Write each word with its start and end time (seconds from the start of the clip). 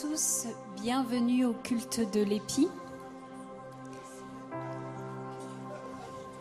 Tous, 0.00 0.46
bienvenue 0.80 1.44
au 1.44 1.52
culte 1.52 2.00
de 2.14 2.22
l'épi. 2.22 2.66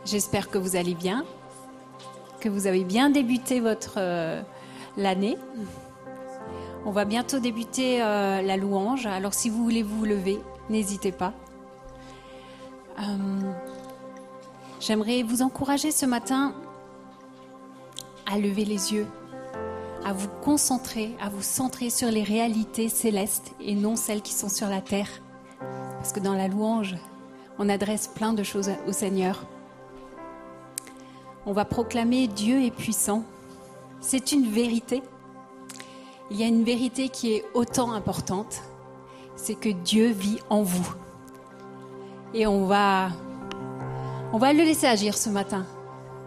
J'espère 0.06 0.50
que 0.50 0.58
vous 0.58 0.78
allez 0.78 0.96
bien, 0.96 1.26
que 2.40 2.48
vous 2.48 2.66
avez 2.66 2.86
bien 2.86 3.10
débuté 3.10 3.60
votre 3.60 3.96
euh, 3.98 4.42
l'année. 4.96 5.38
On 6.86 6.92
va 6.92 7.04
bientôt 7.04 7.40
débuter 7.40 8.02
euh, 8.02 8.42
la 8.42 8.56
louange, 8.56 9.06
alors 9.06 9.34
si 9.34 9.50
vous 9.50 9.64
voulez 9.64 9.84
vous 9.84 10.06
lever, 10.06 10.40
n'hésitez 10.70 11.12
pas. 11.12 11.34
Euh, 13.00 13.52
J'aimerais 14.80 15.24
vous 15.24 15.42
encourager 15.42 15.92
ce 15.92 16.06
matin 16.06 16.56
à 18.26 18.38
lever 18.38 18.64
les 18.64 18.94
yeux, 18.94 19.08
à 20.06 20.14
vous 20.14 20.30
concentrer, 20.44 21.16
à 21.22 21.30
vous 21.30 21.42
centrer 21.42 21.90
sur 21.90 22.10
les 22.10 22.24
réalités 22.24 22.90
célestes 22.90 23.54
et 23.60 23.76
non 23.76 23.96
celles 23.96 24.22
qui 24.22 24.34
sont 24.34 24.50
sur 24.50 24.68
la 24.68 24.82
terre. 24.82 25.10
Parce 25.98 26.12
que 26.12 26.20
dans 26.20 26.34
la 26.34 26.48
louange, 26.48 26.96
on 27.60 27.70
adresse 27.70 28.08
plein 28.08 28.34
de 28.34 28.44
choses 28.44 28.72
au 28.88 28.92
Seigneur. 28.92 29.46
On 31.46 31.54
va 31.54 31.66
proclamer 31.66 32.28
Dieu 32.28 32.64
est 32.64 32.76
puissant. 32.76 33.24
C'est 34.00 34.32
une 34.32 34.48
vérité. 34.48 35.04
Il 36.32 36.38
y 36.38 36.44
a 36.44 36.48
une 36.48 36.64
vérité 36.64 37.10
qui 37.10 37.34
est 37.34 37.46
autant 37.54 37.92
importante, 37.92 38.62
c'est 39.36 39.56
que 39.56 39.70
Dieu 39.70 40.08
vit 40.08 40.40
en 40.50 40.64
vous. 40.64 40.94
Et 42.34 42.48
on 42.48 42.66
va 42.66 43.10
on 44.34 44.38
va 44.38 44.54
le 44.54 44.64
laisser 44.64 44.88
agir 44.88 45.18
ce 45.18 45.30
matin. 45.30 45.66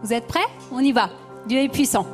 Vous 0.02 0.12
êtes 0.12 0.26
prêts? 0.26 0.46
On 0.70 0.80
y 0.80 0.92
va. 0.92 1.08
Dieu 1.46 1.60
est 1.60 1.70
puissant. 1.70 2.06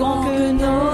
Grand 0.00 0.24
que 0.24 0.52
nos 0.52 0.89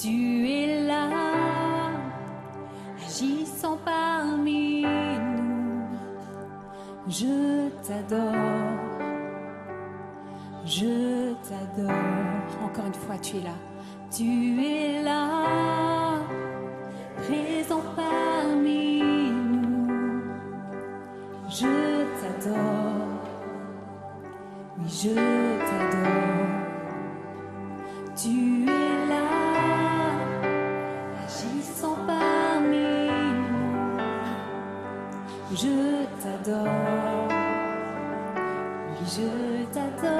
Tu 0.00 0.48
es 0.48 0.86
là, 0.86 1.90
agissant 3.04 3.78
parmi 3.84 4.82
nous. 4.82 5.48
Je 7.08 7.68
t'adore, 7.86 8.22
je 10.64 11.32
t'adore. 11.48 11.90
Encore 12.64 12.86
une 12.86 12.94
fois, 12.94 13.18
tu 13.20 13.38
es 13.38 13.40
là. 13.40 13.56
Tu 14.10 14.62
es 14.62 15.02
là, 15.02 16.18
présent 17.16 17.82
parmi 17.96 19.32
nous. 19.32 19.88
Je 21.48 22.04
t'adore, 22.20 23.08
oui, 24.78 24.88
je 24.88 25.14
t'adore. 25.14 26.27
je 35.60 36.06
t'adore, 36.22 36.68
oui 38.90 39.06
je 39.14 39.64
t'adore. 39.74 40.17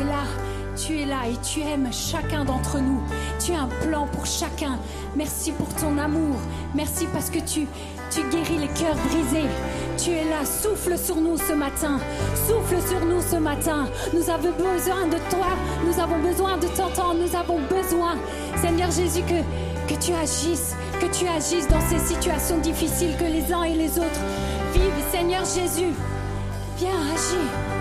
Es 0.00 0.04
là. 0.04 0.24
Tu 0.76 1.00
es 1.00 1.04
là 1.04 1.26
et 1.28 1.36
tu 1.42 1.60
aimes 1.60 1.90
chacun 1.92 2.44
d'entre 2.44 2.78
nous. 2.78 3.02
Tu 3.44 3.52
as 3.52 3.62
un 3.62 3.68
plan 3.86 4.06
pour 4.06 4.24
chacun. 4.24 4.78
Merci 5.16 5.52
pour 5.52 5.68
ton 5.74 5.98
amour. 5.98 6.36
Merci 6.74 7.06
parce 7.12 7.28
que 7.28 7.40
tu, 7.40 7.66
tu 8.10 8.22
guéris 8.30 8.58
les 8.58 8.68
cœurs 8.68 8.96
brisés. 9.08 9.48
Tu 9.98 10.10
es 10.10 10.24
là. 10.24 10.44
Souffle 10.44 10.96
sur 10.96 11.16
nous 11.16 11.36
ce 11.36 11.52
matin. 11.52 11.98
Souffle 12.46 12.80
sur 12.88 13.04
nous 13.04 13.20
ce 13.20 13.36
matin. 13.36 13.88
Nous 14.14 14.30
avons 14.30 14.52
besoin 14.52 15.06
de 15.06 15.18
toi. 15.28 15.48
Nous 15.86 16.00
avons 16.00 16.18
besoin 16.18 16.56
de 16.56 16.68
t'entendre. 16.68 17.20
Nous 17.20 17.36
avons 17.36 17.60
besoin, 17.68 18.16
Seigneur 18.62 18.90
Jésus, 18.90 19.22
que, 19.22 19.92
que 19.92 20.00
tu 20.00 20.12
agisses. 20.14 20.74
Que 21.00 21.06
tu 21.06 21.26
agisses 21.26 21.68
dans 21.68 21.80
ces 21.80 21.98
situations 21.98 22.58
difficiles 22.58 23.16
que 23.18 23.24
les 23.24 23.52
uns 23.52 23.64
et 23.64 23.74
les 23.74 23.98
autres 23.98 24.20
vivent. 24.72 25.04
Seigneur 25.10 25.44
Jésus, 25.44 25.92
viens 26.78 27.00
agir. 27.12 27.79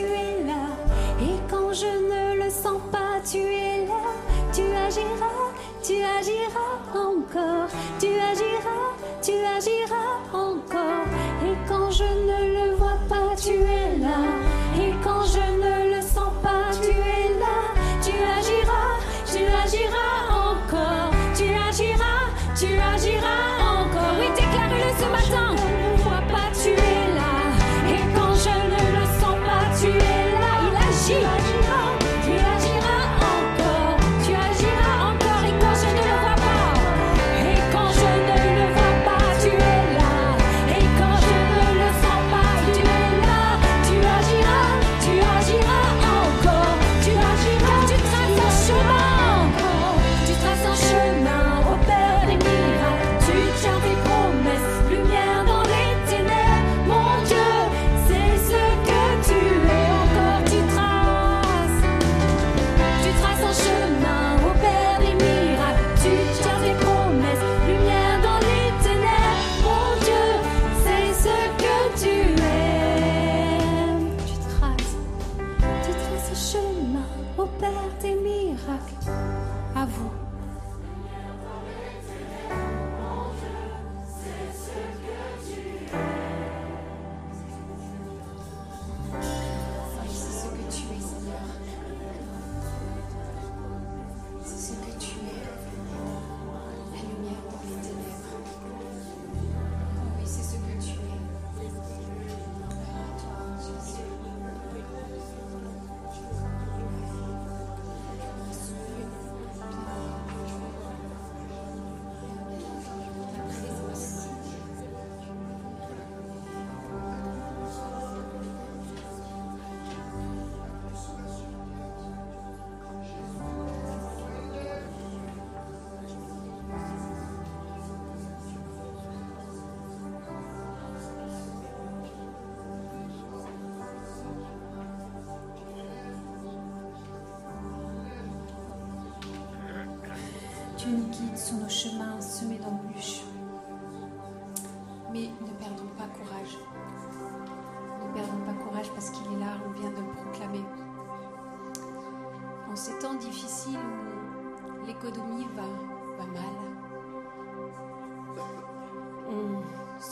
Vois 0.00 0.23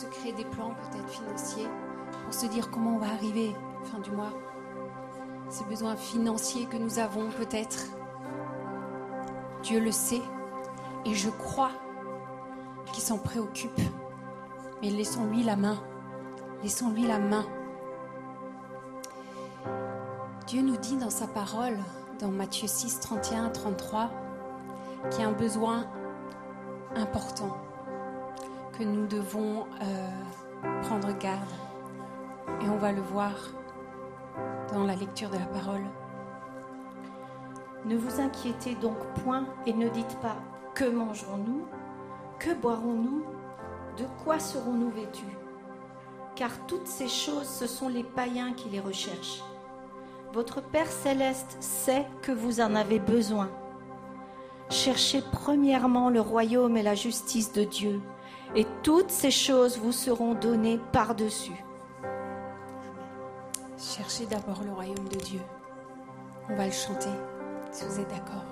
se 0.03 0.07
crée 0.07 0.33
des 0.33 0.45
plans 0.45 0.75
peut-être 0.75 1.09
financiers 1.09 1.69
pour 2.25 2.35
se 2.35 2.47
dire 2.47 2.71
comment 2.71 2.97
on 2.97 2.99
va 2.99 3.07
arriver 3.07 3.55
fin 3.85 4.01
du 4.01 4.11
mois. 4.11 4.33
Ces 5.49 5.65
besoins 5.65 5.95
financiers 5.95 6.67
que 6.67 6.77
nous 6.77 6.99
avons 6.99 7.31
peut-être, 7.31 7.87
Dieu 9.63 9.79
le 9.79 9.93
sait 9.93 10.23
et 11.05 11.15
je 11.15 11.31
crois 11.31 11.71
qu'il 12.93 13.03
s'en 13.03 13.19
préoccupe. 13.19 13.81
Mais 14.83 14.91
laissons-lui 14.91 15.45
la 15.45 15.55
main. 15.55 15.79
Laissons-lui 16.65 17.07
la 17.07 17.21
main. 17.21 17.45
Dieu 20.49 20.63
nous 20.63 20.77
dit 20.79 20.97
dans 20.97 21.11
sa 21.11 21.29
parole, 21.29 21.79
dans 22.19 22.29
Matthieu 22.29 22.67
6, 22.67 22.99
31 22.99 23.51
33, 23.51 24.11
qu'il 25.11 25.21
y 25.21 25.25
a 25.25 25.29
un 25.29 25.33
besoin 25.33 25.87
important, 26.97 27.57
que 28.73 28.83
nous 28.83 29.07
devons 29.07 29.67
euh, 29.83 30.09
prendre 30.83 31.17
garde. 31.19 31.41
Et 32.61 32.69
on 32.69 32.77
va 32.77 32.93
le 32.93 33.03
voir 33.03 33.35
dans 34.73 34.85
la 34.85 34.95
lecture 34.95 35.31
de 35.31 35.39
la 35.39 35.47
parole. 35.47 35.83
Ne 37.85 37.97
vous 37.97 38.21
inquiétez 38.21 38.75
donc 38.77 38.97
point 39.25 39.47
et 39.67 39.73
ne 39.73 39.89
dites 39.89 40.19
pas 40.21 40.37
que 40.75 40.85
mangerons-nous, 40.85 41.67
que 42.39 42.55
boirons-nous, 42.55 43.25
de 43.99 44.05
quoi 44.25 44.39
serons-nous 44.39 44.91
vêtus? 44.91 45.37
Car 46.35 46.51
toutes 46.67 46.87
ces 46.87 47.09
choses, 47.09 47.49
ce 47.49 47.67
sont 47.67 47.89
les 47.89 48.05
païens 48.05 48.53
qui 48.55 48.69
les 48.69 48.81
recherchent. 48.81 49.43
Votre 50.33 50.63
Père 50.63 50.91
céleste 50.91 51.57
sait 51.61 52.07
que 52.23 52.33
vous 52.33 52.61
en 52.61 52.75
avez 52.75 52.99
besoin. 52.99 53.51
Cherchez 54.71 55.23
premièrement 55.31 56.09
le 56.09 56.23
royaume 56.23 56.79
et 56.79 56.83
la 56.83 56.95
justice 56.95 57.53
de 57.53 57.65
Dieu, 57.65 58.01
et 58.55 58.67
toutes 58.83 59.11
ces 59.11 59.31
choses 59.31 59.79
vous 59.79 59.93
seront 59.93 60.35
données 60.35 60.81
par-dessus. 60.93 61.65
Cherchez 63.79 64.27
d'abord 64.27 64.63
le 64.65 64.73
royaume 64.73 65.09
de 65.09 65.17
Dieu. 65.17 65.41
On 66.49 66.57
va 66.57 66.67
le 66.67 66.73
chanter, 66.73 67.11
si 67.71 67.85
vous 67.85 68.01
êtes 68.01 68.09
d'accord. 68.09 68.45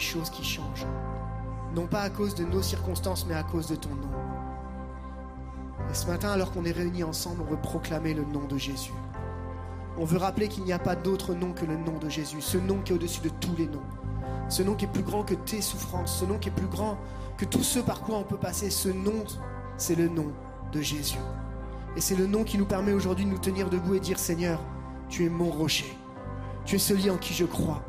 Choses 0.00 0.30
qui 0.30 0.44
changent. 0.44 0.86
Non 1.74 1.86
pas 1.86 2.00
à 2.00 2.10
cause 2.10 2.34
de 2.34 2.44
nos 2.44 2.62
circonstances, 2.62 3.26
mais 3.28 3.34
à 3.34 3.42
cause 3.42 3.68
de 3.68 3.76
ton 3.76 3.90
nom. 3.90 4.10
Et 5.90 5.94
ce 5.94 6.06
matin, 6.06 6.30
alors 6.30 6.52
qu'on 6.52 6.64
est 6.64 6.72
réunis 6.72 7.04
ensemble, 7.04 7.42
on 7.42 7.50
veut 7.50 7.60
proclamer 7.60 8.14
le 8.14 8.24
nom 8.24 8.44
de 8.46 8.58
Jésus. 8.58 8.92
On 9.98 10.04
veut 10.04 10.18
rappeler 10.18 10.48
qu'il 10.48 10.64
n'y 10.64 10.72
a 10.72 10.78
pas 10.78 10.96
d'autre 10.96 11.34
nom 11.34 11.52
que 11.52 11.64
le 11.64 11.76
nom 11.76 11.98
de 11.98 12.08
Jésus, 12.08 12.40
ce 12.40 12.58
nom 12.58 12.80
qui 12.80 12.92
est 12.92 12.94
au-dessus 12.94 13.20
de 13.20 13.28
tous 13.28 13.54
les 13.56 13.66
noms, 13.66 13.82
ce 14.48 14.62
nom 14.62 14.74
qui 14.74 14.84
est 14.84 14.88
plus 14.88 15.02
grand 15.02 15.24
que 15.24 15.34
tes 15.34 15.60
souffrances, 15.60 16.18
ce 16.20 16.24
nom 16.24 16.38
qui 16.38 16.48
est 16.48 16.52
plus 16.52 16.66
grand 16.66 16.96
que 17.36 17.44
tous 17.44 17.62
ceux 17.62 17.82
par 17.82 18.02
quoi 18.02 18.18
on 18.18 18.24
peut 18.24 18.36
passer. 18.36 18.70
Ce 18.70 18.88
nom, 18.88 19.24
c'est 19.76 19.96
le 19.96 20.08
nom 20.08 20.32
de 20.72 20.80
Jésus. 20.80 21.18
Et 21.96 22.00
c'est 22.00 22.14
le 22.14 22.26
nom 22.26 22.44
qui 22.44 22.58
nous 22.58 22.66
permet 22.66 22.92
aujourd'hui 22.92 23.24
de 23.24 23.30
nous 23.30 23.38
tenir 23.38 23.68
debout 23.68 23.94
et 23.94 24.00
dire 24.00 24.18
Seigneur, 24.18 24.60
tu 25.08 25.24
es 25.24 25.28
mon 25.28 25.50
rocher. 25.50 25.96
Tu 26.64 26.76
es 26.76 26.78
celui 26.78 27.10
en 27.10 27.16
qui 27.16 27.34
je 27.34 27.44
crois. 27.44 27.82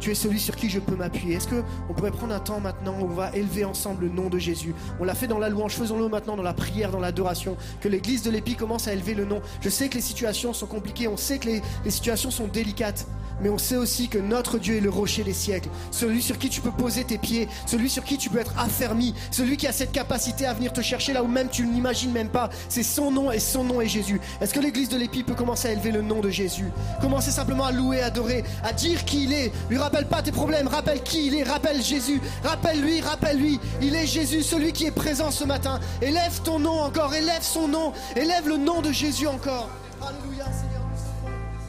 Tu 0.00 0.10
es 0.10 0.14
celui 0.14 0.38
sur 0.38 0.56
qui 0.56 0.70
je 0.70 0.78
peux 0.78 0.94
m'appuyer. 0.94 1.36
Est-ce 1.36 1.48
qu'on 1.48 1.94
pourrait 1.94 2.10
prendre 2.10 2.34
un 2.34 2.40
temps 2.40 2.60
maintenant 2.60 2.96
où 3.00 3.04
on 3.04 3.14
va 3.14 3.30
élever 3.34 3.64
ensemble 3.64 4.04
le 4.04 4.10
nom 4.10 4.28
de 4.28 4.38
Jésus? 4.38 4.74
On 5.00 5.04
l'a 5.04 5.14
fait 5.14 5.26
dans 5.26 5.38
la 5.38 5.48
louange, 5.48 5.74
faisons-le 5.74 6.08
maintenant 6.08 6.36
dans 6.36 6.42
la 6.42 6.54
prière, 6.54 6.90
dans 6.90 7.00
l'adoration. 7.00 7.56
Que 7.80 7.88
l'église 7.88 8.22
de 8.22 8.30
l'Épi 8.30 8.54
commence 8.54 8.88
à 8.88 8.92
élever 8.92 9.14
le 9.14 9.24
nom. 9.24 9.40
Je 9.60 9.68
sais 9.68 9.88
que 9.88 9.94
les 9.94 10.00
situations 10.00 10.52
sont 10.52 10.66
compliquées, 10.66 11.08
on 11.08 11.16
sait 11.16 11.38
que 11.38 11.46
les, 11.46 11.62
les 11.84 11.90
situations 11.90 12.30
sont 12.30 12.48
délicates 12.48 13.06
mais 13.40 13.48
on 13.48 13.58
sait 13.58 13.76
aussi 13.76 14.08
que 14.08 14.18
notre 14.18 14.58
Dieu 14.58 14.76
est 14.76 14.80
le 14.80 14.90
rocher 14.90 15.24
des 15.24 15.32
siècles, 15.32 15.68
celui 15.90 16.22
sur 16.22 16.38
qui 16.38 16.48
tu 16.48 16.60
peux 16.60 16.70
poser 16.70 17.04
tes 17.04 17.18
pieds, 17.18 17.48
celui 17.66 17.90
sur 17.90 18.04
qui 18.04 18.18
tu 18.18 18.30
peux 18.30 18.38
être 18.38 18.54
affermi, 18.58 19.14
celui 19.30 19.56
qui 19.56 19.66
a 19.66 19.72
cette 19.72 19.92
capacité 19.92 20.46
à 20.46 20.54
venir 20.54 20.72
te 20.72 20.80
chercher 20.80 21.12
là 21.12 21.22
où 21.22 21.28
même 21.28 21.48
tu 21.48 21.66
n'imagines 21.66 22.12
même 22.12 22.28
pas. 22.28 22.50
C'est 22.68 22.82
son 22.82 23.10
nom 23.10 23.30
et 23.30 23.38
son 23.38 23.64
nom 23.64 23.80
est 23.80 23.88
Jésus. 23.88 24.20
Est-ce 24.40 24.54
que 24.54 24.60
l'église 24.60 24.88
de 24.88 24.96
l'Épi 24.96 25.22
peut 25.22 25.34
commencer 25.34 25.68
à 25.68 25.72
élever 25.72 25.92
le 25.92 26.02
nom 26.02 26.20
de 26.20 26.30
Jésus? 26.30 26.66
Commencer 27.00 27.30
simplement 27.30 27.64
à 27.64 27.72
louer, 27.72 28.00
à 28.00 28.06
adorer, 28.06 28.44
à 28.62 28.72
dire 28.72 29.04
qui 29.04 29.24
il 29.24 29.32
est. 29.32 29.52
Lui 29.70 29.78
rappelle 29.78 30.06
pas 30.06 30.22
tes 30.22 30.32
problèmes, 30.32 30.68
rappelle 30.68 31.02
qui 31.02 31.26
il 31.26 31.34
est, 31.34 31.42
rappelle 31.42 31.82
Jésus, 31.82 32.20
rappelle-lui, 32.42 33.00
rappelle-lui. 33.00 33.60
Il 33.82 33.94
est 33.94 34.06
Jésus, 34.06 34.42
celui 34.42 34.72
qui 34.72 34.86
est 34.86 34.90
présent 34.90 35.30
ce 35.30 35.44
matin. 35.44 35.80
Élève 36.02 36.40
ton 36.42 36.58
nom 36.58 36.80
encore, 36.80 37.14
élève 37.14 37.42
son 37.42 37.68
nom, 37.68 37.92
élève 38.16 38.48
le 38.48 38.56
nom 38.56 38.80
de 38.82 38.92
Jésus 38.92 39.26
encore. 39.26 39.68
Alléluia, 40.00 40.44
Seigneur, 40.44 40.82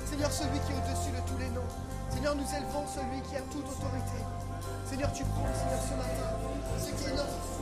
Seigneur, 0.09 0.31
celui 0.31 0.59
qui 0.65 0.71
est 0.71 0.88
Seigneur, 2.19 2.35
nous 2.35 2.53
élevons 2.53 2.83
celui 2.85 3.21
qui 3.21 3.37
a 3.37 3.39
toute 3.47 3.63
autorité. 3.63 4.19
Seigneur, 4.85 5.09
tu 5.13 5.23
prends, 5.23 5.47
Seigneur, 5.55 5.79
ce 5.79 5.95
matin, 5.95 6.35
ce 6.77 6.91
qui 6.91 7.07
est 7.07 7.15
notre 7.15 7.58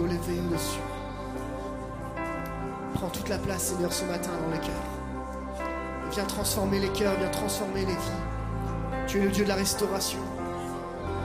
au-dessus. 0.00 0.80
Prends 2.94 3.08
toute 3.08 3.28
la 3.28 3.38
place, 3.38 3.62
Seigneur, 3.62 3.92
ce 3.92 4.04
matin 4.04 4.30
dans 4.44 4.52
les 4.52 4.60
cœurs. 4.60 5.68
Viens 6.10 6.24
transformer 6.24 6.80
les 6.80 6.88
cœurs, 6.88 7.14
viens 7.18 7.28
transformer 7.28 7.80
les 7.80 7.92
vies. 7.92 9.06
Tu 9.06 9.18
es 9.18 9.22
le 9.22 9.30
Dieu 9.30 9.44
de 9.44 9.48
la 9.48 9.54
restauration. 9.54 10.18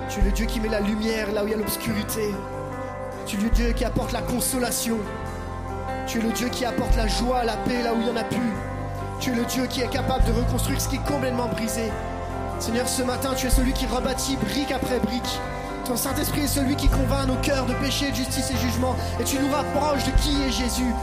Tu 0.09 0.19
es 0.19 0.23
le 0.23 0.31
Dieu 0.31 0.45
qui 0.45 0.59
met 0.59 0.69
la 0.69 0.81
lumière 0.81 1.31
là 1.31 1.43
où 1.43 1.47
il 1.47 1.51
y 1.51 1.53
a 1.53 1.57
l'obscurité. 1.57 2.33
Tu 3.25 3.38
es 3.38 3.41
le 3.41 3.49
Dieu 3.49 3.71
qui 3.71 3.86
apporte 3.86 4.12
la 4.12 4.21
consolation. 4.21 4.97
Tu 6.05 6.19
es 6.19 6.21
le 6.21 6.31
Dieu 6.31 6.49
qui 6.49 6.65
apporte 6.65 6.95
la 6.95 7.07
joie, 7.07 7.43
la 7.43 7.55
paix 7.57 7.81
là 7.81 7.93
où 7.93 7.97
il 7.97 8.05
n'y 8.05 8.12
en 8.12 8.17
a 8.17 8.23
plus. 8.23 8.53
Tu 9.19 9.31
es 9.31 9.36
le 9.36 9.45
Dieu 9.45 9.65
qui 9.67 9.81
est 9.81 9.89
capable 9.89 10.25
de 10.25 10.31
reconstruire 10.33 10.81
ce 10.81 10.89
qui 10.89 10.95
est 10.97 11.07
complètement 11.07 11.47
brisé. 11.47 11.91
Seigneur, 12.59 12.88
ce 12.88 13.03
matin, 13.03 13.33
tu 13.36 13.47
es 13.47 13.49
celui 13.49 13.73
qui 13.73 13.86
rebâtit 13.86 14.36
brique 14.38 14.71
après 14.71 14.99
brique. 14.99 15.39
Ton 15.86 15.98
Saint-Esprit 15.98 16.41
est 16.41 16.48
celui 16.48 16.78
qui 16.78 16.88
convainc 16.88 17.28
nos 17.28 17.36
cœurs 17.36 17.65
de 17.65 17.74
péché, 17.74 18.10
de 18.10 18.15
justice 18.15 18.52
et 18.52 18.58
jugement. 18.58 18.96
Et 19.19 19.26
tu 19.26 19.38
nous 19.38 19.52
rapproches 19.52 20.06
de 20.06 20.12
qui 20.12 20.41
est 20.41 20.52
Jésus. 20.52 20.93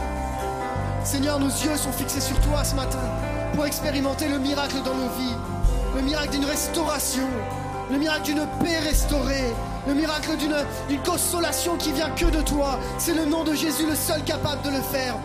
Seigneur, 1.03 1.39
nos 1.39 1.49
yeux 1.49 1.77
sont 1.77 1.91
fixés 1.91 2.21
sur 2.21 2.39
toi 2.41 2.63
ce 2.63 2.75
matin 2.75 2.99
pour 3.53 3.65
expérimenter 3.65 4.27
le 4.27 4.39
miracle 4.39 4.77
dans 4.83 4.95
nos 4.95 5.09
vies. 5.19 5.35
Le 5.95 6.01
miracle 6.01 6.31
d'une 6.31 6.45
restauration. 6.45 7.27
Le 7.91 7.97
miracle 7.99 8.23
d'une 8.23 8.47
paix 8.63 8.79
restaurée. 8.79 9.53
Le 9.87 9.93
miracle 9.93 10.35
d'une 10.37 11.01
consolation 11.03 11.75
qui 11.77 11.91
vient 11.91 12.09
que 12.11 12.25
de 12.25 12.41
toi. 12.41 12.79
C'est 12.97 13.13
le 13.13 13.25
nom 13.25 13.43
de 13.43 13.53
Jésus 13.53 13.85
le 13.87 13.95
seul 13.95 14.23
capable 14.23 14.63
de 14.63 14.69
le 14.69 14.81
faire. 14.81 15.15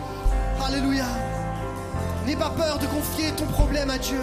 Alléluia. 0.63 1.05
N'aie 2.27 2.35
pas 2.35 2.51
peur 2.51 2.77
de 2.77 2.85
confier 2.85 3.31
ton 3.31 3.45
problème 3.45 3.89
à 3.89 3.97
Dieu. 3.97 4.21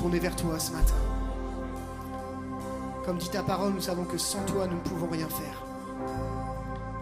Tournés 0.00 0.18
vers 0.18 0.34
toi 0.34 0.58
ce 0.58 0.72
matin. 0.72 0.94
Comme 3.04 3.18
dit 3.18 3.28
ta 3.28 3.42
parole, 3.42 3.74
nous 3.74 3.82
savons 3.82 4.04
que 4.04 4.16
sans 4.16 4.42
toi, 4.46 4.66
nous 4.66 4.76
ne 4.76 4.80
pouvons 4.80 5.08
rien 5.08 5.28
faire. 5.28 5.62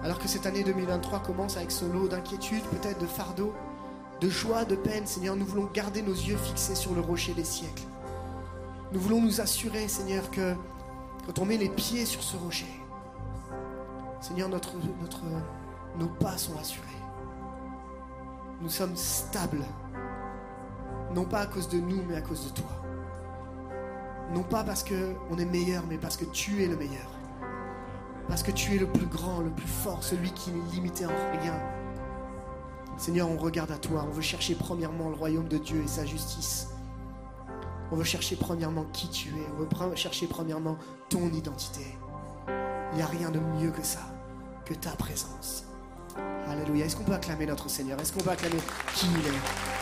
Alors 0.02 0.18
que 0.18 0.26
cette 0.26 0.46
année 0.46 0.64
2023 0.64 1.20
commence 1.20 1.56
avec 1.56 1.70
son 1.70 1.92
lot 1.92 2.08
d'inquiétudes, 2.08 2.64
peut-être 2.64 3.00
de 3.00 3.06
fardeaux, 3.06 3.54
de 4.20 4.28
joie, 4.28 4.64
de 4.64 4.74
peine, 4.74 5.06
Seigneur, 5.06 5.36
nous 5.36 5.44
voulons 5.44 5.70
garder 5.72 6.02
nos 6.02 6.12
yeux 6.12 6.36
fixés 6.38 6.74
sur 6.74 6.92
le 6.92 7.00
rocher 7.00 7.34
des 7.34 7.44
siècles. 7.44 7.84
Nous 8.90 8.98
voulons 8.98 9.22
nous 9.22 9.40
assurer, 9.40 9.86
Seigneur, 9.86 10.28
que 10.32 10.56
quand 11.24 11.38
on 11.38 11.44
met 11.44 11.56
les 11.56 11.68
pieds 11.68 12.04
sur 12.04 12.24
ce 12.24 12.36
rocher, 12.36 12.82
Seigneur, 14.20 14.48
notre, 14.48 14.72
notre, 15.00 15.20
nos 16.00 16.08
pas 16.08 16.36
sont 16.36 16.58
assurés. 16.58 16.84
Nous 18.60 18.70
sommes 18.70 18.96
stables, 18.96 19.62
non 21.14 21.26
pas 21.26 21.42
à 21.42 21.46
cause 21.46 21.68
de 21.68 21.78
nous, 21.78 22.02
mais 22.08 22.16
à 22.16 22.22
cause 22.22 22.44
de 22.46 22.60
toi. 22.60 22.87
Non 24.34 24.42
pas 24.42 24.62
parce 24.62 24.84
qu'on 24.84 25.38
est 25.38 25.44
meilleur, 25.44 25.84
mais 25.88 25.96
parce 25.96 26.16
que 26.16 26.26
tu 26.26 26.62
es 26.62 26.66
le 26.66 26.76
meilleur. 26.76 27.10
Parce 28.28 28.42
que 28.42 28.50
tu 28.50 28.76
es 28.76 28.78
le 28.78 28.86
plus 28.86 29.06
grand, 29.06 29.40
le 29.40 29.50
plus 29.50 29.66
fort, 29.66 30.04
celui 30.04 30.30
qui 30.32 30.50
n'est 30.50 30.70
limité 30.72 31.06
en 31.06 31.40
rien. 31.40 31.58
Seigneur, 32.98 33.30
on 33.30 33.38
regarde 33.38 33.70
à 33.70 33.78
toi. 33.78 34.04
On 34.06 34.12
veut 34.12 34.22
chercher 34.22 34.54
premièrement 34.54 35.08
le 35.08 35.14
royaume 35.14 35.48
de 35.48 35.56
Dieu 35.56 35.82
et 35.82 35.88
sa 35.88 36.04
justice. 36.04 36.68
On 37.90 37.96
veut 37.96 38.04
chercher 38.04 38.36
premièrement 38.36 38.84
qui 38.92 39.08
tu 39.08 39.28
es. 39.28 39.46
On 39.56 39.86
veut 39.88 39.96
chercher 39.96 40.26
premièrement 40.26 40.76
ton 41.08 41.28
identité. 41.28 41.86
Il 42.92 42.96
n'y 42.96 43.02
a 43.02 43.06
rien 43.06 43.30
de 43.30 43.38
mieux 43.38 43.70
que 43.70 43.82
ça, 43.82 44.00
que 44.64 44.74
ta 44.74 44.90
présence. 44.90 45.64
Alléluia. 46.46 46.84
Est-ce 46.84 46.96
qu'on 46.96 47.04
peut 47.04 47.12
acclamer 47.12 47.46
notre 47.46 47.70
Seigneur? 47.70 47.98
Est-ce 48.00 48.12
qu'on 48.12 48.20
peut 48.20 48.30
acclamer 48.30 48.58
qui 48.94 49.06
il 49.06 49.26
est? 49.26 49.77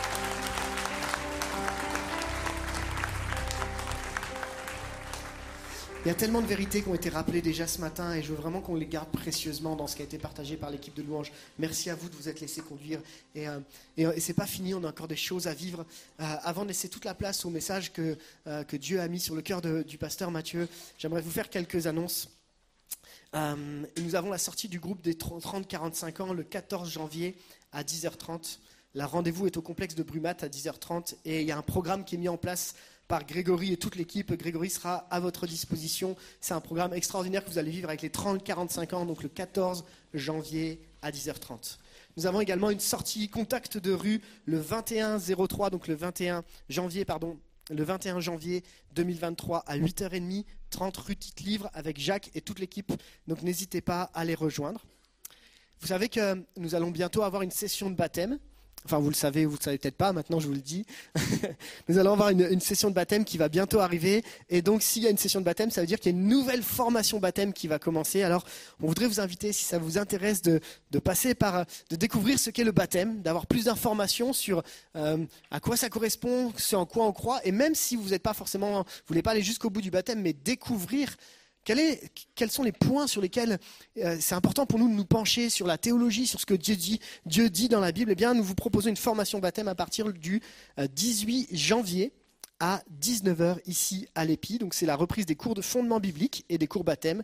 Il 6.05 6.07
y 6.07 6.11
a 6.11 6.15
tellement 6.15 6.41
de 6.41 6.47
vérités 6.47 6.81
qui 6.81 6.87
ont 6.87 6.95
été 6.95 7.09
rappelées 7.09 7.41
déjà 7.41 7.67
ce 7.67 7.81
matin 7.81 8.13
et 8.13 8.21
je 8.21 8.29
veux 8.29 8.35
vraiment 8.35 8.61
qu'on 8.61 8.75
les 8.75 8.85
garde 8.85 9.09
précieusement 9.09 9.75
dans 9.75 9.87
ce 9.87 9.95
qui 9.95 10.03
a 10.03 10.05
été 10.05 10.17
partagé 10.17 10.55
par 10.55 10.69
l'équipe 10.69 10.95
de 10.95 11.01
louange. 11.01 11.33
Merci 11.59 11.89
à 11.89 11.95
vous 11.95 12.07
de 12.07 12.15
vous 12.15 12.29
être 12.29 12.39
laissé 12.39 12.61
conduire. 12.61 13.01
Et, 13.35 13.47
euh, 13.47 13.59
et, 13.97 14.05
euh, 14.05 14.13
c'est 14.19 14.33
pas 14.33 14.45
fini, 14.45 14.73
on 14.73 14.83
a 14.83 14.89
encore 14.89 15.07
des 15.07 15.17
choses 15.17 15.47
à 15.47 15.53
vivre. 15.53 15.85
Euh, 16.21 16.35
avant 16.43 16.63
de 16.63 16.69
laisser 16.69 16.87
toute 16.87 17.03
la 17.03 17.13
place 17.13 17.43
au 17.45 17.49
message 17.49 17.91
que, 17.91 18.15
que 18.45 18.77
Dieu 18.77 19.01
a 19.01 19.07
mis 19.07 19.19
sur 19.19 19.35
le 19.35 19.41
cœur 19.41 19.61
du 19.61 19.97
pasteur 19.97 20.31
Mathieu, 20.31 20.69
j'aimerais 20.97 21.21
vous 21.21 21.31
faire 21.31 21.49
quelques 21.49 21.87
annonces. 21.87 22.29
nous 23.33 24.15
avons 24.15 24.29
la 24.29 24.37
sortie 24.37 24.69
du 24.69 24.79
groupe 24.79 25.01
des 25.01 25.15
30-45 25.15 26.21
ans 26.21 26.33
le 26.33 26.43
14 26.43 26.89
janvier 26.89 27.35
à 27.73 27.83
10h30. 27.83 28.59
La 28.93 29.05
rendez-vous 29.05 29.47
est 29.47 29.57
au 29.57 29.61
complexe 29.61 29.95
de 29.95 30.03
Brumat 30.03 30.37
à 30.41 30.47
10h30 30.47 31.15
et 31.25 31.41
il 31.41 31.47
y 31.47 31.51
a 31.51 31.57
un 31.57 31.61
programme 31.61 32.05
qui 32.05 32.15
est 32.15 32.17
mis 32.17 32.29
en 32.29 32.37
place 32.37 32.75
par 33.07 33.25
Grégory 33.25 33.73
et 33.73 33.77
toute 33.77 33.95
l'équipe. 33.95 34.33
Grégory 34.33 34.69
sera 34.69 35.07
à 35.09 35.19
votre 35.19 35.47
disposition. 35.47 36.15
C'est 36.41 36.53
un 36.53 36.61
programme 36.61 36.93
extraordinaire 36.93 37.43
que 37.43 37.49
vous 37.49 37.57
allez 37.57 37.71
vivre 37.71 37.89
avec 37.89 38.01
les 38.01 38.09
30-45 38.09 38.95
ans, 38.95 39.05
donc 39.05 39.23
le 39.23 39.29
14 39.29 39.85
janvier 40.13 40.81
à 41.01 41.11
10h30. 41.11 41.77
Nous 42.17 42.25
avons 42.25 42.41
également 42.41 42.69
une 42.69 42.79
sortie 42.79 43.29
contact 43.29 43.77
de 43.77 43.91
rue 43.91 44.21
le 44.45 44.61
21-03, 44.61 45.69
donc 45.69 45.87
le 45.87 45.95
21 45.95 46.43
janvier, 46.69 47.05
pardon, 47.05 47.37
le 47.69 47.83
21 47.83 48.19
janvier 48.19 48.63
2023 48.95 49.59
à 49.67 49.77
8h30, 49.77 50.45
30 50.69 50.97
rue 50.97 51.15
Tite-Livre 51.15 51.69
avec 51.73 51.99
Jacques 51.99 52.31
et 52.33 52.41
toute 52.41 52.59
l'équipe. 52.59 52.91
Donc 53.27 53.41
n'hésitez 53.43 53.81
pas 53.81 54.09
à 54.13 54.25
les 54.25 54.35
rejoindre. 54.35 54.85
Vous 55.79 55.87
savez 55.87 56.09
que 56.09 56.43
nous 56.57 56.75
allons 56.75 56.91
bientôt 56.91 57.23
avoir 57.23 57.43
une 57.43 57.51
session 57.51 57.89
de 57.89 57.95
baptême. 57.95 58.39
Enfin, 58.87 58.99
vous 58.99 59.09
le 59.09 59.15
savez, 59.15 59.43
vous 59.43 59.51
ne 59.51 59.57
le 59.57 59.63
savez 59.63 59.77
peut-être 59.77 59.97
pas, 59.97 60.13
maintenant 60.13 60.39
je 60.39 60.47
vous 60.47 60.53
le 60.53 60.61
dis. 60.61 60.85
Nous 61.89 61.97
allons 61.97 62.13
avoir 62.13 62.29
une, 62.29 62.61
session 62.61 62.89
de 62.89 62.95
baptême 62.95 63.25
qui 63.25 63.37
va 63.37 63.49
bientôt 63.49 63.81
arriver. 63.81 64.23
Et 64.49 64.61
donc, 64.61 64.81
s'il 64.81 65.03
y 65.03 65.07
a 65.07 65.09
une 65.09 65.17
session 65.17 65.41
de 65.41 65.45
baptême, 65.45 65.71
ça 65.71 65.81
veut 65.81 65.87
dire 65.87 65.99
qu'il 65.99 66.13
y 66.13 66.15
a 66.15 66.17
une 66.17 66.29
nouvelle 66.29 66.63
formation 66.63 67.19
baptême 67.19 67.51
qui 67.51 67.67
va 67.67 67.79
commencer. 67.79 68.23
Alors, 68.23 68.45
on 68.81 68.87
voudrait 68.87 69.07
vous 69.07 69.19
inviter, 69.19 69.51
si 69.51 69.65
ça 69.65 69.77
vous 69.77 69.97
intéresse, 69.97 70.41
de, 70.41 70.61
passer 71.03 71.35
par, 71.35 71.65
de 71.89 71.97
découvrir 71.97 72.39
ce 72.39 72.49
qu'est 72.49 72.63
le 72.63 72.71
baptême, 72.71 73.21
d'avoir 73.21 73.45
plus 73.45 73.65
d'informations 73.65 74.31
sur 74.31 74.63
euh, 74.95 75.17
à 75.51 75.59
quoi 75.59 75.75
ça 75.75 75.89
correspond, 75.89 76.53
ce 76.55 76.77
en 76.77 76.85
quoi 76.85 77.05
on 77.07 77.11
croit. 77.11 77.41
Et 77.43 77.51
même 77.51 77.75
si 77.75 77.97
vous 77.97 78.11
n'êtes 78.11 78.23
pas 78.23 78.33
forcément, 78.33 78.83
vous 78.83 79.07
voulez 79.09 79.21
pas 79.21 79.31
aller 79.31 79.43
jusqu'au 79.43 79.69
bout 79.69 79.81
du 79.81 79.91
baptême, 79.91 80.21
mais 80.21 80.31
découvrir 80.31 81.17
quels 82.35 82.51
sont 82.51 82.63
les 82.63 82.71
points 82.71 83.07
sur 83.07 83.21
lesquels 83.21 83.59
euh, 83.97 84.17
c'est 84.19 84.35
important 84.35 84.65
pour 84.65 84.79
nous 84.79 84.89
de 84.89 84.93
nous 84.93 85.05
pencher 85.05 85.49
sur 85.49 85.67
la 85.67 85.77
théologie, 85.77 86.25
sur 86.25 86.39
ce 86.39 86.45
que 86.45 86.53
Dieu 86.53 86.75
dit, 86.75 86.99
Dieu 87.25 87.49
dit 87.49 87.67
dans 87.67 87.81
la 87.81 87.91
Bible? 87.91 88.11
Eh 88.11 88.15
bien, 88.15 88.33
nous 88.33 88.43
vous 88.43 88.55
proposons 88.55 88.89
une 88.89 88.97
formation 88.97 89.39
baptême 89.39 89.67
à 89.67 89.75
partir 89.75 90.13
du 90.13 90.41
18 90.77 91.49
euh, 91.51 91.55
janvier 91.55 92.13
à 92.59 92.81
19h 93.01 93.59
ici 93.65 94.07
à 94.15 94.25
l'EPI. 94.25 94.57
Donc 94.59 94.73
c'est 94.73 94.85
la 94.85 94.95
reprise 94.95 95.25
des 95.25 95.35
cours 95.35 95.55
de 95.55 95.61
fondement 95.61 95.99
biblique 95.99 96.45
et 96.49 96.57
des 96.57 96.67
cours 96.67 96.83
baptême. 96.83 97.21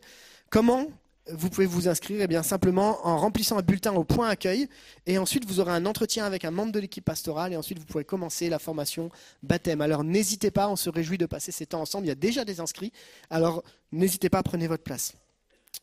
Comment 0.50 0.88
vous 1.32 1.50
pouvez 1.50 1.66
vous 1.66 1.88
inscrire 1.88 2.26
eh 2.30 2.44
simplement 2.44 3.06
en 3.08 3.18
remplissant 3.18 3.58
un 3.58 3.62
bulletin 3.62 3.94
au 3.94 4.04
point 4.04 4.28
accueil. 4.28 4.68
Et 5.06 5.18
ensuite, 5.18 5.46
vous 5.46 5.60
aurez 5.60 5.72
un 5.72 5.86
entretien 5.86 6.26
avec 6.26 6.44
un 6.44 6.52
membre 6.52 6.72
de 6.72 6.80
l'équipe 6.80 7.06
pastorale. 7.06 7.54
Et 7.54 7.58
ensuite, 7.58 7.80
vous 7.80 7.86
pourrez 7.86 8.04
commencer 8.04 8.50
la 8.50 8.60
formation 8.60 9.10
baptême. 9.42 9.82
Alors, 9.82 10.04
n'hésitez 10.04 10.52
pas, 10.52 10.68
on 10.68 10.76
se 10.76 10.90
réjouit 10.90 11.18
de 11.18 11.26
passer 11.26 11.52
ces 11.52 11.66
temps 11.66 11.82
ensemble. 11.82 12.06
Il 12.06 12.10
y 12.10 12.12
a 12.12 12.16
déjà 12.16 12.44
des 12.44 12.60
inscrits. 12.60 12.92
Alors, 13.30 13.64
n'hésitez 13.92 14.30
pas, 14.30 14.44
prenez 14.44 14.68
votre 14.68 14.84
place. 14.84 15.14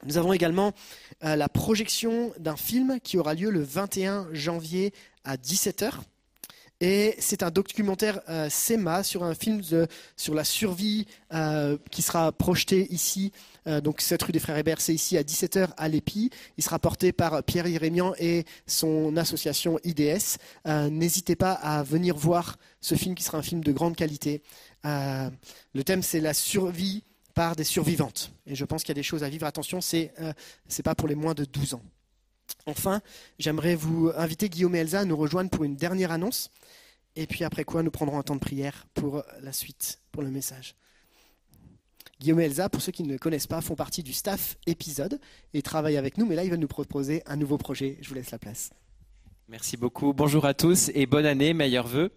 Nous 0.05 0.19
avons 0.19 0.33
également 0.33 0.73
euh, 1.25 1.37
la 1.37 1.49
projection 1.49 2.33
d'un 2.39 2.57
film 2.57 3.01
qui 3.03 3.19
aura 3.19 3.35
lieu 3.35 3.51
le 3.51 3.63
21 3.63 4.29
janvier 4.33 4.93
à 5.25 5.37
17h. 5.37 5.93
Et 6.81 7.15
c'est 7.19 7.43
un 7.43 7.51
documentaire 7.51 8.21
euh, 8.31 8.49
SEMA 8.49 9.03
sur 9.03 9.23
un 9.23 9.35
film 9.35 9.61
sur 10.17 10.35
la 10.35 10.45
survie 10.45 11.07
euh, 11.35 11.77
qui 11.91 12.01
sera 12.01 12.33
projeté 12.33 12.91
ici. 12.91 13.33
Euh, 13.67 13.83
donc 13.83 14.01
cette 14.01 14.23
rue 14.23 14.33
des 14.33 14.39
Frères 14.39 14.57
Hébert, 14.57 14.81
c'est 14.81 14.95
ici 14.95 15.19
à 15.19 15.23
17h 15.23 15.69
à 15.77 15.89
l'EPI. 15.89 16.31
Il 16.57 16.65
sera 16.65 16.79
porté 16.79 17.13
par 17.13 17.43
Pierre 17.45 17.67
Irémian 17.67 18.15
et 18.19 18.47
son 18.67 19.15
association 19.19 19.79
IDS. 19.85 20.39
N'hésitez 20.91 21.37
pas 21.37 21.53
à 21.53 21.83
venir 21.83 22.17
voir 22.17 22.57
ce 22.81 22.95
film 22.95 23.15
qui 23.15 23.25
sera 23.25 23.37
un 23.37 23.43
film 23.43 23.63
de 23.63 23.73
grande 23.73 23.95
qualité. 23.95 24.43
le 24.85 25.85
thème 25.85 26.03
c'est 26.03 26.21
la 26.21 26.33
survie 26.33 27.05
par 27.35 27.57
des 27.57 27.65
survivantes. 27.65 28.33
Et 28.47 28.55
je 28.55 28.65
pense 28.65 28.83
qu'il 28.83 28.91
y 28.91 28.97
a 28.99 29.01
des 29.01 29.03
choses 29.03 29.23
à 29.23 29.29
vivre. 29.29 29.47
Attention, 29.47 29.83
c'est 29.83 30.15
n'est 30.19 30.83
pas 30.83 30.95
pour 30.95 31.09
les 31.09 31.15
moins 31.15 31.35
de 31.35 31.45
12 31.45 31.75
ans. 31.75 31.83
Enfin, 32.67 33.01
j'aimerais 33.39 33.75
vous 33.75 34.11
inviter, 34.17 34.49
Guillaume 34.49 34.75
et 34.75 34.79
Elsa, 34.81 35.01
à 35.01 35.05
nous 35.05 35.17
rejoindre 35.17 35.51
pour 35.51 35.65
une 35.65 35.77
dernière 35.77 36.13
annonce. 36.13 36.51
Et 37.17 37.27
puis 37.27 37.45
après 37.45 37.65
quoi, 37.65 37.83
nous 37.83 37.91
prendrons 37.91 38.19
un 38.19 38.23
temps 38.23 38.37
de 38.37 38.41
prière 38.41 38.87
pour 38.95 39.23
la 39.43 39.53
suite, 39.53 40.01
pour 40.13 40.23
le 40.23 40.31
message. 40.31 40.75
Guillaume 42.21 42.41
et 42.41 42.45
Elsa, 42.45 42.69
pour 42.69 42.83
ceux 42.83 42.93
qui 42.93 43.03
ne 43.03 43.13
le 43.13 43.19
connaissent 43.19 43.47
pas, 43.47 43.61
font 43.63 43.75
partie 43.75 44.03
du 44.03 44.13
staff 44.13 44.57
épisode 44.67 45.19
et 45.55 45.63
travaillent 45.63 45.97
avec 45.97 46.19
nous, 46.19 46.27
mais 46.27 46.37
là, 46.37 46.45
ils 46.45 46.51
veulent 46.51 46.61
nous 46.61 46.69
proposer 46.69 47.23
un 47.27 47.37
nouveau 47.37 47.57
projet. 47.57 47.97
Je 48.03 48.09
vous 48.09 48.15
laisse 48.15 48.31
la 48.31 48.39
place. 48.39 48.71
Merci 49.49 49.77
beaucoup. 49.77 50.13
Bonjour 50.13 50.45
à 50.45 50.55
tous 50.55 50.91
et 50.95 51.07
bonne 51.07 51.27
année, 51.27 51.55
meilleurs 51.55 51.89
vœux. 51.89 52.13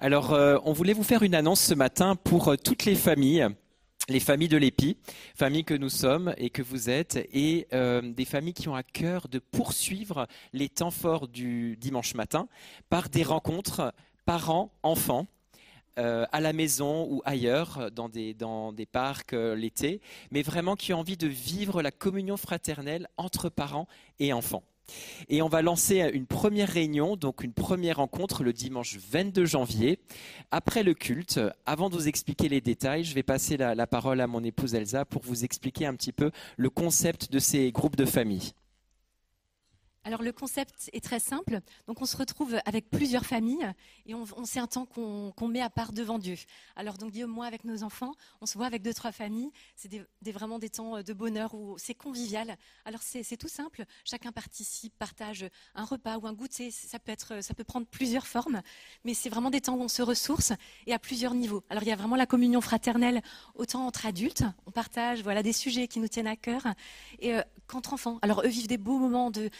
Alors, 0.00 0.32
euh, 0.32 0.56
on 0.64 0.72
voulait 0.72 0.94
vous 0.94 1.02
faire 1.02 1.22
une 1.22 1.34
annonce 1.34 1.60
ce 1.60 1.74
matin 1.74 2.16
pour 2.16 2.48
euh, 2.48 2.56
toutes 2.56 2.86
les 2.86 2.94
familles 2.94 3.46
les 4.08 4.20
familles 4.20 4.48
de 4.48 4.56
l'Épi, 4.56 4.96
familles 5.34 5.64
que 5.64 5.74
nous 5.74 5.90
sommes 5.90 6.34
et 6.38 6.50
que 6.50 6.62
vous 6.62 6.90
êtes, 6.90 7.16
et 7.32 7.66
euh, 7.72 8.00
des 8.00 8.24
familles 8.24 8.54
qui 8.54 8.68
ont 8.68 8.74
à 8.74 8.82
cœur 8.82 9.28
de 9.28 9.38
poursuivre 9.38 10.26
les 10.52 10.68
temps 10.68 10.90
forts 10.90 11.28
du 11.28 11.76
dimanche 11.76 12.14
matin 12.14 12.48
par 12.88 13.08
des 13.08 13.22
rencontres 13.22 13.92
parents-enfants. 14.24 15.26
euh, 15.98 16.26
à 16.30 16.40
la 16.40 16.52
maison 16.52 17.08
ou 17.10 17.22
ailleurs, 17.24 17.90
dans 17.90 18.08
des, 18.08 18.86
parcs 18.86 19.32
euh, 19.32 19.56
l'été, 19.56 20.00
mais 20.30 20.42
vraiment 20.42 20.76
qui 20.76 20.92
ont 20.92 21.00
envie 21.00 21.16
de 21.16 21.26
vivre 21.26 21.82
la 21.82 21.90
communion 21.90 22.36
fraternelle 22.36 23.08
entre 23.16 23.48
parents 23.48 23.88
et 24.20 24.32
enfants. 24.32 24.62
Et 25.28 25.42
on 25.42 25.48
va 25.48 25.62
lancer 25.62 26.08
une 26.12 26.26
première 26.26 26.68
réunion, 26.68 27.16
donc 27.16 27.42
une 27.42 27.52
première 27.52 27.96
rencontre 27.96 28.44
le 28.44 28.52
dimanche 28.52 28.96
22 29.10 29.44
janvier. 29.44 29.98
Après 30.50 30.82
le 30.82 30.94
culte, 30.94 31.40
avant 31.66 31.90
de 31.90 31.94
vous 31.94 32.08
expliquer 32.08 32.48
les 32.48 32.60
détails, 32.60 33.04
je 33.04 33.14
vais 33.14 33.22
passer 33.22 33.56
la, 33.56 33.86
parole 33.86 34.20
à 34.20 34.26
mon 34.26 34.42
épouse 34.44 34.74
Elsa 34.74 35.04
pour 35.04 35.22
vous 35.22 35.44
expliquer 35.44 35.86
un 35.86 35.94
petit 35.94 36.12
peu 36.12 36.30
le 36.56 36.70
concept 36.70 37.32
de 37.32 37.38
ces 37.38 37.72
groupes 37.72 37.96
de 37.96 38.04
famille. 38.04 38.52
Alors 40.08 40.22
le 40.22 40.32
concept 40.32 40.88
est 40.94 41.04
très 41.04 41.20
simple. 41.20 41.60
Donc 41.86 42.00
on 42.00 42.06
se 42.06 42.16
retrouve 42.16 42.56
avec 42.64 42.88
plusieurs 42.88 43.26
familles 43.26 43.70
et 44.06 44.14
on, 44.14 44.24
on 44.38 44.46
c'est 44.46 44.58
un 44.58 44.66
temps 44.66 44.86
qu'on 44.86 45.48
met 45.48 45.60
à 45.60 45.68
part 45.68 45.92
devant 45.92 46.18
Dieu. 46.18 46.36
Alors 46.76 46.96
donc 46.96 47.10
Guillaume, 47.10 47.30
moi 47.30 47.44
avec 47.44 47.62
nos 47.64 47.82
enfants, 47.82 48.14
on 48.40 48.46
se 48.46 48.56
voit 48.56 48.64
avec 48.64 48.80
deux 48.80 48.94
trois 48.94 49.12
familles. 49.12 49.50
C'est 49.76 50.32
vraiment 50.32 50.58
des 50.58 50.70
temps 50.70 51.02
de 51.02 51.12
bonheur 51.12 51.52
où 51.52 51.76
c'est 51.76 51.92
convivial. 51.92 52.56
Alors 52.86 53.02
c'est 53.02 53.36
tout 53.36 53.48
simple. 53.48 53.84
Chacun 54.02 54.32
participe, 54.32 54.96
partage 54.98 55.46
un 55.74 55.84
repas 55.84 56.16
ou 56.16 56.26
un 56.26 56.32
goûter. 56.32 56.70
Ça 56.70 56.98
peut 56.98 57.12
être, 57.12 57.42
ça 57.44 57.52
peut 57.52 57.62
prendre 57.62 57.86
plusieurs 57.86 58.26
formes, 58.26 58.62
mais 59.04 59.12
c'est 59.12 59.28
vraiment 59.28 59.50
des 59.50 59.60
temps 59.60 59.74
où 59.74 59.82
on 59.82 59.88
se 59.88 60.00
ressource 60.00 60.54
et 60.86 60.94
à 60.94 60.98
plusieurs 60.98 61.34
niveaux. 61.34 61.64
Alors 61.68 61.82
il 61.82 61.88
y 61.90 61.92
a 61.92 61.96
vraiment 61.96 62.16
la 62.16 62.24
communion 62.24 62.62
fraternelle 62.62 63.20
autant 63.56 63.86
entre 63.86 64.06
adultes. 64.06 64.44
On 64.64 64.70
partage 64.70 65.22
voilà 65.22 65.42
des 65.42 65.52
sujets 65.52 65.86
qui 65.86 66.00
nous 66.00 66.08
tiennent 66.08 66.26
à 66.26 66.36
cœur 66.36 66.62
et 67.18 67.34
euh, 67.34 67.42
qu'entre 67.66 67.92
enfants. 67.92 68.18
Alors 68.22 68.40
eux 68.42 68.48
vivent 68.48 68.68
des 68.68 68.78
beaux 68.78 68.98
moments 68.98 69.30
de 69.30 69.50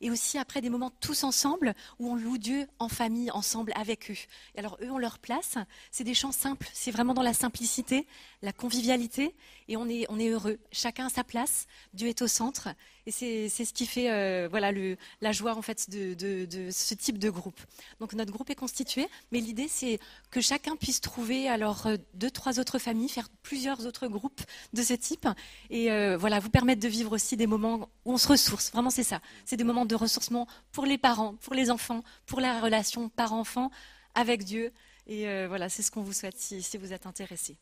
et 0.00 0.10
aussi 0.10 0.38
après 0.38 0.60
des 0.60 0.70
moments 0.70 0.90
tous 1.00 1.24
ensemble 1.24 1.74
où 1.98 2.10
on 2.10 2.16
loue 2.16 2.38
Dieu 2.38 2.66
en 2.78 2.88
famille, 2.88 3.30
ensemble 3.30 3.72
avec 3.74 4.10
eux. 4.10 4.16
Et 4.54 4.58
alors 4.58 4.78
eux 4.82 4.90
ont 4.90 4.98
leur 4.98 5.18
place, 5.18 5.56
c'est 5.90 6.04
des 6.04 6.14
chants 6.14 6.32
simples, 6.32 6.68
c'est 6.72 6.90
vraiment 6.90 7.14
dans 7.14 7.22
la 7.22 7.34
simplicité, 7.34 8.06
la 8.42 8.52
convivialité 8.52 9.34
et 9.68 9.76
on 9.76 9.88
est, 9.88 10.06
on 10.08 10.18
est 10.18 10.28
heureux. 10.28 10.58
Chacun 10.72 11.06
a 11.06 11.08
sa 11.08 11.24
place, 11.24 11.66
Dieu 11.94 12.08
est 12.08 12.22
au 12.22 12.28
centre 12.28 12.68
et 13.06 13.12
c'est 13.12 13.48
ce 13.48 13.72
qui 13.72 13.86
fait 13.86 14.10
euh, 14.10 14.48
voilà, 14.50 14.72
le, 14.72 14.96
la 15.20 15.30
joie 15.30 15.56
en 15.56 15.62
fait 15.62 15.88
de, 15.90 16.14
de, 16.14 16.70
ce 16.70 16.94
type 16.94 17.18
de 17.18 17.30
groupe. 17.30 17.60
Donc 18.00 18.14
notre 18.14 18.32
groupe 18.32 18.50
est 18.50 18.56
constitué, 18.56 19.08
mais 19.30 19.40
l'idée 19.40 19.68
c'est 19.68 20.00
que 20.30 20.40
chacun 20.40 20.76
puisse 20.76 21.00
trouver 21.00 21.48
alors 21.48 21.86
euh, 21.86 21.96
deux, 22.14 22.30
trois 22.30 22.58
autres 22.58 22.78
familles, 22.78 23.08
faire 23.08 23.28
plusieurs 23.42 23.86
autres 23.86 24.08
groupes 24.08 24.42
de 24.72 24.82
ce 24.82 24.94
type 24.94 25.28
et 25.70 25.92
euh, 25.92 26.16
voilà, 26.16 26.40
vous 26.40 26.50
permettre 26.50 26.82
de 26.82 26.88
vivre 26.88 27.12
aussi 27.12 27.36
des 27.36 27.46
moments 27.46 27.88
où 28.04 28.12
on 28.12 28.18
se 28.18 28.28
ressource. 28.28 28.72
Vraiment, 28.72 28.90
c'est 28.90 29.04
ça. 29.04 29.20
C'est 29.44 29.56
des 29.56 29.64
moments 29.64 29.86
de 29.86 29.94
ressourcement 29.94 30.48
pour 30.72 30.84
les 30.84 30.98
parents, 30.98 31.36
pour 31.36 31.54
les 31.54 31.70
enfants, 31.70 32.02
pour 32.26 32.40
la 32.40 32.60
relation 32.60 33.08
parent-enfant 33.08 33.70
avec 34.14 34.44
Dieu. 34.44 34.72
Et 35.06 35.46
voilà, 35.46 35.68
c'est 35.68 35.82
ce 35.82 35.92
qu'on 35.92 36.02
vous 36.02 36.12
souhaite 36.12 36.36
si, 36.36 36.62
si 36.62 36.78
vous 36.78 36.92
êtes 36.92 37.06
intéressés. 37.06 37.56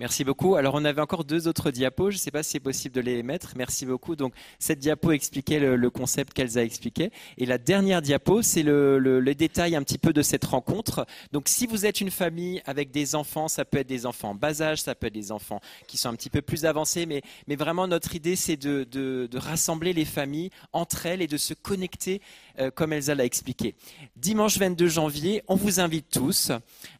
Merci 0.00 0.24
beaucoup. 0.24 0.56
Alors, 0.56 0.74
on 0.74 0.84
avait 0.84 1.00
encore 1.00 1.24
deux 1.24 1.46
autres 1.46 1.70
diapos. 1.70 2.10
Je 2.10 2.16
ne 2.16 2.20
sais 2.20 2.32
pas 2.32 2.42
si 2.42 2.50
c'est 2.50 2.60
possible 2.60 2.96
de 2.96 3.00
les 3.00 3.22
mettre. 3.22 3.52
Merci 3.56 3.86
beaucoup. 3.86 4.16
Donc, 4.16 4.34
cette 4.58 4.80
diapo 4.80 5.12
expliquait 5.12 5.60
le, 5.60 5.76
le 5.76 5.88
concept 5.88 6.32
qu'Elsa 6.32 6.64
expliquait. 6.64 7.12
Et 7.38 7.46
la 7.46 7.58
dernière 7.58 8.02
diapo, 8.02 8.42
c'est 8.42 8.64
le, 8.64 9.22
détail 9.38 9.76
un 9.76 9.84
petit 9.84 9.98
peu 9.98 10.12
de 10.12 10.20
cette 10.20 10.44
rencontre. 10.46 11.06
Donc, 11.30 11.44
si 11.46 11.68
vous 11.68 11.86
êtes 11.86 12.00
une 12.00 12.10
famille 12.10 12.60
avec 12.66 12.90
des 12.90 13.14
enfants, 13.14 13.46
ça 13.46 13.64
peut 13.64 13.78
être 13.78 13.86
des 13.86 14.04
enfants 14.04 14.30
en 14.30 14.34
bas 14.34 14.62
âge, 14.62 14.82
ça 14.82 14.96
peut 14.96 15.06
être 15.06 15.14
des 15.14 15.30
enfants 15.30 15.60
qui 15.86 15.96
sont 15.96 16.08
un 16.08 16.16
petit 16.16 16.30
peu 16.30 16.42
plus 16.42 16.64
avancés. 16.64 17.06
Mais, 17.06 17.22
mais 17.46 17.54
vraiment, 17.54 17.86
notre 17.86 18.16
idée, 18.16 18.34
c'est 18.34 18.56
de, 18.56 18.82
de, 18.90 19.28
de 19.30 19.38
rassembler 19.38 19.92
les 19.92 20.04
familles 20.04 20.50
entre 20.72 21.06
elles 21.06 21.22
et 21.22 21.28
de 21.28 21.36
se 21.36 21.54
connecter, 21.54 22.20
euh, 22.58 22.72
comme 22.72 22.92
Elsa 22.92 23.14
l'a 23.14 23.24
expliqué. 23.24 23.76
Dimanche 24.16 24.58
22 24.58 24.88
janvier, 24.88 25.44
on 25.46 25.54
vous 25.54 25.78
invite 25.78 26.10
tous. 26.10 26.50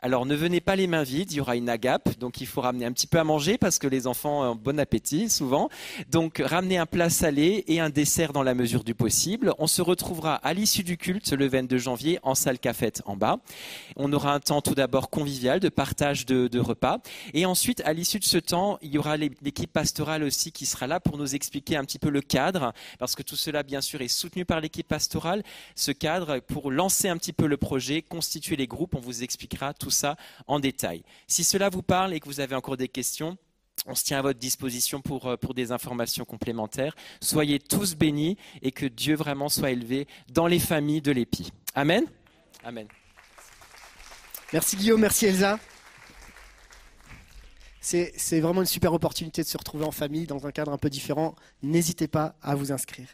Alors, 0.00 0.26
ne 0.26 0.36
venez 0.36 0.60
pas 0.60 0.76
les 0.76 0.86
mains 0.86 1.02
vides. 1.02 1.32
Il 1.32 1.38
y 1.38 1.40
aura 1.40 1.56
une 1.56 1.68
agape. 1.68 2.20
Donc, 2.20 2.40
il 2.40 2.46
faut 2.46 2.60
ramener 2.60 2.83
un 2.84 2.92
petit 2.92 3.06
peu 3.06 3.18
à 3.18 3.24
manger 3.24 3.58
parce 3.58 3.78
que 3.78 3.86
les 3.86 4.06
enfants 4.06 4.50
ont 4.50 4.54
bon 4.54 4.78
appétit 4.78 5.28
souvent. 5.28 5.68
Donc 6.10 6.42
ramenez 6.44 6.78
un 6.78 6.86
plat 6.86 7.10
salé 7.10 7.64
et 7.66 7.80
un 7.80 7.90
dessert 7.90 8.32
dans 8.32 8.42
la 8.42 8.54
mesure 8.54 8.84
du 8.84 8.94
possible. 8.94 9.52
On 9.58 9.66
se 9.66 9.82
retrouvera 9.82 10.34
à 10.36 10.52
l'issue 10.54 10.82
du 10.82 10.96
culte 10.96 11.32
le 11.32 11.46
22 11.46 11.78
janvier 11.78 12.18
en 12.22 12.34
salle 12.34 12.58
cafette 12.58 13.02
en 13.06 13.16
bas. 13.16 13.38
On 13.96 14.12
aura 14.12 14.34
un 14.34 14.40
temps 14.40 14.60
tout 14.60 14.74
d'abord 14.74 15.10
convivial 15.10 15.60
de 15.60 15.68
partage 15.68 16.26
de, 16.26 16.48
de 16.48 16.60
repas 16.60 16.98
et 17.32 17.46
ensuite 17.46 17.82
à 17.84 17.92
l'issue 17.92 18.18
de 18.18 18.24
ce 18.24 18.38
temps, 18.38 18.78
il 18.82 18.92
y 18.92 18.98
aura 18.98 19.16
l'équipe 19.16 19.72
pastorale 19.72 20.22
aussi 20.22 20.52
qui 20.52 20.66
sera 20.66 20.86
là 20.86 21.00
pour 21.00 21.18
nous 21.18 21.34
expliquer 21.34 21.76
un 21.76 21.84
petit 21.84 21.98
peu 21.98 22.10
le 22.10 22.20
cadre 22.20 22.72
parce 22.98 23.14
que 23.14 23.22
tout 23.22 23.36
cela 23.36 23.62
bien 23.62 23.80
sûr 23.80 24.00
est 24.00 24.08
soutenu 24.08 24.44
par 24.44 24.60
l'équipe 24.60 24.86
pastorale. 24.86 25.42
Ce 25.74 25.92
cadre 25.92 26.40
pour 26.40 26.70
lancer 26.70 27.08
un 27.08 27.16
petit 27.16 27.32
peu 27.32 27.46
le 27.46 27.56
projet, 27.56 28.02
constituer 28.02 28.56
les 28.56 28.66
groupes, 28.66 28.94
on 28.94 29.00
vous 29.00 29.22
expliquera 29.22 29.74
tout 29.74 29.90
ça 29.90 30.16
en 30.46 30.60
détail. 30.60 31.02
Si 31.26 31.44
cela 31.44 31.68
vous 31.68 31.82
parle 31.82 32.14
et 32.14 32.20
que 32.20 32.26
vous 32.26 32.40
avez 32.40 32.54
encore 32.54 32.73
des 32.76 32.88
questions, 32.88 33.36
on 33.86 33.94
se 33.94 34.04
tient 34.04 34.18
à 34.18 34.22
votre 34.22 34.38
disposition 34.38 35.00
pour, 35.00 35.26
euh, 35.26 35.36
pour 35.36 35.54
des 35.54 35.72
informations 35.72 36.24
complémentaires. 36.24 36.94
Soyez 37.20 37.58
tous 37.58 37.96
bénis 37.96 38.36
et 38.62 38.72
que 38.72 38.86
Dieu 38.86 39.14
vraiment 39.14 39.48
soit 39.48 39.70
élevé 39.70 40.06
dans 40.32 40.46
les 40.46 40.58
familles 40.58 41.02
de 41.02 41.12
l'épi. 41.12 41.50
Amen. 41.74 42.04
Amen. 42.62 42.86
Merci 44.52 44.76
Guillaume, 44.76 45.00
merci 45.00 45.26
Elsa. 45.26 45.58
C'est 47.80 48.40
vraiment 48.40 48.62
une 48.62 48.66
super 48.66 48.94
opportunité 48.94 49.42
de 49.42 49.46
se 49.46 49.58
retrouver 49.58 49.84
en 49.84 49.90
famille 49.90 50.26
dans 50.26 50.46
un 50.46 50.52
cadre 50.52 50.72
un 50.72 50.78
peu 50.78 50.88
différent. 50.88 51.34
N'hésitez 51.62 52.08
pas 52.08 52.34
à 52.40 52.54
vous 52.54 52.72
inscrire. 52.72 53.08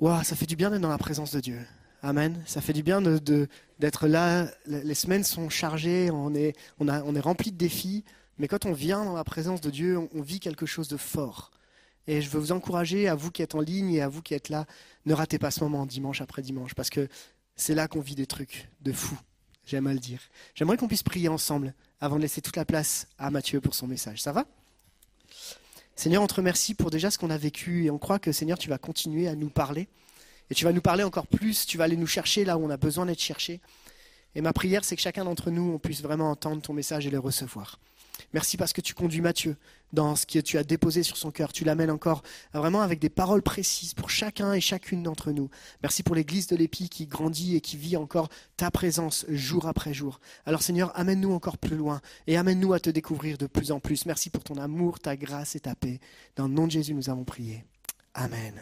Waouh, 0.00 0.24
ça 0.24 0.34
fait 0.36 0.46
du 0.46 0.56
bien 0.56 0.70
d'être 0.70 0.80
dans 0.80 0.88
la 0.88 0.96
présence 0.96 1.32
de 1.32 1.40
Dieu. 1.40 1.60
Amen. 2.04 2.42
Ça 2.44 2.60
fait 2.60 2.74
du 2.74 2.82
bien 2.82 3.00
d'être 3.00 4.06
là. 4.06 4.46
Les 4.66 4.94
semaines 4.94 5.24
sont 5.24 5.48
chargées, 5.48 6.10
on 6.10 6.34
est, 6.34 6.52
rempli 6.78 7.50
de 7.50 7.56
défis. 7.56 8.04
Mais 8.36 8.46
quand 8.46 8.66
on 8.66 8.74
vient 8.74 9.06
dans 9.06 9.14
la 9.14 9.24
présence 9.24 9.62
de 9.62 9.70
Dieu, 9.70 9.98
on, 10.12 10.20
vit 10.20 10.38
quelque 10.38 10.66
chose 10.66 10.86
de 10.88 10.98
fort. 10.98 11.50
Et 12.06 12.20
je 12.20 12.28
veux 12.28 12.38
vous 12.38 12.52
encourager, 12.52 13.08
à 13.08 13.14
vous 13.14 13.30
qui 13.30 13.40
êtes 13.40 13.54
en 13.54 13.62
ligne 13.62 13.94
et 13.94 14.02
à 14.02 14.08
vous 14.08 14.20
qui 14.20 14.34
êtes 14.34 14.50
là, 14.50 14.66
ne 15.06 15.14
ratez 15.14 15.38
pas 15.38 15.50
ce 15.50 15.64
moment 15.64 15.86
dimanche 15.86 16.20
après 16.20 16.42
dimanche, 16.42 16.74
parce 16.74 16.90
que 16.90 17.08
c'est 17.56 17.74
là 17.74 17.88
qu'on 17.88 18.00
vit 18.00 18.16
des 18.16 18.26
trucs 18.26 18.68
de 18.82 18.92
fou. 18.92 19.18
J'aime 19.64 19.86
à 19.86 19.94
le 19.94 19.98
dire. 19.98 20.20
J'aimerais 20.54 20.76
qu'on 20.76 20.88
puisse 20.88 21.02
prier 21.02 21.28
ensemble 21.28 21.72
avant 22.02 22.16
de 22.16 22.20
laisser 22.20 22.42
toute 22.42 22.56
la 22.56 22.66
place 22.66 23.08
à 23.16 23.30
Mathieu 23.30 23.62
pour 23.62 23.74
son 23.74 23.86
message. 23.86 24.20
Ça 24.20 24.32
va? 24.32 24.44
Seigneur, 25.96 26.22
on 26.22 26.26
te 26.26 26.34
remercie 26.34 26.74
pour 26.74 26.90
déjà 26.90 27.10
ce 27.10 27.16
qu'on 27.16 27.30
a 27.30 27.38
vécu 27.38 27.86
et 27.86 27.90
on 27.90 27.96
croit 27.96 28.18
que 28.18 28.30
Seigneur, 28.30 28.58
tu 28.58 28.68
vas 28.68 28.76
continuer 28.76 29.26
à 29.26 29.34
nous 29.34 29.48
parler. 29.48 29.88
Et 30.50 30.54
tu 30.54 30.64
vas 30.64 30.72
nous 30.72 30.80
parler 30.80 31.04
encore 31.04 31.26
plus, 31.26 31.66
tu 31.66 31.78
vas 31.78 31.84
aller 31.84 31.96
nous 31.96 32.06
chercher 32.06 32.44
là 32.44 32.58
où 32.58 32.64
on 32.64 32.70
a 32.70 32.76
besoin 32.76 33.06
d'être 33.06 33.20
cherché. 33.20 33.60
Et 34.34 34.40
ma 34.40 34.52
prière, 34.52 34.84
c'est 34.84 34.96
que 34.96 35.02
chacun 35.02 35.24
d'entre 35.24 35.50
nous, 35.50 35.78
puisse 35.78 36.02
vraiment 36.02 36.30
entendre 36.30 36.60
ton 36.60 36.72
message 36.72 37.06
et 37.06 37.10
le 37.10 37.18
recevoir. 37.18 37.78
Merci 38.32 38.56
parce 38.56 38.72
que 38.72 38.80
tu 38.80 38.94
conduis 38.94 39.20
Mathieu 39.20 39.56
dans 39.92 40.16
ce 40.16 40.26
que 40.26 40.40
tu 40.40 40.58
as 40.58 40.64
déposé 40.64 41.02
sur 41.02 41.16
son 41.16 41.30
cœur. 41.30 41.52
Tu 41.52 41.64
l'amènes 41.64 41.90
encore 41.90 42.22
vraiment 42.52 42.80
avec 42.80 42.98
des 42.98 43.08
paroles 43.08 43.42
précises 43.42 43.94
pour 43.94 44.10
chacun 44.10 44.52
et 44.52 44.60
chacune 44.60 45.02
d'entre 45.02 45.30
nous. 45.30 45.50
Merci 45.82 46.02
pour 46.02 46.14
l'église 46.14 46.48
de 46.48 46.56
l'Épi 46.56 46.88
qui 46.88 47.06
grandit 47.06 47.56
et 47.56 47.60
qui 47.60 47.76
vit 47.76 47.96
encore 47.96 48.28
ta 48.56 48.70
présence 48.70 49.24
jour 49.28 49.66
après 49.66 49.94
jour. 49.94 50.20
Alors 50.46 50.62
Seigneur, 50.62 50.92
amène-nous 50.98 51.32
encore 51.32 51.58
plus 51.58 51.76
loin 51.76 52.00
et 52.26 52.36
amène-nous 52.36 52.72
à 52.72 52.80
te 52.80 52.90
découvrir 52.90 53.38
de 53.38 53.46
plus 53.46 53.70
en 53.70 53.78
plus. 53.80 54.06
Merci 54.06 54.30
pour 54.30 54.42
ton 54.42 54.56
amour, 54.56 54.98
ta 54.98 55.16
grâce 55.16 55.54
et 55.54 55.60
ta 55.60 55.74
paix. 55.74 56.00
Dans 56.36 56.48
le 56.48 56.54
nom 56.54 56.66
de 56.66 56.72
Jésus, 56.72 56.94
nous 56.94 57.10
avons 57.10 57.24
prié. 57.24 57.64
Amen. 58.14 58.54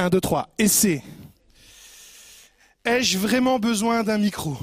Un, 0.00 0.10
deux, 0.10 0.20
trois. 0.20 0.48
Essai. 0.58 1.02
Ai-je 2.84 3.18
vraiment 3.18 3.58
besoin 3.58 4.04
d'un 4.04 4.16
micro? 4.16 4.56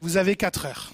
Vous 0.00 0.16
avez 0.16 0.36
quatre 0.36 0.64
heures. 0.64 0.92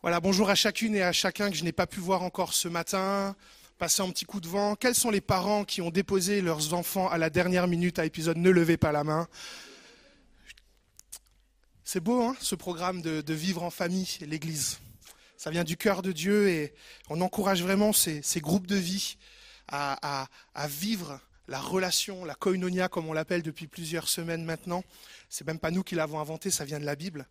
Voilà, 0.00 0.20
bonjour 0.20 0.48
à 0.48 0.54
chacune 0.54 0.94
et 0.94 1.02
à 1.02 1.10
chacun 1.10 1.50
que 1.50 1.56
je 1.56 1.64
n'ai 1.64 1.72
pas 1.72 1.88
pu 1.88 1.98
voir 1.98 2.22
encore 2.22 2.54
ce 2.54 2.68
matin, 2.68 3.34
passer 3.78 4.00
un 4.00 4.10
petit 4.10 4.26
coup 4.26 4.40
de 4.40 4.46
vent. 4.46 4.76
Quels 4.76 4.94
sont 4.94 5.10
les 5.10 5.20
parents 5.20 5.64
qui 5.64 5.82
ont 5.82 5.90
déposé 5.90 6.40
leurs 6.40 6.72
enfants 6.72 7.08
à 7.08 7.18
la 7.18 7.30
dernière 7.30 7.66
minute 7.66 7.98
à 7.98 8.04
épisode 8.04 8.36
Ne 8.36 8.50
levez 8.50 8.76
pas 8.76 8.92
la 8.92 9.02
main? 9.02 9.26
C'est 11.82 12.00
beau, 12.00 12.22
hein, 12.22 12.36
ce 12.40 12.54
programme 12.54 13.02
de, 13.02 13.34
vivre 13.34 13.64
en 13.64 13.70
famille, 13.70 14.18
l'Église. 14.20 14.78
Ça 15.36 15.50
vient 15.50 15.64
du 15.64 15.76
cœur 15.76 16.02
de 16.02 16.12
Dieu 16.12 16.48
et 16.48 16.74
on 17.10 17.20
encourage 17.22 17.60
vraiment 17.64 17.92
ces 17.92 18.22
groupes 18.40 18.68
de 18.68 18.76
vie 18.76 19.16
à, 19.68 20.28
vivre 20.66 21.20
la 21.46 21.60
relation, 21.60 22.24
la 22.24 22.34
koinonia, 22.34 22.88
comme 22.88 23.08
on 23.08 23.12
l'appelle 23.12 23.42
depuis 23.42 23.66
plusieurs 23.66 24.08
semaines 24.08 24.44
maintenant. 24.44 24.84
C'est 25.28 25.46
même 25.46 25.58
pas 25.58 25.70
nous 25.70 25.82
qui 25.82 25.94
l'avons 25.94 26.20
inventé, 26.20 26.50
ça 26.50 26.64
vient 26.64 26.80
de 26.80 26.84
la 26.84 26.96
Bible. 26.96 27.26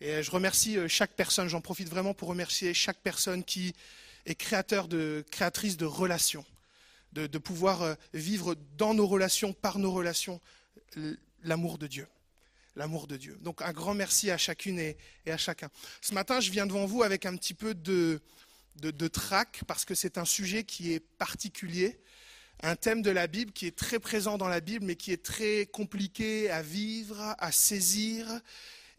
Et 0.00 0.22
je 0.22 0.30
remercie 0.30 0.76
euh, 0.78 0.88
chaque 0.88 1.12
personne, 1.12 1.48
j'en 1.48 1.60
profite 1.60 1.88
vraiment 1.88 2.12
pour 2.12 2.28
remercier 2.28 2.74
chaque 2.74 2.98
personne 2.98 3.44
qui 3.44 3.72
est 4.26 4.34
créateur 4.34 4.88
de, 4.88 5.24
créatrice 5.30 5.76
de 5.76 5.84
relations, 5.84 6.44
de, 7.12 7.26
pouvoir 7.38 7.82
euh, 7.82 7.94
vivre 8.12 8.56
dans 8.76 8.94
nos 8.94 9.06
relations, 9.06 9.52
par 9.52 9.78
nos 9.78 9.92
relations, 9.92 10.40
l'amour 11.44 11.78
de 11.78 11.86
Dieu. 11.86 12.08
L'amour 12.74 13.06
de 13.06 13.16
Dieu. 13.16 13.38
Donc 13.42 13.60
un 13.60 13.72
grand 13.72 13.94
merci 13.94 14.30
à 14.30 14.38
chacune 14.38 14.78
et, 14.78 14.96
à 15.26 15.36
chacun. 15.36 15.68
Ce 16.00 16.14
matin, 16.14 16.40
je 16.40 16.50
viens 16.50 16.66
devant 16.66 16.86
vous 16.86 17.02
avec 17.02 17.26
un 17.26 17.36
petit 17.36 17.54
peu 17.54 17.74
de, 17.74 18.20
de, 18.76 19.08
trac, 19.08 19.62
parce 19.66 19.84
que 19.84 19.94
c'est 19.94 20.18
un 20.18 20.24
sujet 20.24 20.64
qui 20.64 20.92
est 20.92 21.00
particulier 21.00 22.00
un 22.62 22.76
thème 22.76 23.02
de 23.02 23.10
la 23.10 23.26
Bible 23.26 23.52
qui 23.52 23.66
est 23.66 23.76
très 23.76 23.98
présent 23.98 24.38
dans 24.38 24.48
la 24.48 24.60
Bible, 24.60 24.84
mais 24.84 24.94
qui 24.94 25.12
est 25.12 25.22
très 25.22 25.66
compliqué 25.66 26.48
à 26.50 26.62
vivre, 26.62 27.34
à 27.38 27.50
saisir. 27.50 28.40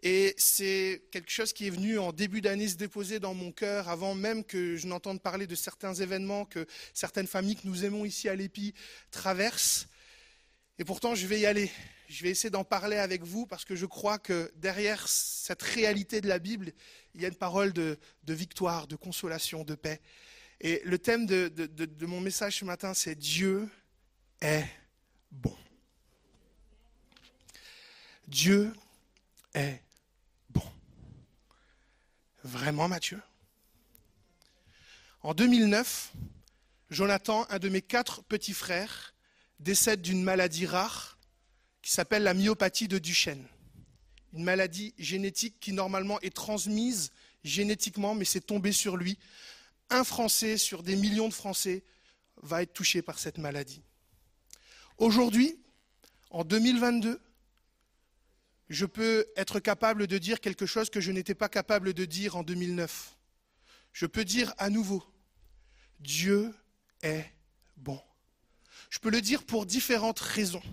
Et 0.01 0.34
c'est 0.38 1.03
quelque 1.11 1.32
chose 1.32 1.53
qui 1.53 1.67
est 1.67 1.69
venu 1.69 1.97
en 1.97 2.11
début 2.11 2.41
d'année 2.41 2.67
se 2.67 2.76
déposer 2.76 3.19
dans 3.19 3.34
mon 3.34 3.53
cœur, 3.53 3.88
avant 3.88 4.15
même 4.15 4.43
que 4.43 4.76
je 4.76 4.86
n'entende 4.86 5.21
parler 5.21 5.47
de 5.47 5.55
certains 5.55 5.93
événements 5.93 6.43
que 6.43 6.67
certaines 6.93 7.28
familles 7.28 7.55
que 7.55 7.67
nous 7.67 7.86
aimons 7.86 8.03
ici 8.03 8.28
à 8.28 8.36
l'Épi 8.36 8.74
traversent. 9.11 9.88
Et 10.78 10.84
pourtant, 10.84 11.15
je 11.15 11.26
vais 11.26 11.39
y 11.39 11.45
aller. 11.45 11.71
Je 12.14 12.22
vais 12.22 12.30
essayer 12.30 12.51
d'en 12.51 12.64
parler 12.64 12.97
avec 12.97 13.24
vous 13.24 13.47
parce 13.47 13.66
que 13.66 13.76
je 13.76 13.88
crois 13.88 14.20
que 14.20 14.51
derrière 14.57 15.07
cette 15.07 15.64
réalité 15.64 16.22
de 16.22 16.28
la 16.28 16.38
Bible, 16.38 16.72
il 17.16 17.22
y 17.22 17.26
a 17.26 17.28
une 17.28 17.34
parole 17.34 17.74
de, 17.74 17.97
victoire, 18.28 18.86
de 18.86 18.95
consolation, 18.95 19.64
de 19.64 19.74
paix. 19.74 19.99
Et 20.61 20.80
le 20.86 20.99
thème 20.99 21.26
de, 21.26 21.47
de 21.47 22.05
mon 22.05 22.22
message 22.22 22.59
ce 22.59 22.66
matin, 22.66 22.93
c'est 22.93 23.16
Dieu 23.16 23.68
est 24.41 24.64
bon. 25.32 25.57
Dieu 28.28 28.72
est 29.55 29.82
bon. 30.51 30.72
Vraiment, 32.43 32.88
Mathieu? 32.88 33.20
En 35.24 35.34
2009, 35.34 36.14
Jonathan, 36.91 37.47
un 37.49 37.57
de 37.57 37.70
mes 37.70 37.82
quatre 37.82 38.22
petits 38.26 38.53
frères, 38.53 39.16
décède 39.59 40.03
d'une 40.03 40.22
maladie 40.22 40.68
rare 40.68 41.12
qui 41.84 41.91
s'appelle 41.91 42.23
la 42.23 42.34
myopathie 42.34 42.88
de 42.88 42.97
Duchenne. 42.97 43.45
Une 44.34 44.43
maladie 44.43 44.95
génétique 44.97 45.59
qui 45.59 45.73
normalement 45.73 46.19
est 46.21 46.34
transmise 46.34 47.11
génétiquement, 47.43 48.15
mais 48.15 48.25
c'est 48.25 48.41
tombé 48.41 48.71
sur 48.71 48.97
lui 48.97 49.19
un 49.89 50.03
Français 50.03 50.57
sur 50.57 50.81
des 50.81 50.95
millions 50.95 51.29
de 51.29 51.34
Français 51.34 51.84
va 52.41 52.63
être 52.63 52.73
touché 52.73 53.01
par 53.01 53.19
cette 53.19 53.38
maladie. 53.38 53.84
Aujourd'hui, 54.97 55.59
en 56.31 56.43
2022, 56.43 57.21
je 58.69 58.86
peux 58.86 59.27
être 59.36 59.59
capable 59.59 60.07
de 60.07 60.17
dire 60.17 60.39
quelque 60.39 60.65
chose 60.65 60.89
que 60.89 60.99
je 60.99 61.11
n'étais 61.11 61.36
pas 61.36 61.49
capable 61.49 61.93
de 61.93 62.05
dire 62.05 62.36
en 62.36 62.43
2009. 62.43 63.15
Je 63.91 64.05
peux 64.05 64.25
dire 64.25 64.53
à 64.57 64.69
nouveau, 64.69 65.03
Dieu 65.99 66.53
est 67.03 67.25
bon. 67.77 68.01
Je 68.89 68.99
peux 68.99 69.11
le 69.11 69.21
dire 69.21 69.43
pour 69.43 69.65
différentes 69.65 70.19
raisons. 70.19 70.63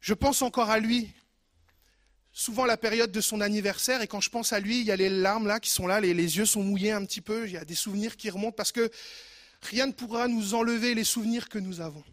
Je 0.00 0.14
pense 0.14 0.42
encore 0.42 0.70
à 0.70 0.78
lui 0.78 1.12
souvent 2.32 2.64
la 2.64 2.76
période 2.76 3.10
de 3.10 3.20
son 3.20 3.40
anniversaire 3.40 4.02
et 4.02 4.06
quand 4.06 4.20
je 4.20 4.30
pense 4.30 4.52
à 4.52 4.60
lui, 4.60 4.80
il 4.80 4.86
y 4.86 4.92
a 4.92 4.96
les 4.96 5.10
larmes 5.10 5.46
là 5.46 5.60
qui 5.60 5.70
sont 5.70 5.86
là, 5.86 6.00
les, 6.00 6.14
yeux 6.14 6.46
sont 6.46 6.62
mouillés 6.62 6.92
un 6.92 7.04
petit 7.04 7.20
peu, 7.20 7.46
il 7.46 7.52
y 7.52 7.56
a 7.56 7.64
des 7.64 7.74
souvenirs 7.74 8.16
qui 8.16 8.30
remontent 8.30 8.56
parce 8.56 8.72
que 8.72 8.90
rien 9.62 9.86
ne 9.86 9.92
pourra 9.92 10.28
nous 10.28 10.54
enlever 10.54 10.94
les 10.94 11.04
souvenirs 11.04 11.48
que 11.48 11.58
nous 11.58 11.80
avons. 11.80 12.04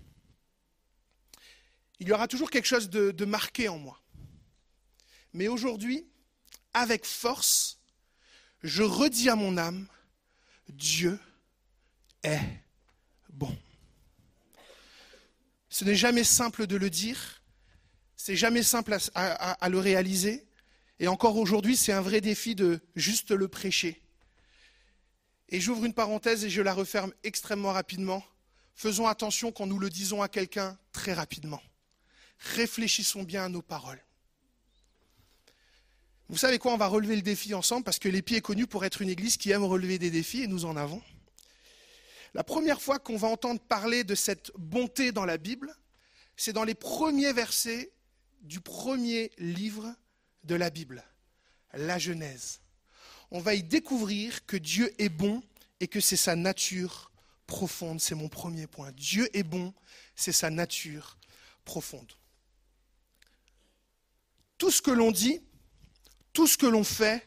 Il 1.99 2.07
y 2.07 2.11
aura 2.11 2.27
toujours 2.27 2.49
quelque 2.49 2.65
chose 2.65 2.89
de 2.89 3.25
marqué 3.25 3.69
en 3.69 3.77
moi. 3.77 3.99
Mais 5.33 5.47
aujourd'hui, 5.47 6.05
avec 6.73 7.05
force, 7.05 7.79
je 8.63 8.83
redis 8.83 9.29
à 9.29 9.35
mon 9.35 9.57
âme, 9.57 9.87
Dieu 10.69 11.19
est 12.23 12.41
bon. 13.29 13.55
Ce 15.69 15.85
n'est 15.85 15.95
jamais 15.95 16.23
simple 16.23 16.65
de 16.65 16.75
le 16.75 16.89
dire, 16.89 17.36
c'est 18.27 18.35
jamais 18.35 18.61
simple 18.61 18.93
à, 19.15 19.69
le 19.69 19.79
réaliser. 19.79 20.45
Et 20.99 21.07
encore 21.07 21.37
aujourd'hui, 21.37 21.77
c'est 21.77 21.93
un 21.93 22.01
vrai 22.01 22.19
défi 22.19 22.55
de 22.55 22.81
juste 22.93 23.31
le 23.31 23.47
prêcher. 23.47 24.01
Et 25.47 25.61
j'ouvre 25.61 25.85
une 25.85 25.93
parenthèse 25.93 26.43
et 26.43 26.49
je 26.49 26.61
la 26.61 26.73
referme 26.73 27.13
extrêmement 27.23 27.71
rapidement. 27.71 28.21
Faisons 28.75 29.07
attention 29.07 29.53
quand 29.53 29.65
nous 29.65 29.79
le 29.79 29.89
disons 29.89 30.21
à 30.21 30.27
quelqu'un 30.27 30.77
très 30.91 31.13
rapidement. 31.13 31.61
Réfléchissons 32.39 33.23
bien 33.23 33.45
à 33.45 33.47
nos 33.47 33.61
paroles. 33.61 34.03
Vous 36.27 36.35
savez 36.35 36.59
quoi 36.59 36.73
On 36.73 36.77
va 36.77 36.87
relever 36.87 37.15
le 37.15 37.21
défi 37.21 37.53
ensemble 37.53 37.85
parce 37.85 37.97
que 37.97 38.09
l'Épi 38.09 38.35
est 38.35 38.41
connu 38.41 38.67
pour 38.67 38.83
être 38.83 39.01
une 39.01 39.09
église 39.09 39.37
qui 39.37 39.51
aime 39.51 39.63
relever 39.63 39.99
des 39.99 40.11
défis 40.11 40.43
et 40.43 40.47
nous 40.47 40.65
en 40.65 40.75
avons. 40.75 41.01
La 42.33 42.43
première 42.43 42.81
fois 42.81 42.99
qu'on 42.99 43.15
va 43.15 43.29
entendre 43.29 43.61
parler 43.61 44.03
de 44.03 44.15
cette 44.15 44.51
bonté 44.57 45.13
dans 45.13 45.23
la 45.23 45.37
Bible, 45.37 45.73
c'est 46.35 46.51
dans 46.51 46.65
les 46.65 46.75
premiers 46.75 47.31
versets 47.31 47.93
du 48.41 48.59
premier 48.59 49.31
livre 49.37 49.93
de 50.43 50.55
la 50.55 50.69
Bible, 50.69 51.03
la 51.73 51.99
Genèse. 51.99 52.61
On 53.31 53.39
va 53.39 53.55
y 53.55 53.63
découvrir 53.63 54.45
que 54.45 54.57
Dieu 54.57 54.93
est 55.01 55.09
bon 55.09 55.43
et 55.79 55.87
que 55.87 55.99
c'est 55.99 56.17
sa 56.17 56.35
nature 56.35 57.11
profonde. 57.45 57.99
C'est 57.99 58.15
mon 58.15 58.29
premier 58.29 58.67
point. 58.67 58.91
Dieu 58.93 59.29
est 59.37 59.43
bon, 59.43 59.73
c'est 60.15 60.31
sa 60.31 60.49
nature 60.49 61.17
profonde. 61.65 62.11
Tout 64.57 64.71
ce 64.71 64.81
que 64.81 64.91
l'on 64.91 65.11
dit, 65.11 65.41
tout 66.33 66.47
ce 66.47 66.57
que 66.57 66.65
l'on 66.65 66.83
fait 66.83 67.25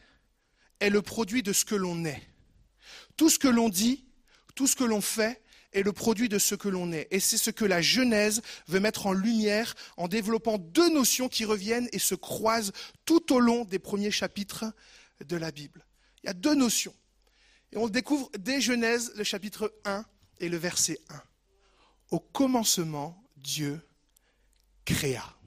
est 0.79 0.89
le 0.89 1.01
produit 1.01 1.43
de 1.43 1.53
ce 1.53 1.65
que 1.65 1.75
l'on 1.75 2.03
est. 2.05 2.21
Tout 3.15 3.29
ce 3.29 3.39
que 3.39 3.47
l'on 3.47 3.69
dit, 3.69 4.05
tout 4.55 4.67
ce 4.67 4.75
que 4.75 4.83
l'on 4.83 5.01
fait 5.01 5.41
est 5.73 5.83
le 5.83 5.93
produit 5.93 6.29
de 6.29 6.39
ce 6.39 6.55
que 6.55 6.69
l'on 6.69 6.91
est. 6.91 7.07
Et 7.11 7.19
c'est 7.19 7.37
ce 7.37 7.49
que 7.51 7.65
la 7.65 7.81
Genèse 7.81 8.41
veut 8.67 8.79
mettre 8.79 9.07
en 9.07 9.13
lumière 9.13 9.75
en 9.97 10.07
développant 10.07 10.57
deux 10.57 10.89
notions 10.89 11.29
qui 11.29 11.45
reviennent 11.45 11.89
et 11.91 11.99
se 11.99 12.15
croisent 12.15 12.71
tout 13.05 13.33
au 13.33 13.39
long 13.39 13.65
des 13.65 13.79
premiers 13.79 14.11
chapitres 14.11 14.65
de 15.25 15.35
la 15.35 15.51
Bible. 15.51 15.85
Il 16.23 16.27
y 16.27 16.29
a 16.29 16.33
deux 16.33 16.55
notions. 16.55 16.93
Et 17.71 17.77
on 17.77 17.85
le 17.85 17.91
découvre 17.91 18.29
dès 18.37 18.59
Genèse, 18.59 19.13
le 19.15 19.23
chapitre 19.23 19.73
1 19.85 20.05
et 20.39 20.49
le 20.49 20.57
verset 20.57 20.99
1. 21.09 21.21
Au 22.11 22.19
commencement, 22.19 23.23
Dieu 23.37 23.79
créa. 24.85 25.37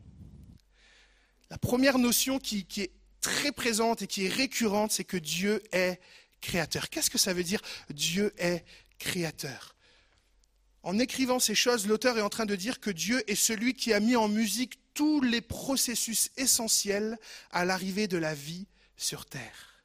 La 1.50 1.58
première 1.58 1.98
notion 1.98 2.38
qui, 2.38 2.64
qui 2.64 2.80
est 2.80 2.92
très 3.20 3.52
présente 3.52 4.02
et 4.02 4.06
qui 4.06 4.26
est 4.26 4.30
récurrente, 4.30 4.92
c'est 4.92 5.04
que 5.04 5.16
Dieu 5.16 5.62
est 5.72 6.00
créateur. 6.40 6.88
Qu'est-ce 6.88 7.10
que 7.10 7.18
ça 7.18 7.34
veut 7.34 7.44
dire 7.44 7.60
Dieu 7.90 8.32
est 8.38 8.64
créateur? 8.98 9.73
En 10.84 10.98
écrivant 10.98 11.40
ces 11.40 11.54
choses, 11.54 11.86
l'auteur 11.86 12.18
est 12.18 12.22
en 12.22 12.28
train 12.28 12.44
de 12.44 12.54
dire 12.54 12.78
que 12.78 12.90
Dieu 12.90 13.22
est 13.28 13.34
celui 13.34 13.72
qui 13.72 13.94
a 13.94 14.00
mis 14.00 14.16
en 14.16 14.28
musique 14.28 14.78
tous 14.92 15.22
les 15.22 15.40
processus 15.40 16.30
essentiels 16.36 17.18
à 17.50 17.64
l'arrivée 17.64 18.06
de 18.06 18.18
la 18.18 18.34
vie 18.34 18.66
sur 18.96 19.24
Terre. 19.24 19.82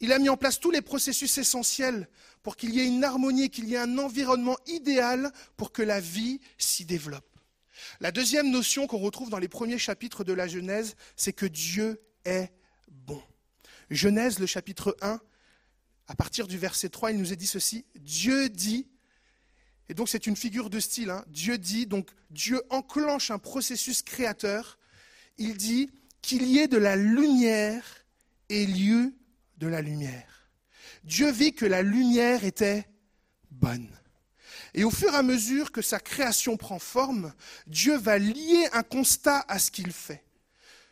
Il 0.00 0.12
a 0.12 0.18
mis 0.18 0.28
en 0.28 0.36
place 0.36 0.58
tous 0.58 0.72
les 0.72 0.82
processus 0.82 1.38
essentiels 1.38 2.08
pour 2.42 2.56
qu'il 2.56 2.74
y 2.74 2.80
ait 2.80 2.86
une 2.86 3.04
harmonie, 3.04 3.50
qu'il 3.50 3.68
y 3.68 3.74
ait 3.74 3.78
un 3.78 3.96
environnement 3.98 4.58
idéal 4.66 5.32
pour 5.56 5.72
que 5.72 5.80
la 5.80 6.00
vie 6.00 6.40
s'y 6.58 6.84
développe. 6.84 7.24
La 8.00 8.10
deuxième 8.10 8.50
notion 8.50 8.88
qu'on 8.88 8.98
retrouve 8.98 9.30
dans 9.30 9.38
les 9.38 9.48
premiers 9.48 9.78
chapitres 9.78 10.24
de 10.24 10.32
la 10.32 10.48
Genèse, 10.48 10.96
c'est 11.16 11.32
que 11.32 11.46
Dieu 11.46 12.02
est 12.24 12.52
bon. 12.88 13.22
Genèse, 13.90 14.40
le 14.40 14.46
chapitre 14.46 14.96
1, 15.02 15.20
à 16.08 16.14
partir 16.16 16.48
du 16.48 16.58
verset 16.58 16.88
3, 16.88 17.12
il 17.12 17.18
nous 17.18 17.32
est 17.32 17.36
dit 17.36 17.46
ceci, 17.46 17.86
Dieu 17.94 18.48
dit, 18.48 18.88
et 19.88 19.94
donc 19.94 20.08
c'est 20.08 20.26
une 20.26 20.36
figure 20.36 20.70
de 20.70 20.80
style. 20.80 21.10
Hein. 21.10 21.24
Dieu 21.28 21.58
dit, 21.58 21.86
donc 21.86 22.10
Dieu 22.30 22.62
enclenche 22.70 23.30
un 23.30 23.38
processus 23.38 24.02
créateur. 24.02 24.78
Il 25.36 25.56
dit 25.56 25.90
qu'il 26.22 26.46
y 26.46 26.58
ait 26.58 26.68
de 26.68 26.78
la 26.78 26.96
lumière 26.96 27.84
et 28.48 28.66
lieu 28.66 29.14
de 29.58 29.66
la 29.66 29.82
lumière. 29.82 30.48
Dieu 31.04 31.30
vit 31.30 31.54
que 31.54 31.66
la 31.66 31.82
lumière 31.82 32.44
était 32.44 32.88
bonne. 33.50 33.90
Et 34.72 34.84
au 34.84 34.90
fur 34.90 35.12
et 35.12 35.16
à 35.16 35.22
mesure 35.22 35.70
que 35.70 35.82
sa 35.82 36.00
création 36.00 36.56
prend 36.56 36.78
forme, 36.78 37.32
Dieu 37.66 37.96
va 37.96 38.18
lier 38.18 38.68
un 38.72 38.82
constat 38.82 39.44
à 39.48 39.58
ce 39.58 39.70
qu'il 39.70 39.92
fait. 39.92 40.24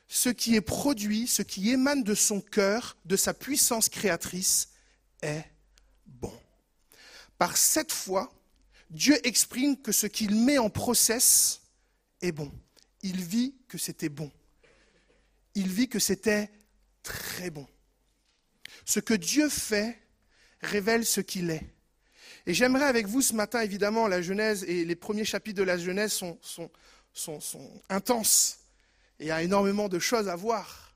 Ce 0.07 0.29
qui 0.29 0.55
est 0.55 0.61
produit, 0.61 1.27
ce 1.27 1.43
qui 1.43 1.71
émane 1.71 2.05
de 2.05 2.15
son 2.15 2.41
cœur, 2.41 2.97
de 3.07 3.17
sa 3.17 3.33
puissance 3.33 3.89
créatrice, 3.89 4.69
est 5.23 5.45
bon. 6.07 6.33
Par 7.39 7.57
cette 7.57 7.91
foi, 7.91 8.33
Dieu 8.93 9.19
exprime 9.27 9.81
que 9.81 9.91
ce 9.91 10.07
qu'il 10.07 10.35
met 10.35 10.59
en 10.59 10.69
process 10.69 11.63
est 12.21 12.33
bon. 12.33 12.53
Il 13.03 13.23
vit 13.23 13.55
que 13.67 13.79
c'était 13.79 14.11
bon. 14.11 14.31
Il 15.55 15.69
vit 15.69 15.89
que 15.89 15.99
c'était 15.99 16.51
très 17.03 17.51
bon. 17.51 17.67
Ce 18.85 19.01
que 19.01 19.15
Dieu 19.15 19.49
fait 19.49 19.99
révèle 20.61 21.07
ce 21.07 21.23
qu'il 21.23 21.51
est. 21.51 21.75
Et 22.47 22.53
j'aimerais 22.53 22.85
avec 22.85 23.07
vous 23.07 23.23
ce 23.23 23.35
matin, 23.35 23.61
évidemment, 23.63 24.09
la 24.09 24.21
Genèse 24.21 24.65
et 24.65 24.85
les 24.85 24.97
premiers 24.97 25.25
chapitres 25.25 25.59
de 25.59 25.63
la 25.63 25.79
Genèse 25.79 26.13
sont, 26.13 26.71
intenses. 27.89 28.59
Et 29.19 29.25
il 29.25 29.29
y 29.29 29.31
a 29.31 29.43
énormément 29.43 29.89
de 29.89 29.99
choses 29.99 30.29
à 30.29 30.37
voir. 30.37 30.95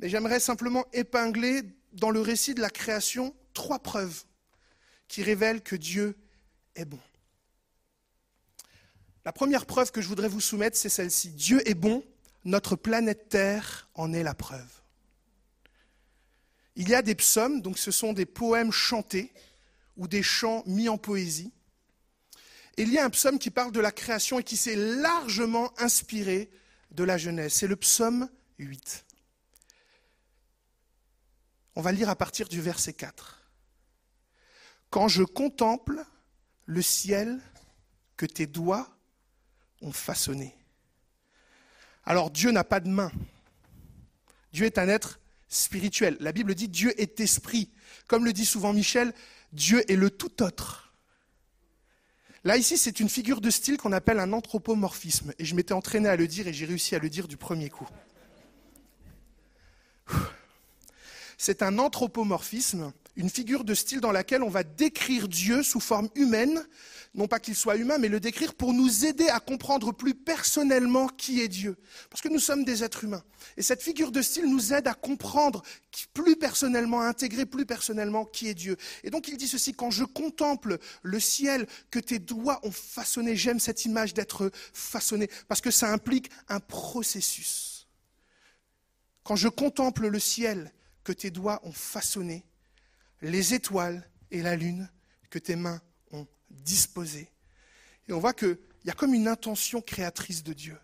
Mais 0.00 0.10
j'aimerais 0.10 0.40
simplement 0.40 0.84
épingler 0.92 1.62
dans 1.94 2.10
le 2.10 2.20
récit 2.20 2.54
de 2.54 2.60
la 2.60 2.70
création 2.70 3.34
trois 3.54 3.78
preuves 3.78 4.24
qui 5.08 5.22
révèlent 5.22 5.62
que 5.62 5.76
Dieu 5.76 6.16
est 6.74 6.84
bon. 6.84 7.00
La 9.24 9.32
première 9.32 9.66
preuve 9.66 9.92
que 9.92 10.00
je 10.00 10.08
voudrais 10.08 10.28
vous 10.28 10.40
soumettre, 10.40 10.76
c'est 10.76 10.88
celle-ci. 10.88 11.30
Dieu 11.30 11.66
est 11.68 11.74
bon, 11.74 12.04
notre 12.44 12.74
planète 12.74 13.28
Terre 13.28 13.88
en 13.94 14.12
est 14.12 14.24
la 14.24 14.34
preuve. 14.34 14.82
Il 16.74 16.88
y 16.88 16.94
a 16.94 17.02
des 17.02 17.14
psaumes, 17.14 17.60
donc 17.60 17.78
ce 17.78 17.90
sont 17.90 18.12
des 18.12 18.26
poèmes 18.26 18.72
chantés 18.72 19.32
ou 19.96 20.08
des 20.08 20.22
chants 20.22 20.64
mis 20.66 20.88
en 20.88 20.98
poésie. 20.98 21.52
Il 22.78 22.90
y 22.90 22.98
a 22.98 23.04
un 23.04 23.10
psaume 23.10 23.38
qui 23.38 23.50
parle 23.50 23.72
de 23.72 23.80
la 23.80 23.92
création 23.92 24.38
et 24.38 24.42
qui 24.42 24.56
s'est 24.56 24.76
largement 24.76 25.78
inspiré 25.78 26.50
de 26.90 27.04
la 27.04 27.18
Genèse. 27.18 27.52
C'est 27.52 27.66
le 27.66 27.76
psaume 27.76 28.28
8. 28.58 29.04
On 31.76 31.82
va 31.82 31.92
lire 31.92 32.08
à 32.08 32.16
partir 32.16 32.48
du 32.48 32.60
verset 32.60 32.94
4. 32.94 33.42
Quand 34.90 35.08
je 35.08 35.22
contemple 35.22 36.02
le 36.66 36.82
ciel 36.82 37.40
que 38.16 38.26
tes 38.26 38.46
doigts 38.46 38.91
ont 39.82 39.92
façonné. 39.92 40.54
Alors 42.04 42.30
Dieu 42.30 42.50
n'a 42.50 42.64
pas 42.64 42.80
de 42.80 42.88
main. 42.88 43.12
Dieu 44.52 44.66
est 44.66 44.78
un 44.78 44.88
être 44.88 45.20
spirituel. 45.48 46.16
La 46.20 46.32
Bible 46.32 46.54
dit 46.54 46.68
Dieu 46.68 46.98
est 47.00 47.20
esprit. 47.20 47.70
Comme 48.08 48.24
le 48.24 48.32
dit 48.32 48.46
souvent 48.46 48.72
Michel, 48.72 49.12
Dieu 49.52 49.90
est 49.90 49.96
le 49.96 50.10
tout 50.10 50.42
autre. 50.42 50.92
Là, 52.44 52.56
ici, 52.56 52.76
c'est 52.76 52.98
une 52.98 53.08
figure 53.08 53.40
de 53.40 53.50
style 53.50 53.76
qu'on 53.76 53.92
appelle 53.92 54.18
un 54.18 54.32
anthropomorphisme. 54.32 55.32
Et 55.38 55.44
je 55.44 55.54
m'étais 55.54 55.74
entraîné 55.74 56.08
à 56.08 56.16
le 56.16 56.26
dire 56.26 56.48
et 56.48 56.52
j'ai 56.52 56.66
réussi 56.66 56.96
à 56.96 56.98
le 56.98 57.08
dire 57.08 57.28
du 57.28 57.36
premier 57.36 57.70
coup. 57.70 57.88
C'est 61.38 61.62
un 61.62 61.78
anthropomorphisme, 61.78 62.92
une 63.16 63.28
figure 63.28 63.64
de 63.64 63.74
style 63.74 64.00
dans 64.00 64.12
laquelle 64.12 64.42
on 64.42 64.48
va 64.48 64.62
décrire 64.62 65.28
Dieu 65.28 65.62
sous 65.62 65.80
forme 65.80 66.08
humaine, 66.14 66.64
non 67.14 67.28
pas 67.28 67.40
qu'il 67.40 67.54
soit 67.54 67.76
humain, 67.76 67.98
mais 67.98 68.08
le 68.08 68.20
décrire 68.20 68.54
pour 68.54 68.72
nous 68.72 69.04
aider 69.04 69.28
à 69.28 69.38
comprendre 69.38 69.92
plus 69.92 70.14
personnellement 70.14 71.08
qui 71.08 71.42
est 71.42 71.48
Dieu. 71.48 71.76
Parce 72.08 72.22
que 72.22 72.28
nous 72.28 72.38
sommes 72.38 72.64
des 72.64 72.82
êtres 72.82 73.04
humains. 73.04 73.22
Et 73.58 73.62
cette 73.62 73.82
figure 73.82 74.12
de 74.12 74.22
style 74.22 74.46
nous 74.46 74.72
aide 74.72 74.86
à 74.86 74.94
comprendre 74.94 75.62
plus 76.14 76.36
personnellement, 76.36 77.02
à 77.02 77.06
intégrer 77.06 77.44
plus 77.44 77.66
personnellement 77.66 78.24
qui 78.24 78.48
est 78.48 78.54
Dieu. 78.54 78.78
Et 79.04 79.10
donc 79.10 79.28
il 79.28 79.36
dit 79.36 79.48
ceci, 79.48 79.74
quand 79.74 79.90
je 79.90 80.04
contemple 80.04 80.78
le 81.02 81.20
ciel 81.20 81.66
que 81.90 81.98
tes 81.98 82.18
doigts 82.18 82.60
ont 82.62 82.72
façonné, 82.72 83.36
j'aime 83.36 83.60
cette 83.60 83.84
image 83.84 84.14
d'être 84.14 84.50
façonné, 84.72 85.28
parce 85.48 85.60
que 85.60 85.70
ça 85.70 85.92
implique 85.92 86.30
un 86.48 86.60
processus. 86.60 87.88
Quand 89.22 89.36
je 89.36 89.48
contemple 89.48 90.08
le 90.08 90.18
ciel 90.18 90.72
que 91.04 91.12
tes 91.12 91.30
doigts 91.30 91.60
ont 91.64 91.72
façonné, 91.72 92.44
les 93.22 93.54
étoiles 93.54 94.06
et 94.30 94.42
la 94.42 94.56
lune 94.56 94.88
que 95.30 95.38
tes 95.38 95.56
mains 95.56 95.80
disposé. 96.50 97.30
Et 98.08 98.12
on 98.12 98.20
voit 98.20 98.34
qu'il 98.34 98.58
y 98.84 98.90
a 98.90 98.94
comme 98.94 99.14
une 99.14 99.28
intention 99.28 99.80
créatrice 99.80 100.42
de 100.42 100.52
Dieu. 100.52 100.76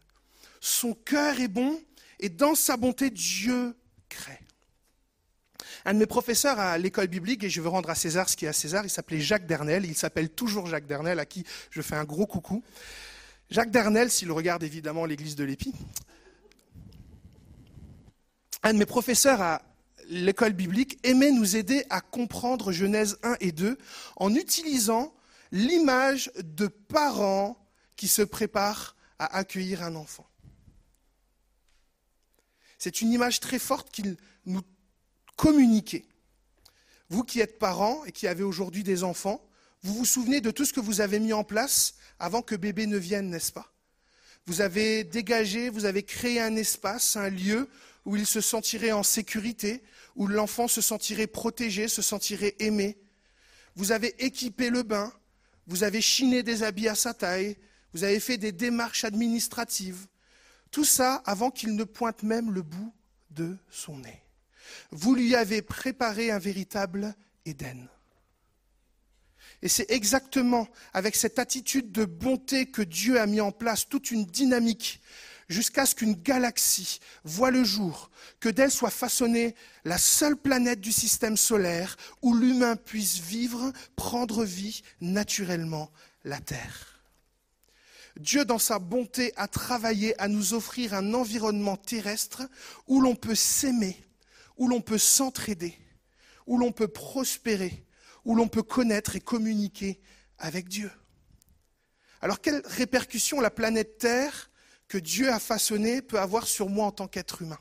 Son 0.61 0.95
cœur 0.95 1.39
est 1.41 1.49
bon 1.49 1.81
et 2.21 2.29
dans 2.29 2.55
sa 2.55 2.77
bonté, 2.77 3.11
Dieu 3.11 3.77
crée. 4.09 4.41
Un 5.85 5.95
de 5.95 5.99
mes 5.99 6.07
professeurs 6.07 6.59
à 6.59 6.77
l'école 6.79 7.07
biblique, 7.07 7.45
et 7.45 7.51
je 7.51 7.61
veux 7.61 7.69
rendre 7.69 7.91
à 7.91 7.95
César 7.95 8.29
ce 8.29 8.37
qui 8.37 8.45
est 8.45 8.49
à 8.49 8.53
César, 8.53 8.85
il 8.85 8.91
s'appelait 8.91 9.21
Jacques 9.21 9.47
Dernel, 9.47 9.85
il 9.85 9.97
s'appelle 9.97 10.31
toujours 10.31 10.67
Jacques 10.67 10.87
Dernel, 10.87 11.19
à 11.19 11.27
qui 11.27 11.45
je 11.71 11.83
fais 11.83 11.95
un 11.95 12.05
gros 12.05 12.27
coucou. 12.27 12.65
Jacques 13.51 13.71
Dernel, 13.71 14.11
s'il 14.11 14.33
regarde 14.33 14.63
évidemment 14.63 15.05
l'église 15.05 15.37
de 15.37 15.45
l'Épi, 15.45 15.73
un 18.63 18.73
de 18.73 18.79
mes 18.79 18.87
professeurs 18.87 19.41
à 19.41 19.63
l'école 20.09 20.55
biblique 20.55 20.99
aimait 21.05 21.31
nous 21.31 21.57
aider 21.57 21.85
à 21.91 22.01
comprendre 22.01 22.73
Genèse 22.73 23.19
1 23.23 23.37
et 23.41 23.53
2 23.53 23.79
en 24.17 24.35
utilisant 24.35 25.15
l'image 25.53 26.31
de 26.43 26.67
parents 26.67 27.57
qui 27.97 28.09
se 28.09 28.23
préparent 28.23 28.97
à 29.19 29.37
accueillir 29.37 29.83
un 29.83 29.95
enfant. 29.95 30.27
C'est 32.79 33.01
une 33.01 33.13
image 33.13 33.41
très 33.41 33.59
forte 33.59 33.91
qu'il 33.91 34.17
nous 34.47 34.63
communiquait. 35.37 36.07
Vous 37.11 37.25
qui 37.25 37.41
êtes 37.41 37.59
parents 37.59 38.05
et 38.05 38.13
qui 38.13 38.27
avez 38.29 38.45
aujourd'hui 38.45 38.85
des 38.85 39.03
enfants, 39.03 39.45
vous 39.83 39.95
vous 39.95 40.05
souvenez 40.05 40.41
de 40.41 40.51
tout 40.51 40.65
ce 40.65 40.73
que 40.73 40.81
vous 40.81 41.01
avez 41.01 41.19
mis 41.19 41.33
en 41.33 41.45
place 41.45 41.95
avant 42.19 42.43
que 42.43 42.55
bébé 42.55 42.87
ne 42.87 42.99
vienne, 42.99 43.31
n'est-ce 43.31 43.53
pas? 43.53 43.73
Vous 44.47 44.61
avez 44.61 45.05
dégagé, 45.05 45.69
vous 45.69 45.85
avez 45.85 46.03
créé 46.03 46.41
un 46.41 46.57
espace, 46.57 47.17
un 47.17 47.29
lieu 47.29 47.69
où 48.09 48.17
il 48.17 48.27
se 48.27 48.41
sentirait 48.41 48.91
en 48.91 49.03
sécurité, 49.03 49.83
où 50.17 50.27
l'enfant 50.27 50.67
se 50.67 50.81
sentirait 50.81 51.27
protégé, 51.27 51.89
se 51.89 52.01
sentirait 52.01 52.57
aimé. 52.59 52.97
Vous 53.77 53.93
avez 53.93 54.15
équipé 54.25 54.71
le 54.71 54.83
bain, 54.83 55.13
vous 55.67 55.85
avez 55.85 56.01
chiné 56.01 56.43
des 56.43 56.63
habits 56.63 56.89
à 56.89 56.95
sa 56.95 57.13
taille, 57.13 57.59
vous 57.93 58.05
avez 58.05 58.19
fait 58.19 58.39
des 58.39 58.51
démarches 58.51 59.05
administratives, 59.05 60.07
tout 60.71 60.87
ça 60.87 61.17
avant 61.27 61.51
qu'il 61.51 61.77
ne 61.77 61.85
pointe 61.85 62.23
même 62.23 62.51
le 62.51 62.63
bout 62.63 62.95
de 63.29 63.59
son 63.69 63.99
nez. 63.99 64.23
Vous 64.91 65.15
lui 65.15 65.35
avez 65.35 65.61
préparé 65.61 66.31
un 66.31 66.39
véritable 66.39 67.15
Éden. 67.45 67.91
Et 69.61 69.69
c'est 69.69 69.91
exactement 69.91 70.67
avec 70.95 71.15
cette 71.15 71.39
attitude 71.39 71.93
de 71.93 72.07
bonté 72.07 72.71
que 72.71 72.81
Dieu 72.81 73.21
a 73.21 73.27
mis 73.27 73.43
en 73.43 73.53
place 73.53 73.87
toute 73.87 74.11
une 74.11 74.25
dynamique 74.25 75.03
jusqu'à 75.49 75.87
ce 75.87 75.95
qu'une 75.95 76.15
galaxie 76.15 77.01
voie 77.25 77.51
le 77.51 77.65
jour, 77.65 78.11
que 78.41 78.49
d'elle 78.49 78.71
soit 78.71 78.91
façonnée 78.91 79.55
la 79.85 79.99
seule 79.99 80.37
planète 80.37 80.81
du 80.81 80.93
système 80.93 81.37
solaire 81.37 81.97
où 82.23 82.35
l'humain 82.35 82.77
puisse 82.77 83.19
vivre, 83.19 83.73
prendre 83.97 84.45
vie 84.45 84.83
naturellement, 85.01 85.91
la 86.25 86.41
Terre. 86.41 87.01
Dieu, 88.19 88.45
dans 88.45 88.59
sa 88.59 88.79
bonté, 88.79 89.33
a 89.37 89.47
travaillé 89.47 90.21
à 90.21 90.29
nous 90.29 90.53
offrir 90.53 90.93
un 90.93 91.15
environnement 91.15 91.77
terrestre 91.77 92.43
où 92.89 93.01
l'on 93.01 93.15
peut 93.15 93.37
s'aimer, 93.37 93.97
où 94.57 94.69
l'on 94.69 94.81
peut 94.81 94.99
s'entraider, 94.99 95.79
où 96.47 96.59
l'on 96.59 96.73
peut 96.73 96.89
prospérer, 96.89 97.85
où 98.25 98.35
l'on 98.35 98.49
peut 98.49 98.65
connaître 98.65 99.15
et 99.15 99.21
communiquer 99.21 100.01
avec 100.39 100.69
Dieu. 100.69 100.91
Alors, 102.21 102.41
quelles 102.41 102.63
répercussions 102.67 103.41
la 103.41 103.51
planète 103.51 103.99
Terre 103.99 104.48
que 104.89 104.99
Dieu 104.99 105.31
a 105.31 105.39
façonné 105.39 106.03
peut 106.03 106.19
avoir 106.19 106.49
sur 106.49 106.69
moi 106.69 106.87
en 106.87 106.93
tant 106.93 107.09
qu'être 107.09 107.43
humain 107.43 107.59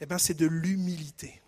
Eh 0.00 0.06
bien, 0.06 0.18
c'est 0.18 0.34
de 0.34 0.46
l'humilité. 0.46 1.42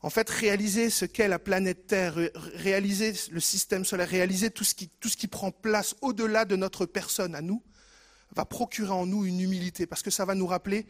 En 0.00 0.10
fait, 0.10 0.28
réaliser 0.28 0.90
ce 0.90 1.04
qu'est 1.04 1.28
la 1.28 1.38
planète 1.38 1.86
Terre, 1.86 2.16
réaliser 2.54 3.14
le 3.30 3.38
système 3.38 3.84
solaire, 3.84 4.08
réaliser 4.08 4.50
tout 4.50 4.64
ce 4.64 4.74
qui, 4.74 4.88
tout 4.88 5.08
ce 5.08 5.16
qui 5.16 5.28
prend 5.28 5.52
place 5.52 5.94
au-delà 6.00 6.44
de 6.44 6.56
notre 6.56 6.86
personne 6.86 7.36
à 7.36 7.40
nous, 7.40 7.62
va 8.34 8.44
procurer 8.44 8.90
en 8.90 9.06
nous 9.06 9.24
une 9.24 9.40
humilité, 9.40 9.86
parce 9.86 10.02
que 10.02 10.10
ça 10.10 10.24
va 10.24 10.34
nous 10.34 10.46
rappeler 10.46 10.86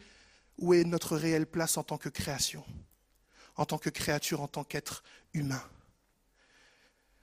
où 0.57 0.73
est 0.73 0.83
notre 0.83 1.15
réelle 1.15 1.45
place 1.45 1.77
en 1.77 1.83
tant 1.83 1.97
que 1.97 2.09
création, 2.09 2.63
en 3.55 3.65
tant 3.65 3.77
que 3.77 3.89
créature, 3.89 4.41
en 4.41 4.47
tant 4.47 4.63
qu'être 4.63 5.03
humain. 5.33 5.61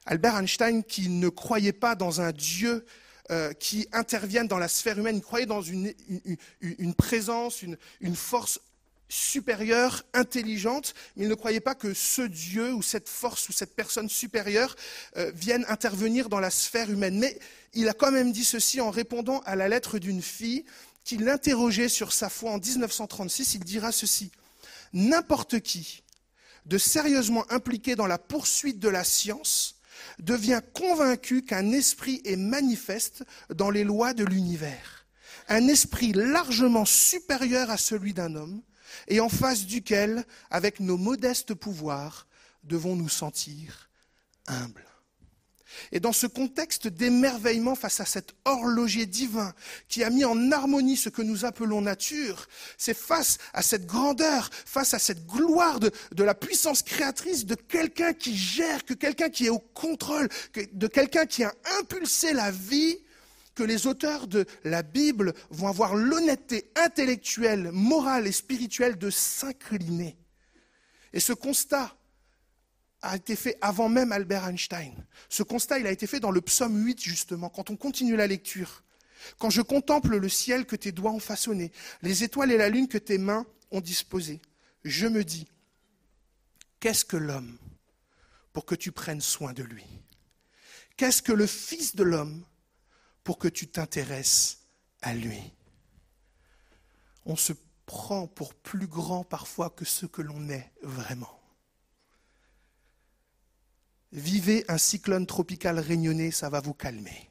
Albert 0.06 0.36
Einstein, 0.36 0.82
qui 0.82 1.08
ne 1.08 1.28
croyait 1.28 1.72
pas 1.72 1.94
dans 1.94 2.20
un 2.20 2.32
Dieu 2.32 2.84
euh, 3.30 3.52
qui 3.52 3.86
intervienne 3.92 4.48
dans 4.48 4.58
la 4.58 4.68
sphère 4.68 4.98
humaine, 4.98 5.16
il 5.16 5.22
croyait 5.22 5.46
dans 5.46 5.62
une, 5.62 5.94
présence, 6.96 7.62
une, 7.62 8.16
force 8.16 8.60
supérieure, 9.08 10.02
intelligente, 10.14 10.94
mais 11.14 11.24
il 11.24 11.28
ne 11.28 11.34
croyait 11.34 11.60
pas 11.60 11.74
que 11.74 11.94
ce 11.94 12.22
Dieu 12.22 12.72
ou 12.72 12.82
cette 12.82 13.08
force 13.08 13.48
ou 13.48 13.52
cette 13.52 13.76
personne 13.76 14.08
supérieure 14.08 14.74
euh, 15.16 15.30
vienne 15.34 15.64
intervenir 15.68 16.28
dans 16.28 16.40
la 16.40 16.50
sphère 16.50 16.90
humaine. 16.90 17.18
Mais 17.18 17.38
il 17.74 17.88
a 17.88 17.92
quand 17.92 18.10
même 18.10 18.32
dit 18.32 18.44
ceci 18.44 18.80
en 18.80 18.90
répondant 18.90 19.40
à 19.46 19.54
la 19.54 19.68
lettre 19.68 19.98
d'une 19.98 20.22
fille 20.22 20.64
qui 21.04 21.16
l'interrogeait 21.16 21.88
sur 21.88 22.12
sa 22.12 22.30
foi 22.30 22.50
en 22.52 22.58
1936. 22.58 23.54
Il 23.54 23.64
dira 23.64 23.92
ceci 23.92 24.32
N'importe 24.92 25.60
qui 25.60 26.02
de 26.66 26.78
sérieusement 26.78 27.44
impliqué 27.50 27.94
dans 27.96 28.06
la 28.06 28.18
poursuite 28.18 28.78
de 28.80 28.88
la 28.88 29.04
science 29.04 29.79
devient 30.20 30.60
convaincu 30.74 31.42
qu'un 31.42 31.72
esprit 31.72 32.20
est 32.24 32.36
manifeste 32.36 33.24
dans 33.54 33.70
les 33.70 33.84
lois 33.84 34.14
de 34.14 34.24
l'univers, 34.24 35.06
un 35.48 35.68
esprit 35.68 36.12
largement 36.12 36.84
supérieur 36.84 37.70
à 37.70 37.76
celui 37.76 38.14
d'un 38.14 38.34
homme, 38.34 38.62
et 39.08 39.20
en 39.20 39.28
face 39.28 39.66
duquel, 39.66 40.24
avec 40.50 40.80
nos 40.80 40.96
modestes 40.96 41.54
pouvoirs, 41.54 42.26
devons 42.64 42.96
nous 42.96 43.08
sentir 43.08 43.88
humbles. 44.46 44.89
Et 45.92 46.00
dans 46.00 46.12
ce 46.12 46.26
contexte 46.26 46.88
d'émerveillement 46.88 47.74
face 47.74 48.00
à 48.00 48.04
cet 48.04 48.34
horloger 48.44 49.06
divin 49.06 49.54
qui 49.88 50.04
a 50.04 50.10
mis 50.10 50.24
en 50.24 50.52
harmonie 50.52 50.96
ce 50.96 51.08
que 51.08 51.22
nous 51.22 51.44
appelons 51.44 51.80
nature, 51.80 52.46
c'est 52.78 52.96
face 52.96 53.38
à 53.52 53.62
cette 53.62 53.86
grandeur, 53.86 54.50
face 54.52 54.94
à 54.94 54.98
cette 54.98 55.26
gloire 55.26 55.80
de, 55.80 55.90
la 56.22 56.34
puissance 56.34 56.82
créatrice 56.82 57.46
de 57.46 57.54
quelqu'un 57.54 58.12
qui 58.12 58.36
gère, 58.36 58.84
que 58.84 58.94
quelqu'un 58.94 59.30
qui 59.30 59.46
est 59.46 59.50
au 59.50 59.58
contrôle, 59.58 60.28
que- 60.52 60.60
de 60.72 60.86
quelqu'un 60.86 61.26
qui 61.26 61.44
a 61.44 61.54
impulsé 61.80 62.32
la 62.32 62.50
vie, 62.50 62.98
que 63.54 63.62
les 63.62 63.86
auteurs 63.86 64.26
de 64.26 64.46
la 64.64 64.82
Bible 64.82 65.34
vont 65.50 65.68
avoir 65.68 65.94
l'honnêteté 65.94 66.70
intellectuelle, 66.76 67.70
morale 67.72 68.26
et 68.26 68.32
spirituelle 68.32 68.96
de 68.96 69.10
s'incliner. 69.10 70.16
Et 71.12 71.20
ce 71.20 71.32
constat 71.32 71.96
a 73.02 73.16
été 73.16 73.36
fait 73.36 73.56
avant 73.60 73.88
même 73.88 74.12
Albert 74.12 74.46
Einstein. 74.46 74.94
Ce 75.28 75.42
constat, 75.42 75.78
il 75.78 75.86
a 75.86 75.90
été 75.90 76.06
fait 76.06 76.20
dans 76.20 76.30
le 76.30 76.40
psaume 76.40 76.84
8, 76.84 77.00
justement, 77.00 77.48
quand 77.48 77.70
on 77.70 77.76
continue 77.76 78.16
la 78.16 78.26
lecture. 78.26 78.82
Quand 79.38 79.50
je 79.50 79.62
contemple 79.62 80.16
le 80.16 80.28
ciel 80.28 80.66
que 80.66 80.76
tes 80.76 80.92
doigts 80.92 81.12
ont 81.12 81.20
façonné, 81.20 81.72
les 82.02 82.24
étoiles 82.24 82.52
et 82.52 82.56
la 82.56 82.68
lune 82.68 82.88
que 82.88 82.98
tes 82.98 83.18
mains 83.18 83.46
ont 83.70 83.80
disposées, 83.80 84.40
je 84.84 85.06
me 85.06 85.24
dis, 85.24 85.46
qu'est-ce 86.78 87.04
que 87.04 87.16
l'homme 87.16 87.58
pour 88.52 88.64
que 88.64 88.74
tu 88.74 88.92
prennes 88.92 89.20
soin 89.20 89.52
de 89.52 89.62
lui? 89.62 89.86
Qu'est-ce 90.96 91.22
que 91.22 91.32
le 91.32 91.46
Fils 91.46 91.96
de 91.96 92.02
l'homme 92.02 92.44
pour 93.24 93.38
que 93.38 93.48
tu 93.48 93.68
t'intéresses 93.68 94.60
à 95.02 95.14
lui? 95.14 95.40
On 97.24 97.36
se 97.36 97.52
prend 97.86 98.26
pour 98.26 98.54
plus 98.54 98.86
grand 98.86 99.24
parfois 99.24 99.70
que 99.70 99.84
ce 99.84 100.06
que 100.06 100.22
l'on 100.22 100.48
est 100.48 100.72
vraiment. 100.82 101.39
Vivez 104.12 104.64
un 104.68 104.78
cyclone 104.78 105.26
tropical 105.26 105.78
réunionnais, 105.78 106.32
ça 106.32 106.48
va 106.48 106.60
vous 106.60 106.74
calmer. 106.74 107.28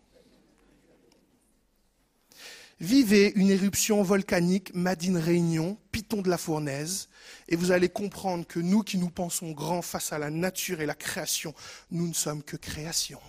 Vivez 2.79 3.33
une 3.35 3.49
éruption 3.49 4.01
volcanique 4.01 4.73
Madine 4.73 5.17
Réunion, 5.17 5.77
Piton 5.91 6.21
de 6.21 6.29
la 6.29 6.37
Fournaise, 6.37 7.09
et 7.49 7.57
vous 7.57 7.71
allez 7.71 7.89
comprendre 7.89 8.47
que 8.47 8.59
nous 8.59 8.83
qui 8.83 8.97
nous 8.97 9.09
pensons 9.09 9.51
grands 9.51 9.81
face 9.81 10.13
à 10.13 10.19
la 10.19 10.29
nature 10.29 10.79
et 10.79 10.85
la 10.85 10.95
création, 10.95 11.53
nous 11.91 12.07
ne 12.07 12.13
sommes 12.13 12.41
que 12.41 12.55
création. 12.55 13.19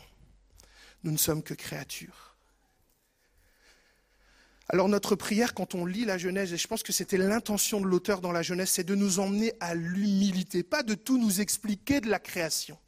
Nous 1.02 1.10
ne 1.10 1.16
sommes 1.16 1.42
que 1.42 1.54
créatures. 1.54 2.36
Alors 4.68 4.88
notre 4.88 5.16
prière, 5.16 5.54
quand 5.54 5.74
on 5.74 5.84
lit 5.84 6.04
la 6.04 6.18
Genèse, 6.18 6.52
et 6.52 6.56
je 6.56 6.68
pense 6.68 6.84
que 6.84 6.92
c'était 6.92 7.18
l'intention 7.18 7.80
de 7.80 7.86
l'auteur 7.86 8.20
dans 8.20 8.30
la 8.30 8.42
Genèse, 8.42 8.70
c'est 8.70 8.84
de 8.84 8.94
nous 8.94 9.18
emmener 9.18 9.52
à 9.58 9.74
l'humilité, 9.74 10.62
pas 10.62 10.84
de 10.84 10.94
tout 10.94 11.18
nous 11.18 11.40
expliquer 11.40 12.00
de 12.00 12.08
la 12.08 12.20
création 12.20 12.78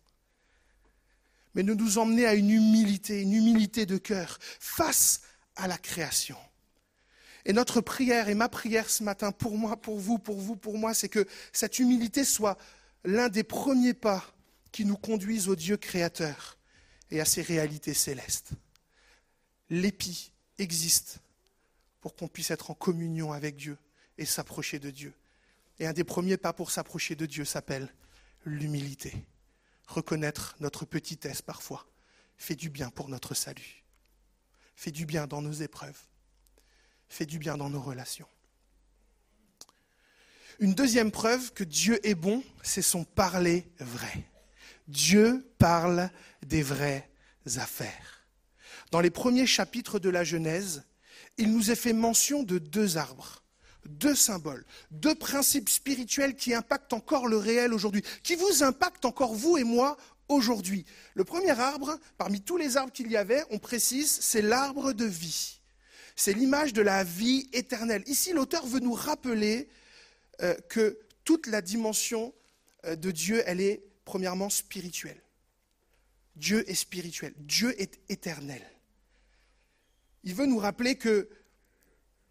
mais 1.55 1.63
de 1.63 1.75
nous 1.75 1.99
emmener 1.99 2.27
à 2.27 2.35
une 2.35 2.51
humilité, 2.51 3.21
une 3.21 3.33
humilité 3.33 3.87
de 3.87 3.99
cœur 3.99 4.39
face 4.61 5.23
à 5.57 5.67
la 5.69 5.79
création. 5.79 6.37
Et 7.45 7.53
notre 7.53 7.81
prière 7.81 8.29
et 8.29 8.35
ma 8.35 8.49
prière 8.49 8.89
ce 8.89 9.03
matin 9.03 9.33
pour 9.33 9.59
moi, 9.59 9.77
pour 9.77 9.99
vous, 9.99 10.19
pour 10.19 10.39
vous, 10.39 10.57
pour 10.57 10.79
moi, 10.79 10.95
c'est 10.95 11.09
que 11.09 11.27
cette 11.53 11.79
humilité 11.79 12.25
soit 12.25 12.57
l'un 13.05 13.29
des 13.29 13.43
premiers 13.43 13.95
pas 13.95 14.25
qui 14.71 14.85
nous 14.85 14.97
conduisent 14.97 15.49
au 15.49 15.57
Dieu 15.57 15.77
créateur 15.77 16.57
et 17.11 17.21
à 17.21 17.25
ses 17.25 17.43
réalités 17.43 17.95
célestes. 17.95 18.51
L'épi 19.71 20.33
existe 20.59 21.19
pour 22.01 22.15
qu'on 22.15 22.29
puisse 22.29 22.51
être 22.51 22.71
en 22.71 22.75
communion 22.75 23.33
avec 23.33 23.57
Dieu 23.57 23.77
et 24.19 24.25
s'approcher 24.25 24.79
de 24.79 24.91
Dieu. 24.91 25.13
Et 25.79 25.87
un 25.87 25.93
des 25.93 26.05
premiers 26.05 26.37
pas 26.37 26.53
pour 26.53 26.71
s'approcher 26.71 27.17
de 27.17 27.27
Dieu 27.27 27.45
s'appelle 27.45 27.93
l'humilité 28.45 29.15
reconnaître 29.87 30.57
notre 30.61 30.85
petitesse 30.85 31.43
parfois 31.43 31.87
fait 32.37 32.57
du 32.57 32.71
bien 32.71 32.91
pour 32.91 33.09
notre 33.09 33.35
salut, 33.35 33.85
fait 34.75 34.91
du 34.91 35.07
bien 35.07 35.27
dans 35.27 35.43
nos 35.43 35.53
épreuves, 35.53 35.99
fait 37.09 37.27
du 37.27 37.39
bien 37.39 37.57
dans 37.57 37.71
nos 37.71 37.81
relations. 37.81 38.27
Une 40.59 40.75
deuxième 40.75 41.11
preuve 41.11 41.53
que 41.53 41.65
Dieu 41.65 42.05
est 42.07 42.15
bon, 42.15 42.43
c'est 42.63 42.83
son 42.83 43.05
parler 43.05 43.67
vrai. 43.79 44.25
Dieu 44.89 45.47
parle 45.59 46.11
des 46.45 46.63
vraies 46.63 47.09
affaires. 47.57 48.27
Dans 48.91 49.01
les 49.01 49.11
premiers 49.11 49.47
chapitres 49.47 49.99
de 49.99 50.11
la 50.11 50.25
Genèse, 50.25 50.85
il 51.39 51.53
nous 51.53 51.71
est 51.71 51.77
fait 51.77 51.93
mention 51.93 52.43
de 52.43 52.59
deux 52.59 52.97
arbres 52.97 53.42
deux 53.87 54.15
symboles, 54.15 54.65
deux 54.91 55.15
principes 55.15 55.69
spirituels 55.69 56.37
qui 56.37 56.55
impactent 56.55 56.93
encore 56.93 57.27
le 57.27 57.37
réel 57.37 57.73
aujourd'hui, 57.73 58.03
qui 58.23 58.37
vous 58.37 58.63
impactent 58.63 59.05
encore 59.05 59.35
vous 59.35 59.57
et 59.57 59.65
moi 59.65 59.97
aujourd'hui. 60.29 60.85
Le 61.15 61.25
premier 61.25 61.51
arbre, 61.51 61.99
parmi 62.19 62.41
tous 62.41 62.57
les 62.57 62.77
arbres 62.77 62.93
qu'il 62.93 63.11
y 63.11 63.17
avait, 63.17 63.45
on 63.51 63.59
précise, 63.59 64.11
c'est 64.21 64.43
l'arbre 64.43 64.93
de 64.93 65.05
vie. 65.05 65.61
C'est 66.17 66.33
l'image 66.33 66.73
de 66.73 66.83
la 66.83 67.05
vie 67.05 67.49
éternelle. 67.53 68.03
Ici, 68.07 68.33
l'auteur 68.33 68.67
veut 68.67 68.81
nous 68.81 68.95
rappeler 68.95 69.69
euh, 70.43 70.55
que 70.69 70.99
toute 71.25 71.47
la 71.47 71.63
dimension 71.63 72.35
euh, 72.85 72.97
de 72.97 73.11
Dieu, 73.11 73.43
elle 73.47 73.61
est 73.61 73.83
premièrement 74.05 74.51
spirituelle. 74.51 75.21
Dieu 76.37 76.69
est 76.69 76.75
spirituel, 76.75 77.35
Dieu 77.37 77.75
est 77.81 78.01
éternel. 78.09 78.63
Il 80.25 80.35
veut 80.35 80.47
nous 80.47 80.59
rappeler 80.59 80.97
que 80.97 81.29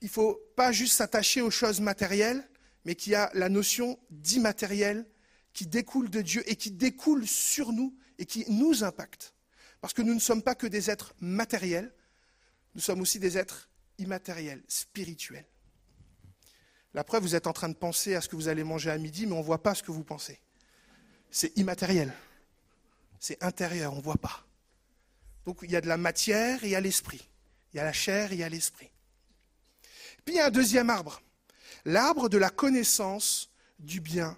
il 0.02 0.06
ne 0.06 0.10
faut 0.10 0.40
pas 0.56 0.72
juste 0.72 0.96
s'attacher 0.96 1.42
aux 1.42 1.52
choses 1.52 1.80
matérielles, 1.80 2.48
mais 2.86 2.96
qu'il 2.96 3.14
y 3.14 3.16
a 3.16 3.30
la 3.34 3.50
notion 3.50 4.00
d'immatériel 4.10 5.08
qui 5.54 5.68
découle 5.68 6.10
de 6.10 6.22
Dieu 6.22 6.44
et 6.50 6.56
qui 6.56 6.72
découle 6.72 7.28
sur 7.28 7.72
nous 7.72 7.96
et 8.18 8.26
qui 8.26 8.46
nous 8.50 8.84
impacte. 8.84 9.36
Parce 9.80 9.94
que 9.94 10.02
nous 10.02 10.14
ne 10.14 10.20
sommes 10.20 10.42
pas 10.42 10.56
que 10.56 10.68
des 10.68 10.90
êtres 10.90 11.14
matériels, 11.20 11.94
nous 12.74 12.82
sommes 12.82 13.02
aussi 13.02 13.20
des 13.20 13.38
êtres 13.38 13.70
immatériels, 13.98 14.64
spirituels. 14.68 15.46
La 16.94 17.04
preuve, 17.04 17.24
vous 17.24 17.36
êtes 17.36 17.48
en 17.48 17.54
train 17.54 17.70
de 17.70 17.76
penser 17.76 18.16
à 18.16 18.22
ce 18.22 18.28
que 18.28 18.36
vous 18.36 18.48
allez 18.48 18.64
manger 18.64 18.92
à 18.92 18.98
midi, 18.98 19.26
mais 19.26 19.34
on 19.34 19.40
ne 19.40 19.44
voit 19.44 19.64
pas 19.64 19.76
ce 19.76 19.84
que 19.84 19.92
vous 19.92 20.04
pensez. 20.04 20.40
C'est 21.30 21.58
immatériel. 21.58 22.12
C'est 23.20 23.42
intérieur, 23.44 23.94
on 23.94 23.98
ne 23.98 24.02
voit 24.02 24.18
pas. 24.18 24.46
Donc 25.46 25.60
il 25.64 25.72
y 25.72 25.76
a 25.76 25.82
de 25.82 25.88
la 25.88 25.98
matière 25.98 26.64
et 26.64 26.68
il 26.68 26.72
y 26.72 26.76
a 26.76 26.82
l'esprit. 26.82 27.28
Il 27.74 27.78
y 27.78 27.80
a 27.80 27.84
la 27.84 27.94
chair 27.94 28.32
et 28.32 28.36
il 28.36 28.40
y 28.40 28.44
a 28.44 28.50
l'esprit. 28.50 28.91
Puis 30.26 30.40
un 30.40 30.50
deuxième 30.50 30.90
arbre, 30.90 31.22
l'arbre 31.86 32.30
de 32.30 32.38
la 32.38 32.50
connaissance 32.50 33.50
du 33.80 34.00
bien 34.00 34.38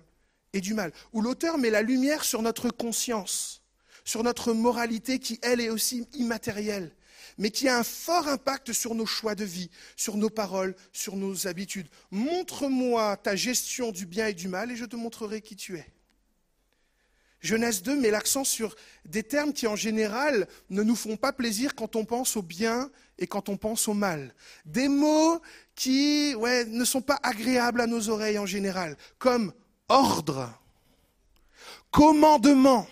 et 0.54 0.62
du 0.62 0.74
mal, 0.74 0.92
où 1.12 1.22
l'auteur 1.22 1.58
met 1.58 1.70
la 1.70 1.82
lumière 1.82 2.24
sur 2.24 2.42
notre 2.42 2.70
conscience, 2.70 3.62
sur 4.06 4.24
notre 4.24 4.54
moralité 4.54 5.20
qui, 5.20 5.40
elle, 5.42 5.60
est 5.60 5.70
aussi 5.70 6.08
immatérielle, 6.14 6.96
mais 7.38 7.50
qui 7.50 7.68
a 7.68 7.78
un 7.78 7.84
fort 7.84 8.28
impact 8.28 8.74
sur 8.74 8.96
nos 8.96 9.06
choix 9.06 9.36
de 9.36 9.46
vie, 9.46 9.70
sur 9.96 10.18
nos 10.18 10.30
paroles, 10.30 10.76
sur 10.92 11.16
nos 11.16 11.48
habitudes. 11.48 11.88
Montre-moi 12.12 13.18
ta 13.18 13.36
gestion 13.36 13.92
du 13.92 14.06
bien 14.06 14.28
et 14.28 14.34
du 14.34 14.48
mal 14.48 14.72
et 14.72 14.76
je 14.76 14.86
te 14.86 14.96
montrerai 14.96 15.42
qui 15.42 15.56
tu 15.56 15.78
es. 15.78 15.86
Genèse 17.42 17.84
2 17.84 18.00
met 18.00 18.10
l'accent 18.10 18.46
sur 18.46 18.76
des 19.04 19.24
termes 19.24 19.52
qui, 19.52 19.68
en 19.68 19.76
général, 19.76 20.48
ne 20.70 20.82
nous 20.82 20.96
font 20.96 21.18
pas 21.18 21.34
plaisir 21.34 21.76
quand 21.76 21.98
on 21.98 22.06
pense 22.06 22.38
au 22.38 22.42
bien 22.42 22.90
et 23.24 23.28
quand 23.28 23.48
on 23.48 23.56
pense 23.56 23.88
au 23.88 23.94
mal. 23.94 24.36
Des 24.66 24.90
mots 24.90 25.42
qui 25.76 26.36
ne 26.36 26.86
sont 26.86 27.02
pas 27.02 27.20
agréables 27.24 27.82
à 27.82 27.88
nos 27.88 28.10
oreilles 28.10 28.38
en 28.38 28.46
général, 28.46 28.98
comme 29.18 29.54
ordre, 29.88 30.54
commandement, 31.90 32.86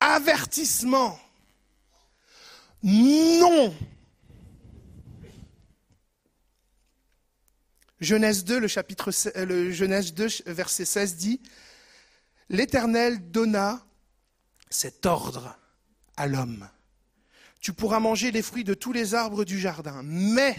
avertissement, 0.00 1.18
non. 2.82 3.74
Genèse 8.00 8.44
2, 8.44 8.58
le 8.60 8.68
chapitre, 8.68 9.10
le 9.44 9.70
Genèse 9.70 10.14
2, 10.14 10.28
verset 10.46 10.84
16 10.84 11.16
dit 11.16 11.40
L'Éternel 12.48 13.30
donna 13.30 13.84
cet 14.70 15.04
ordre 15.04 15.58
à 16.16 16.26
l'homme. 16.26 16.68
Tu 17.60 17.72
pourras 17.72 18.00
manger 18.00 18.30
les 18.30 18.42
fruits 18.42 18.64
de 18.64 18.74
tous 18.74 18.92
les 18.92 19.14
arbres 19.14 19.44
du 19.44 19.58
jardin, 19.58 20.02
mais 20.04 20.56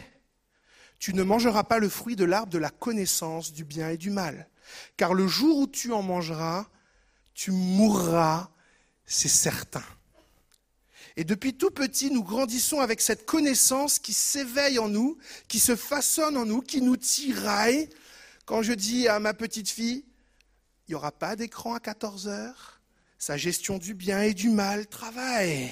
tu 0.99 1.13
ne 1.13 1.23
mangeras 1.23 1.63
pas 1.63 1.79
le 1.79 1.89
fruit 1.89 2.15
de 2.15 2.25
l'arbre 2.25 2.51
de 2.51 2.57
la 2.57 2.69
connaissance 2.69 3.53
du 3.53 3.63
bien 3.63 3.89
et 3.89 3.97
du 3.97 4.09
mal. 4.09 4.49
Car 4.97 5.13
le 5.13 5.27
jour 5.27 5.57
où 5.59 5.67
tu 5.67 5.93
en 5.93 6.01
mangeras, 6.01 6.67
tu 7.33 7.51
mourras, 7.51 8.49
c'est 9.05 9.27
certain. 9.27 9.83
Et 11.15 11.23
depuis 11.23 11.55
tout 11.55 11.71
petit, 11.71 12.11
nous 12.11 12.23
grandissons 12.23 12.79
avec 12.79 13.01
cette 13.01 13.25
connaissance 13.25 13.97
qui 13.97 14.13
s'éveille 14.13 14.77
en 14.77 14.87
nous, 14.87 15.17
qui 15.47 15.59
se 15.59 15.75
façonne 15.75 16.37
en 16.37 16.45
nous, 16.45 16.61
qui 16.61 16.81
nous 16.81 16.97
tiraille. 16.97 17.89
Quand 18.45 18.61
je 18.61 18.73
dis 18.73 19.07
à 19.07 19.19
ma 19.19 19.33
petite 19.33 19.69
fille, 19.69 20.05
il 20.87 20.91
n'y 20.91 20.95
aura 20.95 21.11
pas 21.11 21.35
d'écran 21.35 21.73
à 21.73 21.79
14 21.79 22.27
heures. 22.27 22.81
Sa 23.17 23.35
gestion 23.35 23.79
du 23.79 23.95
bien 23.95 24.21
et 24.21 24.33
du 24.33 24.49
mal 24.49 24.85
travaille. 24.87 25.71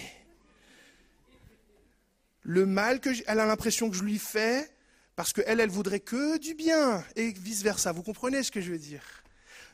Le 2.48 2.68
mal 2.68 3.00
que 3.00 3.10
elle 3.26 3.39
a 3.39 3.46
l'impression 3.48 3.89
que 3.89 3.96
je 3.96 4.04
lui 4.04 4.20
fais, 4.20 4.70
parce 5.16 5.34
qu'elle, 5.34 5.60
elle 5.60 5.70
voudrait 5.70 6.00
que 6.00 6.38
du 6.38 6.54
bien, 6.54 7.04
et 7.16 7.32
vice-versa. 7.32 7.91
Vous 7.91 8.04
comprenez 8.04 8.43
ce 8.43 8.52
que 8.52 8.62
je 8.62 8.72
veux 8.72 8.78
dire? 8.78 9.02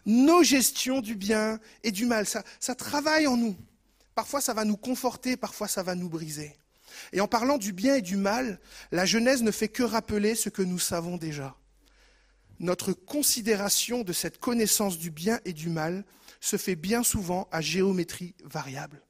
Nos 0.06 0.42
gestions 0.42 1.02
du 1.02 1.16
bien 1.16 1.60
et 1.84 1.92
du 1.92 2.06
mal, 2.06 2.26
ça, 2.26 2.44
ça 2.60 2.74
travaille 2.74 3.28
en 3.28 3.36
nous. 3.36 3.58
Parfois 4.16 4.40
ça 4.40 4.54
va 4.54 4.64
nous 4.64 4.78
conforter, 4.78 5.36
parfois 5.36 5.68
ça 5.68 5.84
va 5.84 5.96
nous 5.96 6.10
briser. 6.10 6.56
Et 7.12 7.22
en 7.22 7.28
parlant 7.28 7.58
du 7.58 7.74
bien 7.74 7.96
et 7.96 8.02
du 8.02 8.18
mal, 8.18 8.60
la 8.92 9.06
Genèse 9.06 9.44
ne 9.44 9.52
fait 9.52 9.68
que 9.68 9.84
rappeler 9.84 10.36
ce 10.36 10.50
que 10.50 10.62
nous 10.62 10.80
savons 10.80 11.18
déjà. 11.18 11.56
Notre 12.60 12.94
considération 12.94 14.04
de 14.04 14.14
cette 14.14 14.40
connaissance 14.40 14.98
du 14.98 15.12
bien 15.12 15.40
et 15.44 15.54
du 15.54 15.70
mal 15.70 16.06
se 16.40 16.58
fait 16.58 16.76
bien 16.76 17.04
souvent 17.04 17.48
à 17.52 17.60
géométrie 17.60 18.34
variable, 18.44 19.02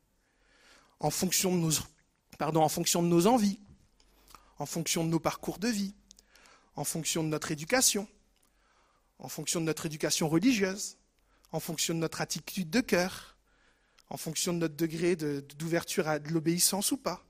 en 1.00 1.10
fonction 1.10 1.56
de 1.56 1.62
nos, 1.62 1.72
en 2.42 2.70
fonction 2.70 3.04
de 3.04 3.08
nos 3.08 3.28
envies, 3.28 3.60
en 4.58 4.66
fonction 4.66 5.04
de 5.04 5.10
nos 5.10 5.20
parcours 5.20 5.60
de 5.60 5.68
vie, 5.68 5.94
en 6.76 6.84
fonction 6.84 7.24
de 7.24 7.30
notre 7.30 7.52
éducation, 7.52 8.08
en 9.20 9.28
fonction 9.28 9.60
de 9.60 9.66
notre 9.66 9.86
éducation 9.86 10.28
religieuse, 10.28 10.98
en 11.52 11.60
fonction 11.60 11.94
de 11.94 12.00
notre 12.00 12.22
attitude 12.22 12.70
de 12.70 12.82
cœur, 12.82 13.38
en 14.10 14.18
fonction 14.18 14.54
de 14.54 14.60
notre 14.60 14.76
degré 14.76 15.16
d'ouverture 15.16 16.08
à 16.08 16.20
de 16.20 16.30
l'obéissance 16.30 16.92
ou 16.92 16.98
pas. 16.98 17.24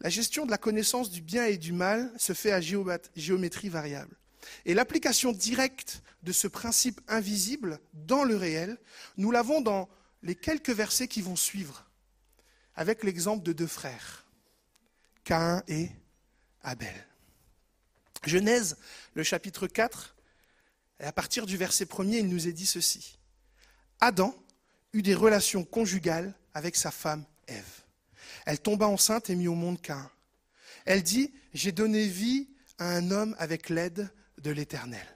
La 0.00 0.10
gestion 0.10 0.44
de 0.44 0.50
la 0.50 0.58
connaissance 0.58 1.10
du 1.10 1.22
bien 1.22 1.46
et 1.46 1.56
du 1.56 1.72
mal 1.72 2.12
se 2.18 2.32
fait 2.32 2.52
à 2.52 2.60
géométrie 2.60 3.68
variable. 3.68 4.16
Et 4.64 4.74
l'application 4.74 5.32
directe 5.32 6.02
de 6.24 6.32
ce 6.32 6.48
principe 6.48 7.00
invisible 7.06 7.78
dans 7.92 8.24
le 8.24 8.36
réel, 8.36 8.78
nous 9.16 9.30
l'avons 9.30 9.60
dans 9.60 9.88
les 10.22 10.34
quelques 10.34 10.70
versets 10.70 11.06
qui 11.06 11.22
vont 11.22 11.36
suivre, 11.36 11.86
avec 12.74 13.02
l'exemple 13.02 13.42
de 13.42 13.52
deux 13.52 13.66
frères, 13.66 14.26
Caïn 15.24 15.62
et 15.68 15.90
Abel. 16.62 16.94
Genèse, 18.24 18.76
le 19.14 19.22
chapitre 19.22 19.66
4, 19.66 20.14
et 21.00 21.04
à 21.04 21.12
partir 21.12 21.46
du 21.46 21.56
verset 21.56 21.86
premier, 21.86 22.18
il 22.18 22.28
nous 22.28 22.46
est 22.46 22.52
dit 22.52 22.66
ceci. 22.66 23.18
Adam 24.00 24.34
eut 24.92 25.02
des 25.02 25.14
relations 25.14 25.64
conjugales 25.64 26.32
avec 26.54 26.76
sa 26.76 26.90
femme 26.90 27.24
Ève. 27.48 27.80
Elle 28.46 28.60
tomba 28.60 28.86
enceinte 28.86 29.30
et 29.30 29.34
mit 29.34 29.48
au 29.48 29.54
monde 29.54 29.80
Cain. 29.80 30.10
Elle 30.84 31.02
dit, 31.02 31.32
j'ai 31.54 31.72
donné 31.72 32.06
vie 32.06 32.48
à 32.78 32.88
un 32.88 33.10
homme 33.10 33.34
avec 33.38 33.68
l'aide 33.68 34.10
de 34.38 34.50
l'Éternel. 34.50 35.06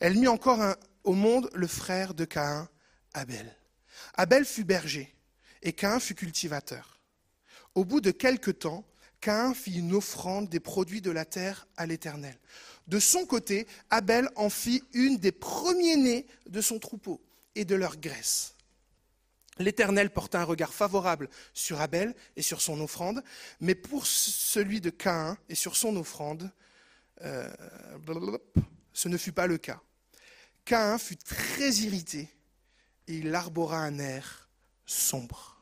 Elle 0.00 0.18
mit 0.18 0.28
encore 0.28 0.76
au 1.04 1.14
monde 1.14 1.50
le 1.54 1.66
frère 1.66 2.14
de 2.14 2.24
Caïn, 2.24 2.68
Abel. 3.12 3.56
Abel 4.14 4.44
fut 4.44 4.64
berger 4.64 5.14
et 5.64 5.72
Caïn 5.72 5.98
fut 5.98 6.14
cultivateur. 6.14 7.00
Au 7.74 7.84
bout 7.84 8.00
de 8.00 8.12
quelque 8.12 8.52
temps, 8.52 8.84
Caïn 9.20 9.54
fit 9.54 9.78
une 9.78 9.94
offrande 9.94 10.48
des 10.48 10.60
produits 10.60 11.00
de 11.00 11.10
la 11.10 11.24
terre 11.24 11.66
à 11.76 11.86
l'Éternel. 11.86 12.38
De 12.86 13.00
son 13.00 13.24
côté, 13.24 13.66
Abel 13.88 14.28
en 14.36 14.50
fit 14.50 14.84
une 14.92 15.16
des 15.16 15.32
premiers-nés 15.32 16.26
de 16.46 16.60
son 16.60 16.78
troupeau 16.78 17.20
et 17.54 17.64
de 17.64 17.74
leur 17.74 17.96
graisse. 17.96 18.54
L'Éternel 19.58 20.10
porta 20.10 20.40
un 20.40 20.44
regard 20.44 20.74
favorable 20.74 21.30
sur 21.54 21.80
Abel 21.80 22.14
et 22.36 22.42
sur 22.42 22.60
son 22.60 22.80
offrande, 22.80 23.24
mais 23.60 23.74
pour 23.74 24.06
celui 24.06 24.80
de 24.80 24.90
Caïn 24.90 25.38
et 25.48 25.54
sur 25.54 25.76
son 25.76 25.96
offrande, 25.96 26.50
euh, 27.22 27.48
ce 28.92 29.08
ne 29.08 29.16
fut 29.16 29.32
pas 29.32 29.46
le 29.46 29.56
cas. 29.56 29.80
Caïn 30.64 30.98
fut 30.98 31.16
très 31.16 31.70
irrité 31.70 32.28
et 33.06 33.18
il 33.18 33.34
arbora 33.34 33.78
un 33.78 33.98
air 33.98 34.50
sombre. 34.84 35.53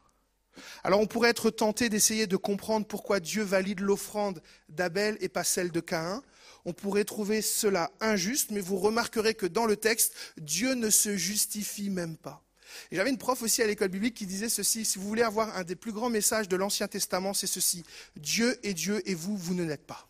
Alors 0.85 1.01
on 1.01 1.07
pourrait 1.07 1.31
être 1.31 1.51
tenté 1.51 1.89
d'essayer 1.89 2.27
de 2.27 2.37
comprendre 2.37 2.87
pourquoi 2.87 3.21
Dieu 3.21 3.43
valide 3.43 3.81
l'offrande 3.81 4.43
d'Abel 4.69 5.17
et 5.21 5.29
pas 5.29 5.45
celle 5.45 5.71
de 5.71 5.81
Caïn. 5.81 6.23
On 6.65 6.73
pourrait 6.73 7.05
trouver 7.05 7.43
cela 7.43 7.91
injuste, 8.01 8.51
mais 8.51 8.61
vous 8.61 8.79
remarquerez 8.79 9.35
que 9.35 9.47
dans 9.47 9.67
le 9.67 9.77
texte, 9.77 10.15
Dieu 10.37 10.75
ne 10.75 10.91
se 10.91 11.17
justifie 11.17 11.91
même 11.91 12.17
pas. 12.17 12.45
J'avais 12.91 13.11
une 13.11 13.19
prof 13.19 13.43
aussi 13.43 13.63
à 13.63 13.67
l'école 13.67 13.89
biblique 13.89 14.15
qui 14.15 14.27
disait 14.27 14.49
ceci, 14.49 14.85
si 14.85 14.99
vous 14.99 15.07
voulez 15.07 15.23
avoir 15.23 15.57
un 15.57 15.65
des 15.65 15.77
plus 15.77 15.93
grands 15.93 16.11
messages 16.11 16.49
de 16.49 16.57
l'Ancien 16.57 16.89
Testament, 16.89 17.35
c'est 17.35 17.47
ceci, 17.47 17.85
Dieu 18.17 18.59
est 18.63 18.75
Dieu 18.75 19.03
et 19.09 19.15
vous, 19.15 19.37
vous 19.37 19.55
ne 19.55 19.65
l'êtes 19.65 19.87
pas. 19.87 20.09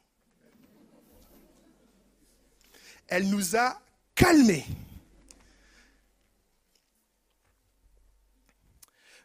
Elle 3.09 3.29
nous 3.29 3.57
a 3.57 3.81
calmés. 4.15 4.65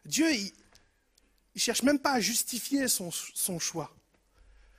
Dieu, 0.04 0.26
ne 1.58 1.60
cherche 1.60 1.82
même 1.82 1.98
pas 1.98 2.12
à 2.12 2.20
justifier 2.20 2.86
son, 2.86 3.10
choix. 3.58 3.92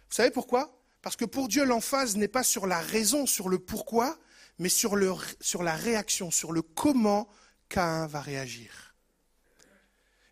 Vous 0.10 0.16
savez 0.16 0.32
pourquoi? 0.32 0.74
Parce 1.02 1.18
que 1.18 1.26
pour 1.26 1.50
Dieu, 1.50 1.66
l'emphase 1.66 2.16
n'est 2.16 2.30
pas 2.30 2.44
sur 2.44 2.68
la 2.68 2.80
raison, 2.80 3.26
sur 3.26 3.50
le 3.50 3.60
pourquoi, 3.60 4.18
mais 4.60 4.70
sur, 4.70 4.96
la 4.96 5.76
réaction, 5.76 6.32
sur 6.32 6.52
le 6.54 6.62
comment 6.62 7.28
Cain 7.68 8.08
va 8.08 8.22
réagir. 8.22 8.96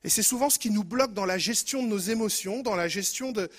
Et 0.06 0.10
c'est 0.10 0.24
souvent 0.24 0.50
ce 0.50 0.58
qui 0.58 0.70
nous 0.70 0.86
bloque 0.86 1.14
dans 1.14 1.26
la 1.26 1.38
gestion 1.38 1.84
de 1.84 1.88
nos 1.90 1.98
émotions, 1.98 2.62
dans 2.62 2.76
la 2.76 2.88
gestion 2.88 3.34
de, 3.34 3.50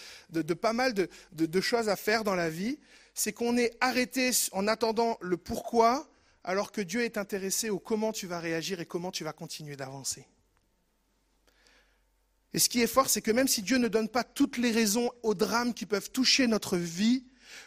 pas 0.55 0.73
mal 0.73 0.95
de, 0.95 1.61
choses 1.61 1.91
à 1.91 1.97
faire 1.97 2.25
dans 2.25 2.35
la 2.35 2.49
vie, 2.49 2.79
c'est 3.13 3.35
qu'on 3.35 3.59
est 3.59 3.77
arrêté 3.83 4.31
en 4.53 4.67
attendant 4.67 5.19
le 5.21 5.37
pourquoi, 5.37 6.09
alors 6.43 6.73
que 6.73 6.81
Dieu 6.81 7.03
est 7.03 7.19
intéressé 7.19 7.69
au 7.69 7.79
comment 7.79 8.13
tu 8.13 8.27
vas 8.27 8.41
réagir 8.41 8.81
et 8.81 8.87
comment 8.87 9.11
tu 9.11 9.25
vas 9.25 9.35
continuer 9.35 9.77
d'avancer. 9.77 10.27
Et 12.55 12.59
ce 12.59 12.69
qui 12.69 12.81
est 12.81 12.87
fort, 12.87 13.11
c'est 13.11 13.21
que 13.21 13.31
même 13.31 13.49
si 13.49 13.63
Dieu 13.63 13.79
ne 13.79 13.89
donne 13.89 14.09
pas 14.09 14.25
toutes 14.25 14.57
les 14.57 14.71
raisons 14.71 15.11
aux 15.23 15.35
drames 15.35 15.75
qui 15.75 15.87
peuvent 15.87 16.11
toucher 16.11 16.47
notre 16.47 16.77
vie, 16.77 17.25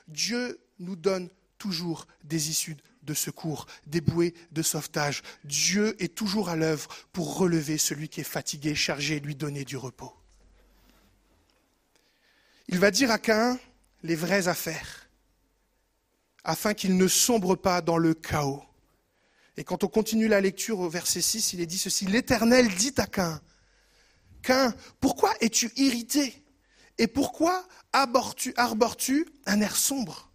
Dieu 0.08 0.60
nous 0.80 0.96
donne 0.96 1.30
toujours 1.58 2.08
des 2.24 2.50
issues 2.50 2.78
de 3.04 3.14
secours, 3.14 3.68
des 3.86 4.02
bouées 4.02 4.34
de 4.52 4.62
sauvetage. 4.62 5.22
Dieu 5.44 5.96
est 6.02 6.16
toujours 6.16 6.50
à 6.50 6.56
l'œuvre 6.56 6.88
pour 7.14 7.38
relever 7.38 7.78
celui 7.78 8.10
qui 8.10 8.22
est 8.22 8.26
fatigué, 8.26 8.76
chargé, 8.76 9.20
lui 9.20 9.36
donner 9.36 9.66
du 9.66 9.78
repos. 9.78 10.14
Il 12.68 12.80
va 12.80 12.92
dire 12.92 13.12
à 13.12 13.20
Cain 13.20 13.60
les 14.04 14.16
vraies 14.16 14.48
affaires, 14.48 15.10
afin 16.44 16.74
qu'il 16.74 16.98
ne 16.98 17.08
sombre 17.08 17.56
pas 17.56 17.82
dans 17.82 17.98
le 17.98 18.14
chaos. 18.14 18.64
Et 19.58 19.64
quand 19.64 19.84
on 19.84 19.88
continue 19.88 20.28
la 20.28 20.42
lecture 20.42 20.80
au 20.80 20.90
verset 20.90 21.22
6, 21.22 21.54
il 21.54 21.62
est 21.62 21.66
dit 21.66 21.78
ceci, 21.78 22.06
l'Éternel 22.06 22.74
dit 22.76 22.94
à 22.98 23.06
Cain, 23.06 23.42
Cain, 24.42 24.74
pourquoi 25.00 25.34
es-tu 25.42 25.72
irrité? 25.76 26.44
Et 26.98 27.08
pourquoi 27.08 27.68
arbores-tu 27.94 29.26
un 29.46 29.62
air 29.62 29.76
sombre? 29.76 30.32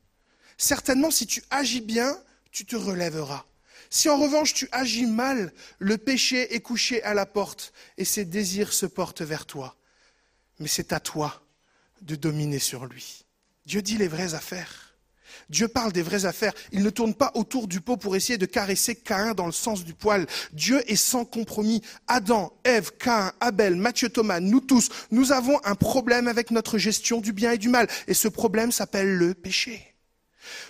Certainement, 0.58 1.10
si 1.10 1.26
tu 1.26 1.42
agis 1.50 1.80
bien, 1.80 2.16
tu 2.50 2.64
te 2.64 2.76
relèveras. 2.76 3.44
Si 3.90 4.08
en 4.08 4.18
revanche 4.18 4.54
tu 4.54 4.68
agis 4.72 5.06
mal, 5.06 5.52
le 5.78 5.98
péché 5.98 6.54
est 6.54 6.60
couché 6.60 7.02
à 7.02 7.14
la 7.14 7.26
porte 7.26 7.72
et 7.98 8.04
ses 8.04 8.24
désirs 8.24 8.72
se 8.72 8.86
portent 8.86 9.22
vers 9.22 9.46
toi. 9.46 9.76
Mais 10.58 10.68
c'est 10.68 10.92
à 10.92 11.00
toi 11.00 11.42
de 12.02 12.16
dominer 12.16 12.58
sur 12.58 12.86
lui. 12.86 13.24
Dieu 13.64 13.82
dit 13.82 13.96
les 13.96 14.08
vraies 14.08 14.34
affaires. 14.34 14.85
Dieu 15.48 15.68
parle 15.68 15.92
des 15.92 16.02
vraies 16.02 16.24
affaires. 16.24 16.52
Il 16.72 16.82
ne 16.82 16.90
tourne 16.90 17.14
pas 17.14 17.30
autour 17.34 17.68
du 17.68 17.80
pot 17.80 17.96
pour 17.96 18.16
essayer 18.16 18.38
de 18.38 18.46
caresser 18.46 18.94
Caïn 18.96 19.34
dans 19.34 19.46
le 19.46 19.52
sens 19.52 19.84
du 19.84 19.94
poil. 19.94 20.26
Dieu 20.52 20.82
est 20.90 20.96
sans 20.96 21.24
compromis. 21.24 21.82
Adam, 22.08 22.52
Ève, 22.64 22.92
Caïn, 22.98 23.32
Abel, 23.40 23.76
Mathieu 23.76 24.08
Thomas, 24.08 24.40
nous 24.40 24.60
tous, 24.60 24.88
nous 25.10 25.32
avons 25.32 25.58
un 25.64 25.74
problème 25.74 26.28
avec 26.28 26.50
notre 26.50 26.78
gestion 26.78 27.20
du 27.20 27.32
bien 27.32 27.52
et 27.52 27.58
du 27.58 27.68
mal. 27.68 27.86
Et 28.08 28.14
ce 28.14 28.28
problème 28.28 28.72
s'appelle 28.72 29.16
le 29.16 29.34
péché. 29.34 29.94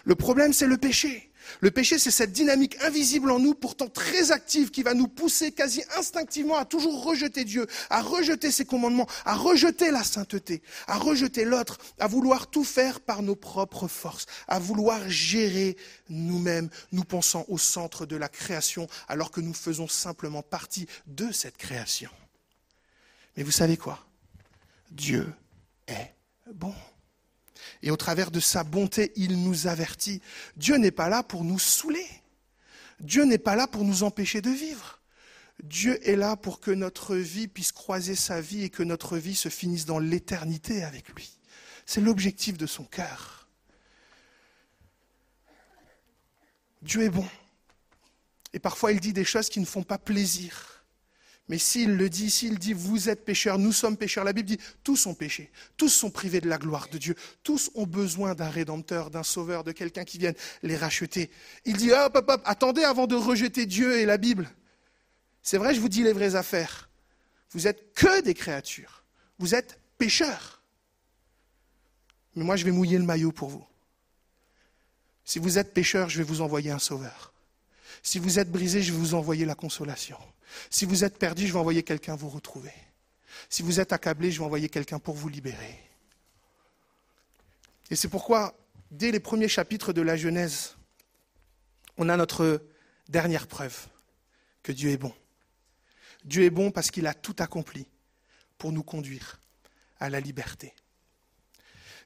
Le 0.05 0.14
problème, 0.14 0.53
c'est 0.53 0.66
le 0.66 0.77
péché. 0.77 1.31
Le 1.61 1.70
péché, 1.70 1.99
c'est 1.99 2.11
cette 2.11 2.32
dynamique 2.32 2.76
invisible 2.82 3.30
en 3.30 3.38
nous, 3.38 3.55
pourtant 3.55 3.88
très 3.88 4.32
active, 4.32 4.70
qui 4.70 4.82
va 4.82 4.94
nous 4.94 5.09
pousser 5.09 5.53
quasi 5.53 5.82
instinctivement 5.97 6.57
à 6.57 6.64
toujours 6.64 7.05
rejeter 7.05 7.44
Dieu, 7.44 7.66
à 7.90 8.03
rejeter 8.03 8.51
ses 8.51 8.64
commandements, 8.64 9.09
à 9.24 9.34
rejeter 9.34 9.90
la 9.90 10.05
sainteté, 10.05 10.62
à 10.86 10.99
rejeter 10.99 11.44
l'autre, 11.44 11.78
à 11.99 12.07
vouloir 12.07 12.49
tout 12.49 12.64
faire 12.64 13.01
par 13.01 13.22
nos 13.22 13.36
propres 13.36 13.88
forces, 13.88 14.26
à 14.49 14.59
vouloir 14.59 15.09
gérer 15.09 15.76
nous-mêmes, 16.09 16.68
nous 16.92 17.05
pensant 17.05 17.44
au 17.49 17.59
centre 17.59 18.07
de 18.07 18.16
la 18.16 18.28
création, 18.28 18.88
alors 19.09 19.30
que 19.30 19.40
nous 19.40 19.55
faisons 19.55 19.88
simplement 19.88 20.42
partie 20.42 20.86
de 21.07 21.32
cette 21.32 21.57
création. 21.57 22.11
Mais 23.36 23.42
vous 23.42 23.51
savez 23.51 23.76
quoi? 23.76 24.07
Dieu 24.90 25.32
est 25.86 26.14
bon. 26.53 26.74
Et 27.83 27.91
au 27.91 27.97
travers 27.97 28.31
de 28.31 28.41
sa 28.41 28.64
bonté, 28.64 29.12
il 29.16 29.43
nous 29.43 29.66
avertit. 29.66 30.20
Dieu 30.57 30.77
n'est 30.77 30.91
pas 30.91 31.09
là 31.09 31.22
pour 31.22 31.45
nous 31.45 31.59
saouler. 31.59 32.07
Dieu 33.01 33.24
n'est 33.24 33.39
pas 33.39 33.57
là 33.57 33.66
pour 33.66 33.85
nous 33.85 34.03
empêcher 34.03 34.41
de 34.41 34.51
vivre. 34.51 35.01
Dieu 35.62 35.99
est 36.09 36.16
là 36.16 36.37
pour 36.37 36.61
que 36.61 36.70
notre 36.70 37.16
vie 37.16 37.49
puisse 37.49 37.72
croiser 37.72 38.14
sa 38.14 38.41
vie 38.41 38.64
et 38.64 38.70
que 38.70 38.83
notre 38.83 39.16
vie 39.16 39.35
se 39.35 39.49
finisse 39.49 39.87
dans 39.87 39.99
l'éternité 39.99 40.85
avec 40.85 41.09
lui. 41.11 41.31
C'est 41.87 42.01
l'objectif 42.01 42.59
de 42.59 42.66
son 42.66 42.85
cœur. 42.85 43.49
Dieu 46.83 47.03
est 47.03 47.11
bon. 47.11 47.27
Et 48.53 48.59
parfois 48.59 48.93
il 48.93 49.01
dit 49.01 49.12
des 49.12 49.24
choses 49.24 49.49
qui 49.49 49.61
ne 49.61 49.66
font 49.66 49.83
pas 49.83 49.99
plaisir. 49.99 50.76
Mais 51.49 51.59
s'il 51.59 51.97
le 51.97 52.11
dit, 52.11 52.30
s'il 52.30 52.59
dit 52.59 52.72
vous 52.72 53.09
êtes 53.09 53.24
pécheurs, 53.24 53.59
nous 53.59 53.72
sommes 53.72 53.97
pécheurs, 53.97 54.24
la 54.24 54.32
Bible 54.32 54.49
dit 54.49 54.59
tous 54.82 55.07
ont 55.07 55.14
péché, 55.14 55.51
tous 55.76 55.88
sont 55.88 56.11
privés 56.11 56.40
de 56.40 56.49
la 56.49 56.59
gloire 56.59 56.88
de 56.88 56.99
Dieu, 56.99 57.14
tous 57.44 57.70
ont 57.76 57.86
besoin 57.86 58.34
d'un 58.34 58.49
rédempteur, 58.49 59.11
d'un 59.11 59.22
sauveur, 59.22 59.62
de 59.62 59.70
quelqu'un 59.70 60.05
qui 60.05 60.18
vienne 60.18 60.34
les 60.62 60.76
racheter. 60.76 61.30
Il 61.64 61.76
dit 61.76 61.92
hop, 61.92 62.16
hop, 62.16 62.28
hop, 62.28 62.42
attendez 62.44 62.82
avant 62.82 63.07
de 63.07 63.14
rejeter 63.14 63.66
Dieu 63.66 63.99
et 63.99 64.07
la 64.07 64.18
Bible. 64.18 64.51
C'est 65.42 65.59
vrai, 65.59 65.74
je 65.74 65.80
vous 65.80 65.88
dis 65.88 66.03
les 66.03 66.12
vraies 66.12 66.34
affaires. 66.34 66.88
Vous 67.53 67.68
êtes 67.68 67.94
que 67.94 68.20
des 68.22 68.34
créatures. 68.34 69.05
Vous 69.38 69.55
êtes 69.55 69.78
pécheurs. 69.99 70.61
Mais 72.34 72.42
moi, 72.42 72.57
je 72.57 72.64
vais 72.64 72.72
mouiller 72.72 72.99
le 72.99 73.05
maillot 73.05 73.30
pour 73.30 73.49
vous. 73.49 73.64
Si 75.24 75.38
vous 75.38 75.59
êtes 75.59 75.72
pécheur, 75.72 76.09
je 76.09 76.18
vais 76.18 76.24
vous 76.24 76.40
envoyer 76.40 76.72
un 76.72 76.80
sauveur. 76.80 77.32
Si 78.03 78.18
vous 78.18 78.38
êtes 78.40 78.51
brisé, 78.51 78.82
je 78.82 78.92
vais 78.92 78.99
vous 78.99 79.14
envoyer 79.14 79.44
la 79.44 79.55
consolation. 79.55 80.18
Si 80.70 80.84
vous 80.84 81.05
êtes 81.05 81.18
perdu, 81.18 81.47
je 81.47 81.53
vais 81.53 81.59
envoyer 81.59 81.82
quelqu'un 81.82 82.16
vous 82.16 82.28
retrouver. 82.28 82.72
Si 83.49 83.62
vous 83.62 83.80
êtes 83.80 83.92
accablé, 83.92 84.30
je 84.30 84.38
vais 84.38 84.44
envoyer 84.44 84.68
quelqu'un 84.68 84.99
pour 84.99 85.14
vous 85.14 85.28
libérer. 85.28 85.80
Et 87.90 87.97
c'est 87.97 88.09
pourquoi, 88.09 88.55
dès 88.90 89.11
les 89.11 89.20
premiers 89.20 89.49
chapitres 89.49 89.92
de 89.92 90.03
la 90.03 90.16
Genèse, 90.16 90.76
on 91.99 92.09
a 92.09 92.16
notre 92.16 92.62
dernière 93.09 93.47
preuve 93.47 93.86
que 94.62 94.72
Dieu 94.72 94.90
est 94.90 94.97
bon. 94.97 95.14
Dieu 96.24 96.44
est 96.44 96.51
bon 96.51 96.70
parce 96.70 96.90
qu'il 96.90 97.07
a 97.07 97.14
tout 97.14 97.36
accompli 97.38 97.86
pour 98.59 98.72
nous 98.72 98.82
conduire 98.82 99.40
à 100.01 100.11
la 100.11 100.20
liberté. 100.20 100.74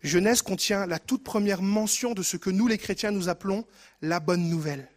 Genèse 0.02 0.42
contient 0.42 0.86
la 0.86 0.98
toute 0.98 1.24
première 1.24 1.62
mention 1.62 2.14
de 2.14 2.22
ce 2.22 2.36
que 2.36 2.50
nous 2.50 2.66
les 2.66 2.78
chrétiens 2.78 3.10
nous 3.10 3.28
appelons 3.28 3.66
la 4.02 4.20
bonne 4.20 4.48
nouvelle. 4.48 4.88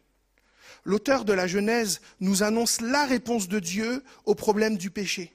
L'auteur 0.86 1.26
de 1.26 1.34
la 1.34 1.48
Genèse 1.48 2.02
nous 2.20 2.44
annonce 2.44 2.82
la 2.82 3.06
réponse 3.06 3.48
de 3.48 3.60
Dieu 3.60 4.04
au 4.26 4.36
problème 4.36 4.78
du 4.78 4.90
péché. 4.90 5.34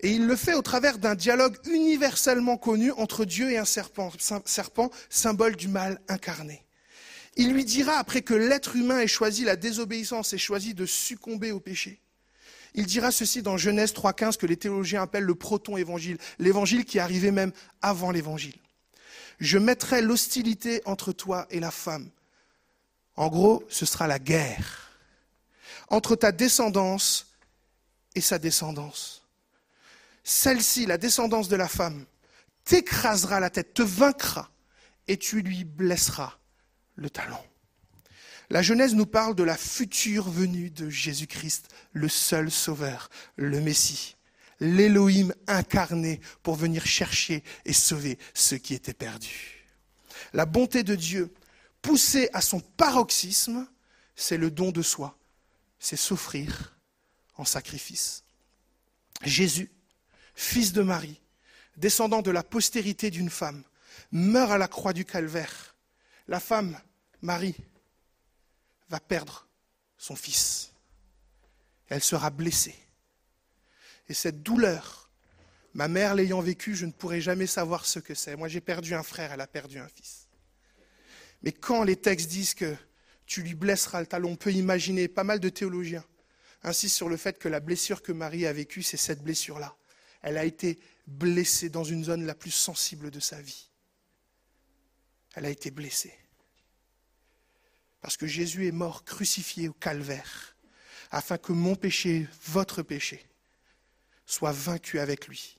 Et 0.00 0.10
il 0.10 0.26
le 0.26 0.36
fait 0.36 0.54
au 0.54 0.62
travers 0.62 0.98
d'un 0.98 1.14
dialogue 1.14 1.56
universellement 1.66 2.56
connu 2.56 2.90
entre 2.92 3.24
Dieu 3.24 3.50
et 3.52 3.58
un 3.58 3.64
serpent, 3.64 4.10
symbole 5.10 5.56
du 5.56 5.68
mal 5.68 6.00
incarné. 6.08 6.64
Il 7.36 7.52
lui 7.52 7.64
dira, 7.64 7.94
après 7.94 8.22
que 8.22 8.34
l'être 8.34 8.76
humain 8.76 9.00
ait 9.00 9.06
choisi 9.06 9.44
la 9.44 9.56
désobéissance 9.56 10.32
et 10.32 10.38
choisi 10.38 10.74
de 10.74 10.86
succomber 10.86 11.52
au 11.52 11.60
péché, 11.60 12.00
il 12.74 12.86
dira 12.86 13.12
ceci 13.12 13.42
dans 13.42 13.56
Genèse 13.56 13.92
3.15 13.92 14.38
que 14.38 14.46
les 14.46 14.56
théologiens 14.56 15.02
appellent 15.02 15.24
le 15.24 15.34
proton-évangile, 15.34 16.18
l'évangile 16.38 16.84
qui 16.84 16.98
arrivait 16.98 17.30
même 17.30 17.52
avant 17.80 18.10
l'évangile. 18.10 18.56
Je 19.40 19.58
mettrai 19.58 20.02
l'hostilité 20.02 20.82
entre 20.84 21.12
toi 21.12 21.46
et 21.50 21.60
la 21.60 21.70
femme. 21.70 22.08
En 23.16 23.28
gros, 23.28 23.64
ce 23.68 23.86
sera 23.86 24.06
la 24.06 24.18
guerre 24.18 24.82
entre 25.88 26.16
ta 26.16 26.32
descendance 26.32 27.26
et 28.14 28.22
sa 28.22 28.38
descendance. 28.38 29.22
Celle-ci, 30.24 30.86
la 30.86 30.96
descendance 30.96 31.48
de 31.48 31.56
la 31.56 31.68
femme, 31.68 32.06
t'écrasera 32.64 33.40
la 33.40 33.50
tête, 33.50 33.74
te 33.74 33.82
vaincra 33.82 34.50
et 35.08 35.18
tu 35.18 35.42
lui 35.42 35.64
blesseras 35.64 36.38
le 36.94 37.10
talon. 37.10 37.42
La 38.50 38.62
Genèse 38.62 38.94
nous 38.94 39.06
parle 39.06 39.34
de 39.34 39.42
la 39.42 39.56
future 39.56 40.28
venue 40.28 40.70
de 40.70 40.88
Jésus-Christ, 40.88 41.68
le 41.92 42.08
seul 42.08 42.50
Sauveur, 42.50 43.08
le 43.36 43.60
Messie, 43.60 44.16
l'Élohim 44.60 45.32
incarné 45.46 46.20
pour 46.42 46.54
venir 46.54 46.86
chercher 46.86 47.42
et 47.64 47.72
sauver 47.72 48.18
ceux 48.34 48.58
qui 48.58 48.74
étaient 48.74 48.94
perdus. 48.94 49.66
La 50.32 50.46
bonté 50.46 50.82
de 50.82 50.94
Dieu, 50.94 51.32
poussée 51.82 52.30
à 52.32 52.40
son 52.40 52.60
paroxysme, 52.60 53.66
c'est 54.14 54.38
le 54.38 54.50
don 54.50 54.70
de 54.70 54.82
soi, 54.82 55.18
c'est 55.78 55.96
s'offrir 55.96 56.76
en 57.36 57.44
sacrifice. 57.44 58.24
Jésus, 59.22 59.70
fils 60.34 60.72
de 60.72 60.82
Marie, 60.82 61.20
descendant 61.76 62.22
de 62.22 62.30
la 62.30 62.42
postérité 62.42 63.10
d'une 63.10 63.30
femme, 63.30 63.62
meurt 64.12 64.52
à 64.52 64.58
la 64.58 64.68
croix 64.68 64.92
du 64.92 65.04
calvaire. 65.04 65.74
La 66.28 66.40
femme, 66.40 66.78
Marie, 67.20 67.56
va 68.88 69.00
perdre 69.00 69.46
son 69.98 70.16
fils. 70.16 70.72
Elle 71.88 72.02
sera 72.02 72.30
blessée. 72.30 72.76
Et 74.08 74.14
cette 74.14 74.42
douleur, 74.42 75.10
ma 75.74 75.88
mère 75.88 76.14
l'ayant 76.14 76.40
vécue, 76.40 76.74
je 76.74 76.86
ne 76.86 76.92
pourrai 76.92 77.20
jamais 77.20 77.46
savoir 77.46 77.86
ce 77.86 77.98
que 77.98 78.14
c'est. 78.14 78.36
Moi, 78.36 78.48
j'ai 78.48 78.60
perdu 78.60 78.94
un 78.94 79.02
frère, 79.02 79.32
elle 79.32 79.40
a 79.40 79.46
perdu 79.46 79.78
un 79.78 79.88
fils. 79.88 80.21
Mais 81.42 81.52
quand 81.52 81.82
les 81.82 81.96
textes 81.96 82.30
disent 82.30 82.54
que 82.54 82.76
tu 83.26 83.42
lui 83.42 83.54
blesseras 83.54 84.00
le 84.00 84.06
talon, 84.06 84.32
on 84.32 84.36
peut 84.36 84.52
imaginer, 84.52 85.08
pas 85.08 85.24
mal 85.24 85.40
de 85.40 85.48
théologiens 85.48 86.04
insistent 86.64 86.96
sur 86.96 87.08
le 87.08 87.16
fait 87.16 87.38
que 87.38 87.48
la 87.48 87.60
blessure 87.60 88.02
que 88.02 88.12
Marie 88.12 88.46
a 88.46 88.52
vécue, 88.52 88.82
c'est 88.82 88.96
cette 88.96 89.22
blessure-là. 89.22 89.76
Elle 90.22 90.38
a 90.38 90.44
été 90.44 90.78
blessée 91.06 91.68
dans 91.68 91.84
une 91.84 92.04
zone 92.04 92.24
la 92.24 92.34
plus 92.34 92.50
sensible 92.50 93.10
de 93.10 93.20
sa 93.20 93.40
vie. 93.40 93.68
Elle 95.34 95.46
a 95.46 95.50
été 95.50 95.70
blessée. 95.70 96.14
Parce 98.00 98.16
que 98.16 98.26
Jésus 98.26 98.66
est 98.66 98.72
mort 98.72 99.04
crucifié 99.04 99.68
au 99.68 99.72
calvaire, 99.72 100.56
afin 101.10 101.38
que 101.38 101.52
mon 101.52 101.74
péché, 101.74 102.28
votre 102.46 102.82
péché, 102.82 103.24
soit 104.26 104.52
vaincu 104.52 104.98
avec 104.98 105.28
lui. 105.28 105.58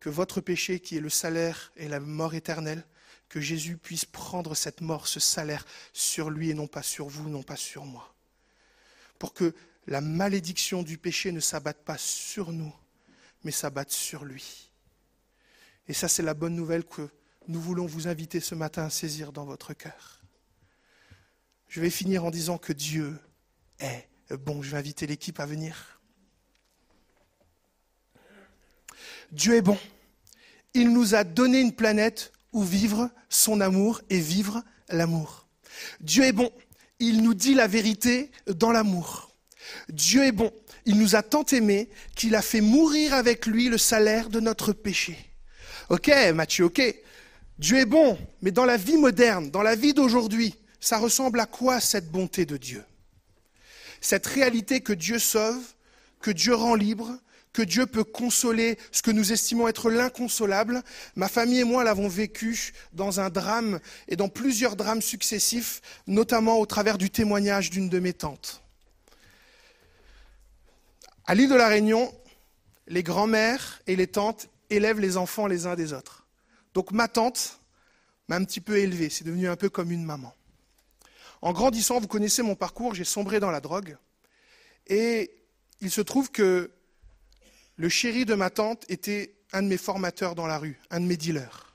Que 0.00 0.08
votre 0.08 0.40
péché, 0.40 0.80
qui 0.80 0.96
est 0.96 1.00
le 1.00 1.10
salaire 1.10 1.72
et 1.76 1.88
la 1.88 2.00
mort 2.00 2.34
éternelle, 2.34 2.86
que 3.28 3.40
Jésus 3.40 3.76
puisse 3.76 4.04
prendre 4.04 4.54
cette 4.54 4.80
mort, 4.80 5.08
ce 5.08 5.20
salaire, 5.20 5.66
sur 5.92 6.30
lui 6.30 6.50
et 6.50 6.54
non 6.54 6.66
pas 6.66 6.82
sur 6.82 7.08
vous, 7.08 7.28
non 7.28 7.42
pas 7.42 7.56
sur 7.56 7.84
moi. 7.84 8.14
Pour 9.18 9.32
que 9.32 9.54
la 9.86 10.00
malédiction 10.00 10.82
du 10.82 10.98
péché 10.98 11.32
ne 11.32 11.40
s'abatte 11.40 11.84
pas 11.84 11.98
sur 11.98 12.52
nous, 12.52 12.74
mais 13.44 13.50
s'abatte 13.50 13.90
sur 13.90 14.24
lui. 14.24 14.70
Et 15.88 15.94
ça, 15.94 16.08
c'est 16.08 16.22
la 16.22 16.34
bonne 16.34 16.54
nouvelle 16.54 16.84
que 16.84 17.08
nous 17.48 17.60
voulons 17.60 17.86
vous 17.86 18.08
inviter 18.08 18.40
ce 18.40 18.54
matin 18.54 18.84
à 18.84 18.90
saisir 18.90 19.32
dans 19.32 19.44
votre 19.44 19.72
cœur. 19.72 20.22
Je 21.68 21.80
vais 21.80 21.90
finir 21.90 22.24
en 22.24 22.30
disant 22.30 22.58
que 22.58 22.72
Dieu 22.72 23.18
est 23.78 24.08
bon. 24.30 24.62
Je 24.62 24.70
vais 24.70 24.78
inviter 24.78 25.06
l'équipe 25.06 25.38
à 25.38 25.46
venir. 25.46 26.00
Dieu 29.32 29.54
est 29.56 29.62
bon. 29.62 29.78
Il 30.74 30.92
nous 30.92 31.14
a 31.14 31.24
donné 31.24 31.60
une 31.60 31.74
planète 31.74 32.32
où 32.56 32.62
vivre 32.62 33.10
son 33.28 33.60
amour 33.60 34.00
et 34.08 34.18
vivre 34.18 34.64
l'amour. 34.88 35.46
Dieu 36.00 36.24
est 36.24 36.32
bon. 36.32 36.50
Il 36.98 37.22
nous 37.22 37.34
dit 37.34 37.52
la 37.52 37.66
vérité 37.66 38.30
dans 38.46 38.72
l'amour. 38.72 39.30
Dieu 39.90 40.24
est 40.24 40.32
bon. 40.32 40.50
Il 40.86 40.96
nous 40.96 41.16
a 41.16 41.22
tant 41.22 41.44
aimés 41.44 41.90
qu'il 42.14 42.34
a 42.34 42.40
fait 42.40 42.62
mourir 42.62 43.12
avec 43.12 43.44
lui 43.44 43.68
le 43.68 43.76
salaire 43.76 44.30
de 44.30 44.40
notre 44.40 44.72
péché. 44.72 45.18
Ok, 45.90 46.10
Mathieu, 46.34 46.64
ok. 46.64 46.82
Dieu 47.58 47.76
est 47.76 47.84
bon, 47.84 48.18
mais 48.40 48.52
dans 48.52 48.64
la 48.64 48.78
vie 48.78 48.96
moderne, 48.96 49.50
dans 49.50 49.62
la 49.62 49.76
vie 49.76 49.92
d'aujourd'hui, 49.92 50.54
ça 50.80 50.96
ressemble 50.96 51.40
à 51.40 51.46
quoi 51.46 51.78
cette 51.78 52.10
bonté 52.10 52.46
de 52.46 52.56
Dieu? 52.56 52.82
Cette 54.00 54.26
réalité 54.26 54.80
que 54.80 54.94
Dieu 54.94 55.18
sauve, 55.18 55.74
que 56.22 56.30
Dieu 56.30 56.54
rend 56.54 56.74
libre, 56.74 57.18
que 57.56 57.62
Dieu 57.62 57.86
peut 57.86 58.04
consoler 58.04 58.78
ce 58.92 59.00
que 59.00 59.10
nous 59.10 59.32
estimons 59.32 59.66
être 59.66 59.90
l'inconsolable. 59.90 60.82
Ma 61.14 61.26
famille 61.26 61.60
et 61.60 61.64
moi 61.64 61.84
l'avons 61.84 62.06
vécu 62.06 62.74
dans 62.92 63.18
un 63.18 63.30
drame 63.30 63.80
et 64.08 64.16
dans 64.16 64.28
plusieurs 64.28 64.76
drames 64.76 65.00
successifs, 65.00 65.80
notamment 66.06 66.58
au 66.58 66.66
travers 66.66 66.98
du 66.98 67.08
témoignage 67.08 67.70
d'une 67.70 67.88
de 67.88 67.98
mes 67.98 68.12
tantes. 68.12 68.62
À 71.24 71.34
l'île 71.34 71.48
de 71.48 71.54
la 71.54 71.68
Réunion, 71.68 72.14
les 72.88 73.02
grands-mères 73.02 73.80
et 73.86 73.96
les 73.96 74.06
tantes 74.06 74.50
élèvent 74.68 75.00
les 75.00 75.16
enfants 75.16 75.46
les 75.46 75.64
uns 75.64 75.76
des 75.76 75.94
autres. 75.94 76.26
Donc 76.74 76.92
ma 76.92 77.08
tante 77.08 77.60
m'a 78.28 78.36
un 78.36 78.44
petit 78.44 78.60
peu 78.60 78.76
élevé, 78.76 79.08
c'est 79.08 79.24
devenu 79.24 79.48
un 79.48 79.56
peu 79.56 79.70
comme 79.70 79.90
une 79.90 80.04
maman. 80.04 80.34
En 81.40 81.54
grandissant, 81.54 82.00
vous 82.00 82.06
connaissez 82.06 82.42
mon 82.42 82.54
parcours, 82.54 82.94
j'ai 82.94 83.04
sombré 83.04 83.40
dans 83.40 83.50
la 83.50 83.62
drogue. 83.62 83.96
Et 84.88 85.30
il 85.80 85.90
se 85.90 86.02
trouve 86.02 86.30
que 86.30 86.70
le 87.76 87.88
chéri 87.88 88.24
de 88.24 88.34
ma 88.34 88.50
tante 88.50 88.84
était 88.88 89.34
un 89.52 89.62
de 89.62 89.68
mes 89.68 89.76
formateurs 89.76 90.34
dans 90.34 90.46
la 90.46 90.58
rue, 90.58 90.80
un 90.90 91.00
de 91.00 91.06
mes 91.06 91.16
dealers. 91.16 91.74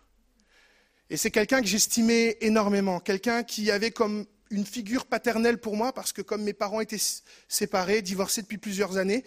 Et 1.10 1.18
c'est 1.18 1.32
quelqu'un 1.32 1.62
que 1.62 1.68
j'estimais 1.68 2.38
énormément, 2.42 3.00
quelqu'un 3.00 3.44
qui 3.44 3.70
avait 3.70 3.92
comme 3.92 4.26
une 4.50 4.66
figure 4.66 5.06
paternelle 5.06 5.60
pour 5.60 5.78
moi, 5.78 5.94
parce 5.94 6.12
que 6.14 6.22
comme 6.22 6.44
mes 6.44 6.54
parents 6.54 6.82
étaient 6.82 7.02
séparés, 7.48 8.02
divorcés 8.02 8.42
depuis 8.42 8.58
plusieurs 8.58 8.98
années, 8.98 9.24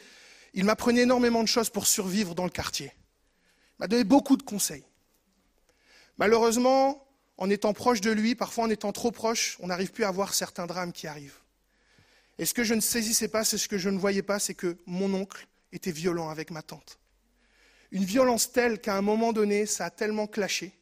il 0.52 0.64
m'apprenait 0.64 1.02
énormément 1.02 1.42
de 1.42 1.48
choses 1.48 1.70
pour 1.70 1.86
survivre 1.86 2.34
dans 2.34 2.44
le 2.44 2.50
quartier. 2.50 2.92
Il 2.94 3.80
m'a 3.80 3.88
donné 3.88 4.04
beaucoup 4.04 4.36
de 4.36 4.42
conseils. 4.42 4.84
Malheureusement, 6.18 7.06
en 7.38 7.50
étant 7.50 7.72
proche 7.72 8.00
de 8.00 8.10
lui, 8.10 8.34
parfois 8.34 8.64
en 8.64 8.70
étant 8.70 8.92
trop 8.92 9.10
proche, 9.10 9.56
on 9.60 9.66
n'arrive 9.66 9.90
plus 9.90 10.04
à 10.04 10.10
voir 10.10 10.34
certains 10.34 10.66
drames 10.66 10.92
qui 10.92 11.06
arrivent. 11.06 11.40
Et 12.38 12.46
ce 12.46 12.54
que 12.54 12.64
je 12.64 12.74
ne 12.74 12.80
saisissais 12.80 13.28
pas, 13.28 13.44
c'est 13.44 13.58
ce 13.58 13.68
que 13.68 13.78
je 13.78 13.88
ne 13.88 13.98
voyais 13.98 14.22
pas, 14.22 14.38
c'est 14.38 14.54
que 14.54 14.78
mon 14.86 15.12
oncle 15.14 15.46
était 15.74 15.90
violent 15.90 16.30
avec 16.30 16.50
ma 16.50 16.62
tante. 16.62 16.98
Une 17.90 18.04
violence 18.04 18.52
telle 18.52 18.80
qu'à 18.80 18.96
un 18.96 19.02
moment 19.02 19.32
donné, 19.32 19.66
ça 19.66 19.86
a 19.86 19.90
tellement 19.90 20.26
clashé 20.26 20.72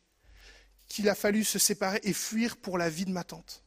qu'il 0.88 1.09
a 1.09 1.14
fallu 1.14 1.43
se 1.43 1.59
séparer 1.59 2.01
et 2.03 2.12
fuir 2.12 2.57
pour 2.59 2.76
la 2.76 2.90
vie 2.90 3.07
de 3.07 3.11
ma 3.11 3.24
tante. 3.24 3.62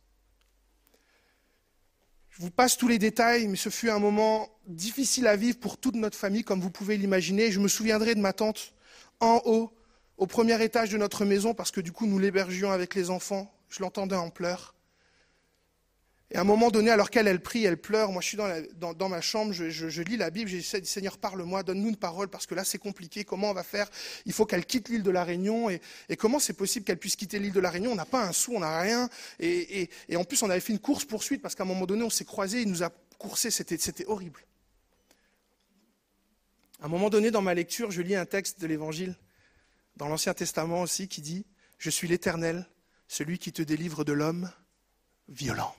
Je 2.30 2.42
vous 2.42 2.52
passe 2.52 2.78
tous 2.78 2.88
les 2.88 3.00
détails, 3.00 3.48
mais 3.48 3.56
ce 3.56 3.70
fut 3.70 3.90
un 3.90 3.98
moment 3.98 4.50
difficile 4.68 5.26
à 5.26 5.36
vivre 5.36 5.58
pour 5.58 5.78
toute 5.78 5.96
notre 5.96 6.18
famille, 6.18 6.44
comme 6.44 6.60
vous 6.60 6.70
pouvez 6.70 6.98
l'imaginer. 6.98 7.52
Je 7.52 7.60
me 7.60 7.68
souviendrai 7.68 8.14
de 8.14 8.20
ma 8.20 8.34
tante 8.34 8.74
en 9.20 9.42
haut, 9.46 9.74
au 10.18 10.28
premier 10.28 10.62
étage 10.64 10.90
de 10.90 10.98
notre 10.98 11.26
maison, 11.26 11.54
parce 11.54 11.72
que 11.72 11.82
du 11.82 11.92
coup 11.92 12.06
nous 12.06 12.20
l'hébergions 12.20 12.72
avec 12.72 12.94
les 12.94 13.10
enfants. 13.10 13.52
Je 13.70 13.82
l'entendais 13.82 14.16
en 14.16 14.30
pleurs. 14.30 14.75
Et 16.36 16.38
à 16.38 16.42
un 16.42 16.44
moment 16.44 16.70
donné, 16.70 16.92
alors 16.92 17.12
qu'elle, 17.12 17.30
elle 17.30 17.40
prie, 17.40 17.64
elle 17.64 17.78
pleure, 17.78 18.12
moi 18.12 18.22
je 18.22 18.28
suis 18.28 18.36
dans, 18.36 19.08
ma 19.08 19.22
chambre, 19.22 19.54
je, 19.54 19.70
je- 19.70 19.88
je 19.88 20.02
lis 20.02 20.18
la 20.18 20.30
Bible, 20.32 20.50
j'essaie 20.50 20.82
de 20.82 20.86
Seigneur, 20.86 21.18
parle-moi, 21.18 21.64
donne-nous 21.64 21.88
une 21.88 21.96
parole, 21.96 22.28
parce 22.28 22.46
que 22.46 22.54
là 22.54 22.66
c'est 22.66 22.78
compliqué, 22.78 23.24
comment 23.24 23.52
on 23.52 23.54
va 23.54 23.64
faire? 23.64 23.90
Il 24.26 24.34
faut 24.34 24.46
qu'elle 24.46 24.66
quitte 24.66 24.90
l'île 24.90 25.02
de 25.02 25.12
la 25.12 25.24
Réunion, 25.24 25.70
et, 25.70 25.80
comment 26.18 26.40
c'est 26.40 26.52
possible 26.52 26.84
qu'elle 26.84 26.98
puisse 26.98 27.16
quitter 27.16 27.40
l'île 27.40 27.54
de 27.54 27.60
la 27.62 27.70
Réunion? 27.70 27.94
On 27.94 27.96
n'a 27.96 28.04
pas 28.04 28.22
un 28.22 28.34
sou, 28.34 28.52
on 28.54 28.60
n'a 28.60 28.82
rien, 28.82 29.10
et, 29.40 29.90
en 30.14 30.26
plus 30.26 30.44
on 30.44 30.50
avait 30.50 30.60
fait 30.60 30.74
une 30.74 30.80
course-poursuite, 30.80 31.42
parce 31.42 31.56
qu'à 31.56 31.64
un 31.64 31.68
moment 31.68 31.86
donné 31.86 32.04
on 32.04 32.10
s'est 32.10 32.26
croisés, 32.26 32.64
il 32.64 32.70
nous 32.70 32.84
a 32.84 32.90
coursé, 33.18 33.50
c'était 33.50 34.06
horrible. 34.06 34.42
À 36.82 36.88
un 36.88 36.90
moment 36.90 37.10
donné, 37.10 37.32
dans 37.32 37.42
ma 37.42 37.54
lecture, 37.54 37.92
je 37.92 38.02
lis 38.02 38.16
un 38.16 38.26
texte 38.26 38.60
de 38.60 38.68
l'Évangile, 38.68 39.16
dans 39.96 40.10
l'Ancien 40.10 40.34
Testament 40.34 40.82
aussi, 40.82 41.08
qui 41.08 41.22
dit 41.22 41.46
Je 41.78 41.90
suis 41.90 42.10
l'Éternel, 42.10 42.68
celui 43.08 43.40
qui 43.40 43.54
te 43.54 43.62
délivre 43.62 44.04
de 44.04 44.12
l'homme 44.12 44.52
violent. 45.30 45.74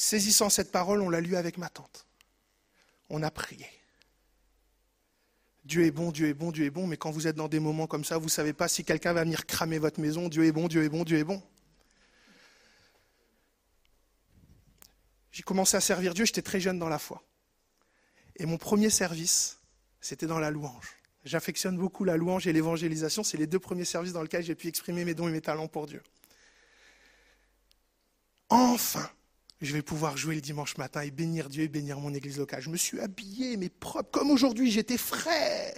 Saisissant 0.00 0.48
cette 0.48 0.72
parole, 0.72 1.02
on 1.02 1.10
l'a 1.10 1.20
lu 1.20 1.36
avec 1.36 1.58
ma 1.58 1.68
tante. 1.68 2.06
On 3.10 3.22
a 3.22 3.30
prié. 3.30 3.66
Dieu 5.66 5.84
est 5.84 5.90
bon, 5.90 6.10
Dieu 6.10 6.28
est 6.28 6.32
bon, 6.32 6.52
Dieu 6.52 6.64
est 6.64 6.70
bon, 6.70 6.86
mais 6.86 6.96
quand 6.96 7.10
vous 7.10 7.26
êtes 7.26 7.36
dans 7.36 7.48
des 7.48 7.60
moments 7.60 7.86
comme 7.86 8.02
ça, 8.02 8.16
vous 8.16 8.24
ne 8.24 8.30
savez 8.30 8.54
pas 8.54 8.66
si 8.66 8.82
quelqu'un 8.82 9.12
va 9.12 9.24
venir 9.24 9.44
cramer 9.44 9.78
votre 9.78 10.00
maison. 10.00 10.30
Dieu 10.30 10.46
est 10.46 10.52
bon, 10.52 10.68
Dieu 10.68 10.84
est 10.84 10.88
bon, 10.88 11.04
Dieu 11.04 11.18
est 11.18 11.24
bon. 11.24 11.42
J'ai 15.32 15.42
commencé 15.42 15.76
à 15.76 15.82
servir 15.82 16.14
Dieu, 16.14 16.24
j'étais 16.24 16.40
très 16.40 16.60
jeune 16.60 16.78
dans 16.78 16.88
la 16.88 16.98
foi. 16.98 17.22
Et 18.36 18.46
mon 18.46 18.56
premier 18.56 18.88
service, 18.88 19.58
c'était 20.00 20.26
dans 20.26 20.38
la 20.38 20.50
louange. 20.50 20.96
J'affectionne 21.24 21.76
beaucoup 21.76 22.04
la 22.04 22.16
louange 22.16 22.46
et 22.46 22.54
l'évangélisation. 22.54 23.22
C'est 23.22 23.36
les 23.36 23.46
deux 23.46 23.60
premiers 23.60 23.84
services 23.84 24.14
dans 24.14 24.22
lesquels 24.22 24.44
j'ai 24.44 24.54
pu 24.54 24.68
exprimer 24.68 25.04
mes 25.04 25.12
dons 25.12 25.28
et 25.28 25.32
mes 25.32 25.42
talents 25.42 25.68
pour 25.68 25.86
Dieu. 25.86 26.02
Enfin, 28.48 29.06
je 29.60 29.72
vais 29.74 29.82
pouvoir 29.82 30.16
jouer 30.16 30.34
le 30.34 30.40
dimanche 30.40 30.78
matin 30.78 31.02
et 31.02 31.10
bénir 31.10 31.50
Dieu 31.50 31.64
et 31.64 31.68
bénir 31.68 31.98
mon 32.00 32.14
église 32.14 32.38
locale. 32.38 32.62
Je 32.62 32.70
me 32.70 32.78
suis 32.78 32.98
habillé, 32.98 33.56
mais 33.58 33.68
propre, 33.68 34.10
comme 34.10 34.30
aujourd'hui, 34.30 34.70
j'étais 34.70 34.96
frais. 34.96 35.74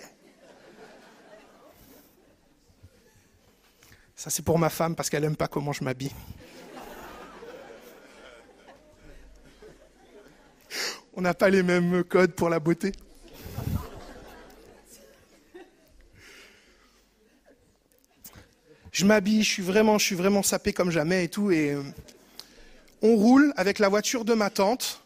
Ça, 4.14 4.30
c'est 4.30 4.45
pour 4.45 4.57
ma 4.57 4.70
femme 4.70 4.95
parce 4.95 5.11
qu'elle 5.11 5.24
n'aime 5.24 5.35
pas 5.35 5.49
comment 5.49 5.72
je 5.72 5.83
m'habille. 5.83 6.12
On 11.14 11.20
n'a 11.20 11.35
pas 11.35 11.51
les 11.51 11.64
mêmes 11.64 12.05
codes 12.05 12.33
pour 12.33 12.49
la 12.49 12.61
beauté. 12.61 12.93
Je 18.93 19.05
m'habille, 19.05 19.43
je 19.43 19.49
suis 19.49 19.62
vraiment, 19.62 19.99
je 19.99 20.05
suis 20.05 20.14
vraiment 20.14 20.43
sapé 20.43 20.72
comme 20.72 20.91
jamais 20.91 21.24
et 21.24 21.28
tout. 21.28 21.51
Et 21.51 21.72
euh, 21.72 21.83
on 23.03 23.17
roule 23.17 23.53
avec 23.57 23.79
la 23.79 23.89
voiture 23.89 24.25
de 24.25 24.35
ma 24.35 24.49
tante. 24.49 25.03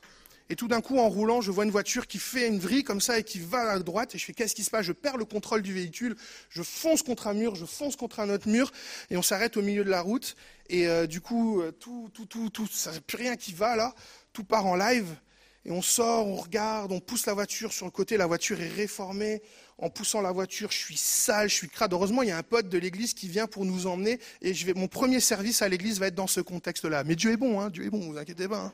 Et 0.48 0.54
tout 0.54 0.68
d'un 0.68 0.80
coup, 0.80 0.98
en 0.98 1.08
roulant, 1.08 1.40
je 1.40 1.50
vois 1.50 1.64
une 1.64 1.72
voiture 1.72 2.06
qui 2.06 2.18
fait 2.18 2.46
une 2.46 2.60
vrille 2.60 2.84
comme 2.84 3.00
ça 3.00 3.18
et 3.18 3.24
qui 3.24 3.40
va 3.40 3.70
à 3.70 3.78
droite. 3.80 4.14
Et 4.14 4.18
je 4.18 4.24
fais 4.24 4.32
qu'est-ce 4.32 4.54
qui 4.54 4.62
se 4.62 4.70
passe? 4.70 4.86
Je 4.86 4.92
perds 4.92 5.16
le 5.16 5.24
contrôle 5.24 5.60
du 5.62 5.72
véhicule. 5.72 6.14
Je 6.50 6.62
fonce 6.62 7.02
contre 7.02 7.26
un 7.26 7.34
mur, 7.34 7.56
je 7.56 7.64
fonce 7.64 7.96
contre 7.96 8.20
un 8.20 8.30
autre 8.30 8.48
mur. 8.48 8.70
Et 9.10 9.16
on 9.16 9.22
s'arrête 9.22 9.56
au 9.56 9.62
milieu 9.62 9.82
de 9.82 9.90
la 9.90 10.02
route. 10.02 10.36
Et 10.68 10.86
euh, 10.86 11.08
du 11.08 11.20
coup, 11.20 11.60
euh, 11.60 11.72
tout, 11.72 12.10
tout, 12.14 12.26
tout, 12.26 12.48
tout, 12.50 12.68
ça, 12.70 12.92
plus 13.06 13.16
rien 13.16 13.34
qui 13.34 13.52
va 13.54 13.74
là. 13.74 13.92
Tout 14.32 14.44
part 14.44 14.66
en 14.66 14.76
live. 14.76 15.16
Et 15.64 15.72
on 15.72 15.82
sort, 15.82 16.28
on 16.28 16.36
regarde, 16.36 16.92
on 16.92 17.00
pousse 17.00 17.26
la 17.26 17.34
voiture 17.34 17.72
sur 17.72 17.86
le 17.86 17.90
côté. 17.90 18.16
La 18.16 18.26
voiture 18.26 18.60
est 18.60 18.68
réformée. 18.68 19.42
En 19.78 19.90
poussant 19.90 20.22
la 20.22 20.32
voiture, 20.32 20.70
je 20.70 20.78
suis 20.78 20.96
sale, 20.96 21.50
je 21.50 21.54
suis 21.54 21.68
crade. 21.68 21.92
Heureusement, 21.92 22.22
il 22.22 22.28
y 22.28 22.32
a 22.32 22.38
un 22.38 22.42
pote 22.42 22.68
de 22.68 22.78
l'église 22.78 23.12
qui 23.12 23.28
vient 23.28 23.46
pour 23.46 23.66
nous 23.66 23.86
emmener. 23.86 24.18
Et 24.40 24.54
mon 24.74 24.88
premier 24.88 25.20
service 25.20 25.60
à 25.60 25.68
l'église 25.68 26.00
va 26.00 26.06
être 26.06 26.14
dans 26.14 26.26
ce 26.26 26.40
contexte-là. 26.40 27.04
Mais 27.04 27.14
Dieu 27.14 27.32
est 27.32 27.36
bon, 27.36 27.60
hein, 27.60 27.68
Dieu 27.68 27.84
est 27.84 27.90
bon, 27.90 28.00
vous 28.00 28.16
inquiétez 28.16 28.48
pas. 28.48 28.58
hein. 28.58 28.72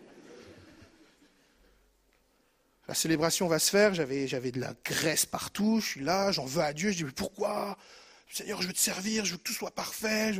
La 2.88 2.94
célébration 2.94 3.48
va 3.48 3.58
se 3.58 3.70
faire, 3.70 3.94
j'avais, 3.94 4.26
de 4.26 4.60
la 4.60 4.74
graisse 4.84 5.24
partout, 5.24 5.80
je 5.80 5.86
suis 5.86 6.00
là, 6.02 6.30
j'en 6.32 6.44
veux 6.44 6.62
à 6.62 6.72
Dieu, 6.72 6.90
je 6.90 6.98
dis 6.98 7.04
mais 7.04 7.12
pourquoi? 7.12 7.78
Seigneur, 8.30 8.60
je 8.60 8.66
veux 8.66 8.72
te 8.72 8.78
servir, 8.78 9.24
je 9.24 9.32
veux 9.32 9.38
que 9.38 9.42
tout 9.42 9.52
soit 9.52 9.70
parfait. 9.70 10.34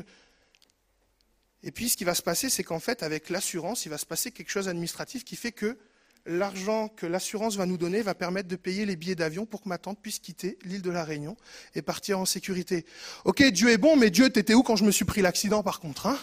Et 1.63 1.71
puis 1.71 1.89
ce 1.89 1.97
qui 1.97 2.05
va 2.05 2.15
se 2.15 2.23
passer, 2.23 2.51
c'est 2.51 2.65
qu'en 2.65 2.81
fait, 2.81 3.03
avec 3.03 3.31
l'assurance, 3.31 3.87
il 3.87 3.91
va 3.91 3.99
se 3.99 4.07
passer 4.07 4.33
quelque 4.33 4.51
chose 4.51 4.67
d'administratif 4.67 5.25
qui 5.25 5.37
fait 5.37 5.53
que 5.53 5.79
l'argent 6.27 6.89
que 6.89 7.07
l'assurance 7.07 7.57
va 7.57 7.67
nous 7.67 7.77
donner 7.77 8.03
va 8.03 8.15
permettre 8.15 8.49
de 8.49 8.57
payer 8.57 8.87
les 8.87 8.97
billets 8.97 9.15
d'avion 9.15 9.47
pour 9.47 9.63
que 9.63 9.69
ma 9.69 9.79
tante 9.79 10.01
puisse 10.01 10.19
quitter 10.19 10.59
l'île 10.65 10.83
de 10.83 10.91
la 10.91 11.05
Réunion 11.05 11.37
et 11.75 11.83
partir 11.83 12.19
en 12.19 12.25
sécurité. 12.25 12.87
Ok, 13.25 13.43
Dieu 13.43 13.71
est 13.71 13.79
bon, 13.79 13.97
mais 13.97 14.11
Dieu, 14.11 14.31
t'étais 14.31 14.55
où 14.55 14.63
quand 14.63 14.77
je 14.77 14.85
me 14.85 14.91
suis 14.91 15.05
pris 15.05 15.23
l'accident 15.23 15.63
par 15.63 15.81
contre 15.81 16.07
hein? 16.07 16.19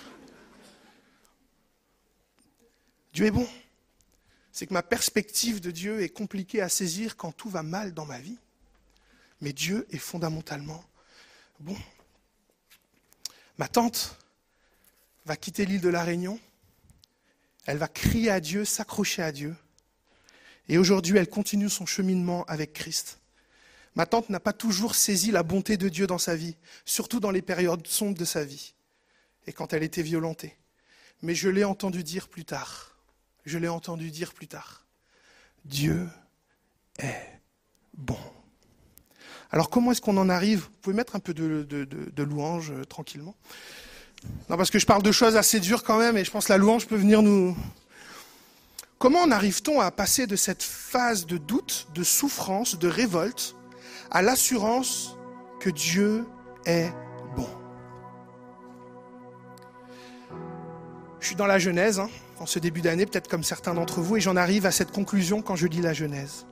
Dieu 3.13 3.25
est 3.25 3.31
bon. 3.31 3.47
C'est 4.51 4.67
que 4.67 4.73
ma 4.73 4.83
perspective 4.83 5.61
de 5.61 5.71
Dieu 5.71 6.01
est 6.01 6.09
compliquée 6.09 6.61
à 6.61 6.69
saisir 6.69 7.17
quand 7.17 7.31
tout 7.31 7.49
va 7.49 7.63
mal 7.63 7.93
dans 7.93 8.05
ma 8.05 8.19
vie. 8.19 8.37
Mais 9.41 9.53
Dieu 9.53 9.87
est 9.91 9.97
fondamentalement 9.97 10.83
bon. 11.59 11.75
Ma 13.57 13.67
tante 13.67 14.17
va 15.25 15.35
quitter 15.35 15.65
l'île 15.65 15.81
de 15.81 15.89
la 15.89 16.03
Réunion. 16.03 16.39
Elle 17.65 17.77
va 17.77 17.87
crier 17.87 18.31
à 18.31 18.39
Dieu, 18.39 18.65
s'accrocher 18.65 19.21
à 19.21 19.31
Dieu. 19.31 19.55
Et 20.69 20.77
aujourd'hui, 20.77 21.17
elle 21.17 21.27
continue 21.27 21.69
son 21.69 21.85
cheminement 21.85 22.45
avec 22.45 22.73
Christ. 22.73 23.19
Ma 23.95 24.05
tante 24.05 24.29
n'a 24.29 24.39
pas 24.39 24.53
toujours 24.53 24.95
saisi 24.95 25.31
la 25.31 25.43
bonté 25.43 25.75
de 25.75 25.89
Dieu 25.89 26.07
dans 26.07 26.19
sa 26.19 26.35
vie, 26.35 26.55
surtout 26.85 27.19
dans 27.19 27.31
les 27.31 27.41
périodes 27.41 27.85
sombres 27.87 28.17
de 28.17 28.25
sa 28.25 28.45
vie 28.45 28.73
et 29.47 29.51
quand 29.51 29.73
elle 29.73 29.83
était 29.83 30.03
violentée. 30.03 30.55
Mais 31.23 31.33
je 31.33 31.49
l'ai 31.49 31.63
entendu 31.63 32.03
dire 32.03 32.29
plus 32.29 32.45
tard, 32.45 32.95
je 33.45 33.57
l'ai 33.57 33.67
entendu 33.67 34.11
dire 34.11 34.33
plus 34.33 34.47
tard, 34.47 34.85
Dieu 35.65 36.07
est 36.99 37.41
bon. 37.97 38.17
Alors 39.51 39.71
comment 39.71 39.91
est-ce 39.91 40.01
qu'on 40.01 40.17
en 40.17 40.29
arrive? 40.29 40.61
Vous 40.61 40.77
pouvez 40.81 40.95
mettre 40.95 41.15
un 41.15 41.19
peu 41.19 41.33
de, 41.33 42.23
louange 42.23 42.71
euh, 42.71 42.85
tranquillement 42.85 43.35
Non, 44.49 44.55
parce 44.55 44.69
que 44.69 44.77
je 44.77 44.85
parle 44.85 45.01
de 45.01 45.11
choses 45.11 45.35
assez 45.35 45.59
dures 45.59 45.83
quand 45.83 45.97
même, 45.97 46.15
et 46.15 46.23
je 46.23 46.29
pense 46.29 46.45
que 46.45 46.53
la 46.53 46.57
louange 46.57 46.85
peut 46.85 46.95
venir 46.95 47.23
nous... 47.23 47.57
Comment 48.99 49.21
en 49.21 49.31
arrive-t-on 49.31 49.79
à 49.79 49.91
passer 49.91 50.27
de 50.27 50.35
cette 50.35 50.61
phase 50.61 51.25
de 51.25 51.37
doute, 51.37 51.87
de 51.95 52.03
souffrance, 52.03 52.77
de 52.77 52.89
révolte, 52.89 53.55
à 54.11 54.21
l'assurance 54.21 55.17
que 55.61 55.69
Dieu 55.69 56.25
est 56.65 56.91
bon? 57.33 57.47
Je 61.21 61.27
suis 61.27 61.37
dans 61.37 61.45
la 61.45 61.59
Genèse, 61.59 62.01
hein, 62.01 62.09
en 62.41 62.45
ce 62.45 62.59
début 62.59 62.81
d'année, 62.81 63.05
peut-être 63.05 63.29
comme 63.29 63.43
certains 63.43 63.73
d'entre 63.73 64.01
vous, 64.01 64.17
et 64.17 64.19
j'en 64.19 64.35
arrive 64.35 64.65
à 64.65 64.71
cette 64.71 64.91
conclusion 64.91 65.41
quand 65.41 65.55
je 65.55 65.67
lis 65.67 65.81
la 65.81 65.93
Genèse. 65.93 66.45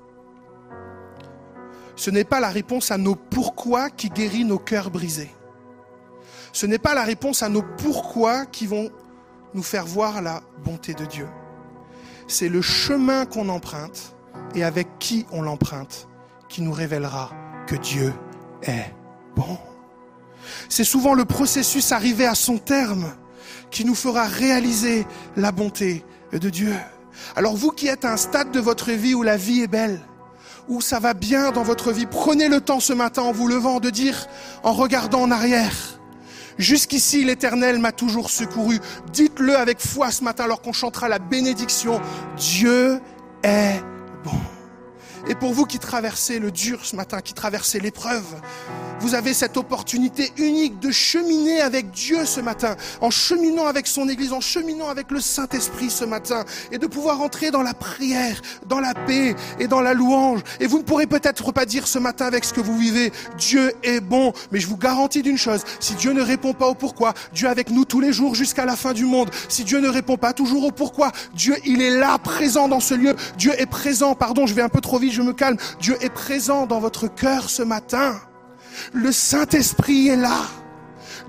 Ce 1.97 2.09
n'est 2.09 2.23
pas 2.23 2.39
la 2.39 2.49
réponse 2.49 2.91
à 2.91 2.97
nos 2.97 3.15
pourquoi 3.15 3.89
qui 3.89 4.07
guérit 4.09 4.45
nos 4.45 4.59
cœurs 4.59 4.89
brisés. 4.89 5.31
Ce 6.53 6.65
n'est 6.65 6.79
pas 6.79 6.95
la 6.95 7.03
réponse 7.03 7.43
à 7.43 7.49
nos 7.49 7.63
pourquoi 7.77 8.45
qui 8.45 8.67
vont 8.67 8.89
nous 9.53 9.63
faire 9.63 9.85
voir 9.85 10.21
la 10.21 10.43
bonté 10.63 10.93
de 10.93 11.03
Dieu. 11.03 11.27
C'est 12.27 12.49
le 12.49 12.61
chemin 12.61 13.25
qu'on 13.25 13.49
emprunte 13.49 14.15
et 14.53 14.63
avec 14.63 14.87
qui 14.99 15.25
on 15.31 15.41
l'emprunte 15.41 16.07
qui 16.49 16.61
nous 16.61 16.73
révélera 16.73 17.31
que 17.67 17.75
Dieu 17.75 18.13
est 18.63 18.93
bon. 19.35 19.57
C'est 20.69 20.83
souvent 20.83 21.13
le 21.13 21.25
processus 21.25 21.91
arrivé 21.91 22.25
à 22.25 22.35
son 22.35 22.57
terme 22.57 23.13
qui 23.71 23.85
nous 23.85 23.95
fera 23.95 24.25
réaliser 24.25 25.05
la 25.35 25.51
bonté 25.51 26.05
de 26.31 26.49
Dieu. 26.49 26.73
Alors 27.35 27.55
vous 27.55 27.71
qui 27.71 27.87
êtes 27.87 28.05
à 28.05 28.13
un 28.13 28.17
stade 28.17 28.51
de 28.51 28.59
votre 28.59 28.91
vie 28.91 29.13
où 29.13 29.23
la 29.23 29.37
vie 29.37 29.61
est 29.61 29.67
belle, 29.67 29.99
où 30.67 30.81
ça 30.81 30.99
va 30.99 31.13
bien 31.13 31.51
dans 31.51 31.63
votre 31.63 31.91
vie, 31.91 32.05
prenez 32.05 32.49
le 32.49 32.61
temps 32.61 32.79
ce 32.79 32.93
matin 32.93 33.23
en 33.23 33.31
vous 33.31 33.47
levant 33.47 33.79
de 33.79 33.89
dire, 33.89 34.27
en 34.63 34.73
regardant 34.73 35.21
en 35.21 35.31
arrière, 35.31 35.96
Jusqu'ici, 36.57 37.23
l'Éternel 37.23 37.79
m'a 37.79 37.91
toujours 37.91 38.29
secouru. 38.29 38.79
Dites-le 39.13 39.55
avec 39.55 39.79
foi 39.79 40.11
ce 40.11 40.23
matin 40.23 40.45
alors 40.45 40.61
qu'on 40.61 40.73
chantera 40.73 41.07
la 41.07 41.19
bénédiction. 41.19 42.01
Dieu 42.35 42.99
est 43.43 43.79
bon. 44.23 44.39
Et 45.27 45.35
pour 45.35 45.53
vous 45.53 45.65
qui 45.65 45.77
traversez 45.77 46.39
le 46.39 46.51
dur 46.51 46.79
ce 46.83 46.95
matin, 46.95 47.21
qui 47.21 47.33
traversez 47.33 47.79
l'épreuve, 47.79 48.25
vous 48.99 49.15
avez 49.15 49.33
cette 49.33 49.57
opportunité 49.57 50.31
unique 50.37 50.79
de 50.79 50.91
cheminer 50.91 51.61
avec 51.61 51.91
Dieu 51.91 52.25
ce 52.25 52.41
matin, 52.41 52.75
en 53.01 53.09
cheminant 53.09 53.67
avec 53.67 53.87
son 53.87 54.09
Église, 54.09 54.33
en 54.33 54.41
cheminant 54.41 54.89
avec 54.89 55.11
le 55.11 55.21
Saint-Esprit 55.21 55.89
ce 55.89 56.05
matin, 56.05 56.43
et 56.71 56.77
de 56.77 56.87
pouvoir 56.87 57.21
entrer 57.21 57.51
dans 57.51 57.63
la 57.63 57.73
prière, 57.73 58.41
dans 58.67 58.79
la 58.79 58.93
paix 58.93 59.35
et 59.59 59.67
dans 59.67 59.81
la 59.81 59.93
louange. 59.93 60.41
Et 60.59 60.67
vous 60.67 60.79
ne 60.79 60.83
pourrez 60.83 61.07
peut-être 61.07 61.51
pas 61.51 61.65
dire 61.65 61.87
ce 61.87 61.99
matin 61.99 62.25
avec 62.25 62.43
ce 62.43 62.53
que 62.53 62.61
vous 62.61 62.77
vivez, 62.77 63.11
Dieu 63.37 63.73
est 63.83 64.01
bon, 64.01 64.33
mais 64.51 64.59
je 64.59 64.67
vous 64.67 64.77
garantis 64.77 65.21
d'une 65.21 65.37
chose, 65.37 65.63
si 65.79 65.93
Dieu 65.95 66.13
ne 66.13 66.21
répond 66.21 66.53
pas 66.53 66.67
au 66.67 66.75
pourquoi, 66.75 67.13
Dieu 67.33 67.47
est 67.47 67.51
avec 67.51 67.69
nous 67.69 67.85
tous 67.85 67.99
les 67.99 68.13
jours 68.13 68.35
jusqu'à 68.35 68.65
la 68.65 68.75
fin 68.75 68.93
du 68.93 69.05
monde. 69.05 69.29
Si 69.49 69.63
Dieu 69.63 69.79
ne 69.79 69.89
répond 69.89 70.17
pas 70.17 70.33
toujours 70.33 70.65
au 70.65 70.71
pourquoi, 70.71 71.11
Dieu, 71.33 71.55
il 71.65 71.81
est 71.81 71.97
là, 71.97 72.17
présent 72.17 72.67
dans 72.67 72.79
ce 72.79 72.93
lieu. 72.93 73.15
Dieu 73.37 73.53
est 73.57 73.65
présent, 73.65 74.15
pardon, 74.15 74.45
je 74.45 74.53
vais 74.53 74.61
un 74.61 74.69
peu 74.69 74.81
trop 74.81 74.99
vite, 74.99 75.13
je 75.13 75.21
me 75.21 75.33
calme. 75.33 75.57
Dieu 75.79 75.97
est 76.01 76.09
présent 76.09 76.65
dans 76.65 76.79
votre 76.79 77.07
cœur 77.07 77.49
ce 77.49 77.63
matin. 77.63 78.19
Le 78.93 79.11
Saint-Esprit 79.11 80.09
est 80.09 80.15
là. 80.15 80.41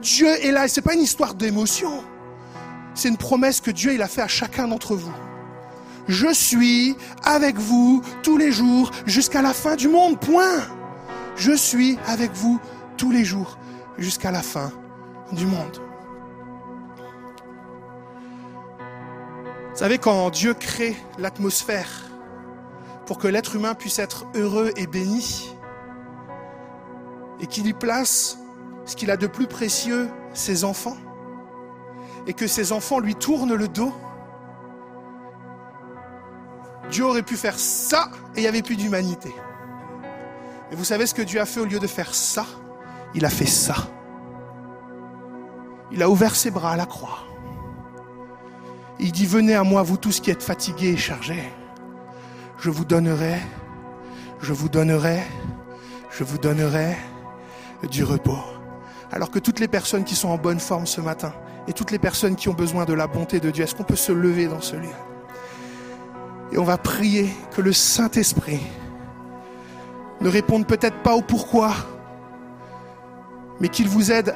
Dieu 0.03 0.29
est 0.29 0.53
là 0.53 0.67
et 0.67 0.69
c'est 0.69 0.83
pas 0.83 0.95
une 0.95 1.03
histoire 1.03 1.35
d'émotion. 1.35 2.05
C'est 2.95 3.09
une 3.09 3.17
promesse 3.17 3.61
que 3.61 3.71
Dieu 3.71 3.95
il 3.95 4.03
a 4.03 4.09
fait 4.09 4.23
à 4.23 4.29
chacun 4.29 4.69
d'entre 4.69 4.95
vous. 4.95 5.15
Je 6.09 6.33
suis 6.33 6.97
avec 7.23 7.57
vous 7.57 8.03
tous 8.23 8.39
les 8.39 8.51
jours 8.51 8.91
jusqu'à 9.07 9.43
la 9.43 9.53
fin 9.53 9.77
du 9.77 9.89
monde. 9.89 10.19
Point. 10.19 10.67
Je 11.37 11.53
suis 11.53 11.99
avec 12.07 12.33
vous 12.33 12.61
tous 12.97 13.13
les 13.13 13.25
jours 13.25 13.59
jusqu'à 13.99 14.31
la 14.31 14.43
fin 14.43 14.73
du 15.33 15.47
monde. 15.47 15.81
Vous 19.71 19.85
savez, 19.85 19.99
quand 19.99 20.31
Dieu 20.31 20.55
crée 20.55 20.97
l'atmosphère 21.19 22.11
pour 23.07 23.19
que 23.19 23.29
l'être 23.29 23.55
humain 23.55 23.75
puisse 23.75 24.01
être 24.01 24.27
heureux 24.35 24.73
et 24.77 24.89
béni, 24.89 25.55
et 27.41 27.47
qu'il 27.47 27.67
y 27.67 27.73
place 27.73 28.39
ce 28.85 28.97
qu'il 28.97 29.11
a 29.11 29.17
de 29.17 29.27
plus 29.27 29.47
précieux, 29.47 30.09
ses 30.33 30.65
enfants, 30.65 30.97
et 32.27 32.33
que 32.33 32.47
ses 32.47 32.73
enfants 32.73 32.99
lui 32.99 33.15
tournent 33.15 33.55
le 33.55 33.69
dos, 33.69 33.93
Dieu 36.91 37.05
aurait 37.05 37.23
pu 37.23 37.37
faire 37.37 37.59
ça 37.59 38.11
et 38.35 38.39
il 38.39 38.43
n'y 38.43 38.49
avait 38.49 38.63
plus 38.63 38.77
d'humanité. 38.77 39.35
Et 40.71 40.75
vous 40.75 40.85
savez 40.85 41.07
ce 41.07 41.15
que 41.15 41.23
Dieu 41.23 41.41
a 41.41 41.47
fait 41.47 41.61
au 41.61 41.65
lieu 41.65 41.79
de 41.79 41.87
faire 41.87 42.15
ça? 42.15 42.47
Il 43.15 43.25
a 43.25 43.31
fait 43.31 43.47
ça. 43.47 43.75
Il 45.91 46.03
a 46.03 46.11
ouvert 46.11 46.35
ses 46.35 46.51
bras 46.51 46.73
à 46.73 46.77
la 46.77 46.87
croix. 46.87 47.21
Il 48.99 49.13
dit, 49.13 49.27
venez 49.27 49.55
à 49.55 49.65
moi, 49.65 49.83
vous 49.83 49.97
tous 49.97 50.21
qui 50.21 50.31
êtes 50.31 50.43
fatigués 50.43 50.93
et 50.93 50.97
chargés. 50.97 51.49
Je 52.59 52.71
vous 52.71 52.85
donnerai, 52.85 53.39
je 54.41 54.53
vous 54.53 54.69
donnerai, 54.69 55.23
je 56.11 56.25
vous 56.25 56.39
donnerai 56.39 56.97
du 57.87 58.05
repos. 58.05 58.39
Alors 59.11 59.31
que 59.31 59.39
toutes 59.39 59.61
les 59.61 59.69
personnes 59.69 60.05
qui 60.05 60.15
sont 60.15 60.29
en 60.29 60.37
bonne 60.37 60.61
forme 60.61 60.87
ce 60.87 61.01
matin 61.01 61.33
et 61.67 61.73
toutes 61.73 61.91
les 61.91 61.99
personnes 61.99 62.37
qui 62.37 62.49
ont 62.49 62.55
besoin 62.55 62.85
de 62.85 62.93
la 62.93 63.07
bonté 63.07 63.41
de 63.41 63.51
Dieu, 63.51 63.65
est-ce 63.65 63.75
qu'on 63.75 63.85
peut 63.85 63.97
se 63.97 64.13
lever 64.13 64.47
dans 64.47 64.61
ce 64.61 64.77
lieu? 64.77 64.89
Et 66.53 66.59
on 66.59 66.65
va 66.65 66.79
prier 66.79 67.29
que 67.55 67.61
le 67.61 67.73
Saint-Esprit 67.73 68.61
ne 70.21 70.29
réponde 70.29 70.67
peut-être 70.67 71.03
pas 71.03 71.15
au 71.15 71.23
pourquoi, 71.23 71.73
mais 73.61 73.69
qu'il 73.69 73.89
vous 73.89 74.11
aide 74.11 74.35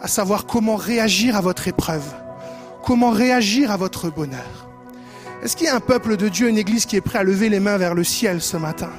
à 0.00 0.08
savoir 0.08 0.46
comment 0.46 0.76
réagir 0.76 1.36
à 1.36 1.40
votre 1.40 1.68
épreuve, 1.68 2.14
comment 2.84 3.10
réagir 3.10 3.70
à 3.70 3.76
votre 3.76 4.10
bonheur. 4.10 4.68
Est-ce 5.42 5.56
qu'il 5.56 5.66
y 5.66 5.70
a 5.70 5.74
un 5.74 5.80
peuple 5.80 6.16
de 6.16 6.28
Dieu, 6.28 6.48
une 6.48 6.58
église 6.58 6.86
qui 6.86 6.96
est 6.96 7.00
prêt 7.00 7.18
à 7.18 7.22
lever 7.22 7.48
les 7.48 7.60
mains 7.60 7.76
vers 7.76 7.94
le 7.94 8.04
ciel 8.04 8.40
ce 8.40 8.56
matin, 8.56 8.90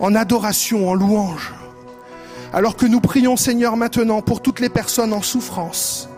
en 0.00 0.14
adoration, 0.14 0.88
en 0.88 0.94
louange? 0.94 1.54
Alors 2.52 2.76
que 2.76 2.86
nous 2.86 3.00
prions 3.00 3.36
Seigneur 3.36 3.76
maintenant 3.76 4.22
pour 4.22 4.40
toutes 4.42 4.60
les 4.60 4.68
personnes 4.68 5.12
en 5.12 5.22
souffrance. 5.22 6.08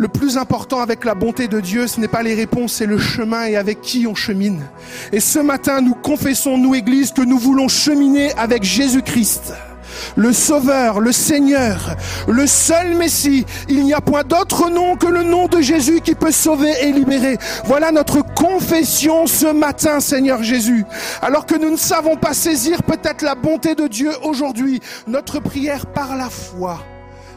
Le 0.00 0.06
plus 0.06 0.38
important 0.38 0.80
avec 0.80 1.04
la 1.04 1.14
bonté 1.14 1.48
de 1.48 1.58
Dieu, 1.58 1.88
ce 1.88 2.00
n'est 2.00 2.06
pas 2.06 2.22
les 2.22 2.34
réponses, 2.34 2.74
c'est 2.74 2.86
le 2.86 2.98
chemin 2.98 3.46
et 3.46 3.56
avec 3.56 3.80
qui 3.80 4.06
on 4.06 4.14
chemine. 4.14 4.62
Et 5.12 5.18
ce 5.18 5.40
matin, 5.40 5.80
nous 5.80 5.94
confessons, 5.94 6.56
nous, 6.56 6.76
Église, 6.76 7.10
que 7.10 7.22
nous 7.22 7.38
voulons 7.38 7.66
cheminer 7.66 8.32
avec 8.34 8.62
Jésus-Christ 8.62 9.54
le 10.16 10.32
Sauveur, 10.32 11.00
le 11.00 11.12
Seigneur, 11.12 11.96
le 12.26 12.46
seul 12.46 12.94
Messie. 12.94 13.44
Il 13.68 13.84
n'y 13.84 13.94
a 13.94 14.00
point 14.00 14.24
d'autre 14.24 14.70
nom 14.70 14.96
que 14.96 15.06
le 15.06 15.22
nom 15.22 15.46
de 15.46 15.60
Jésus 15.60 16.00
qui 16.00 16.14
peut 16.14 16.32
sauver 16.32 16.72
et 16.82 16.92
libérer. 16.92 17.38
Voilà 17.64 17.92
notre 17.92 18.22
confession 18.34 19.26
ce 19.26 19.46
matin, 19.46 20.00
Seigneur 20.00 20.42
Jésus. 20.42 20.84
Alors 21.22 21.46
que 21.46 21.56
nous 21.56 21.70
ne 21.70 21.76
savons 21.76 22.16
pas 22.16 22.34
saisir 22.34 22.82
peut-être 22.82 23.22
la 23.22 23.34
bonté 23.34 23.74
de 23.74 23.86
Dieu 23.86 24.10
aujourd'hui, 24.22 24.80
notre 25.06 25.40
prière 25.40 25.86
par 25.86 26.16
la 26.16 26.28
foi 26.30 26.78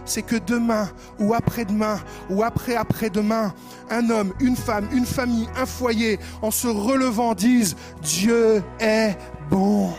c'est 0.06 0.22
que 0.22 0.36
demain 0.36 0.90
ou 1.20 1.34
après-demain 1.34 2.00
ou 2.30 2.44
après-après-demain, 2.44 3.54
un 3.90 4.10
homme, 4.10 4.34
une 4.40 4.56
femme, 4.56 4.88
une 4.92 5.06
famille, 5.06 5.48
un 5.56 5.66
foyer, 5.66 6.20
en 6.42 6.52
se 6.52 6.68
relevant, 6.68 7.34
disent 7.34 7.76
Dieu 8.02 8.64
est 8.80 9.16
bon. 9.50 9.92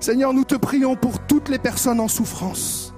Seigneur, 0.00 0.32
nous 0.32 0.44
te 0.44 0.54
prions 0.54 0.96
pour 0.96 1.18
toutes 1.20 1.48
les 1.48 1.58
personnes 1.58 2.00
en 2.00 2.08
souffrance. 2.08 2.92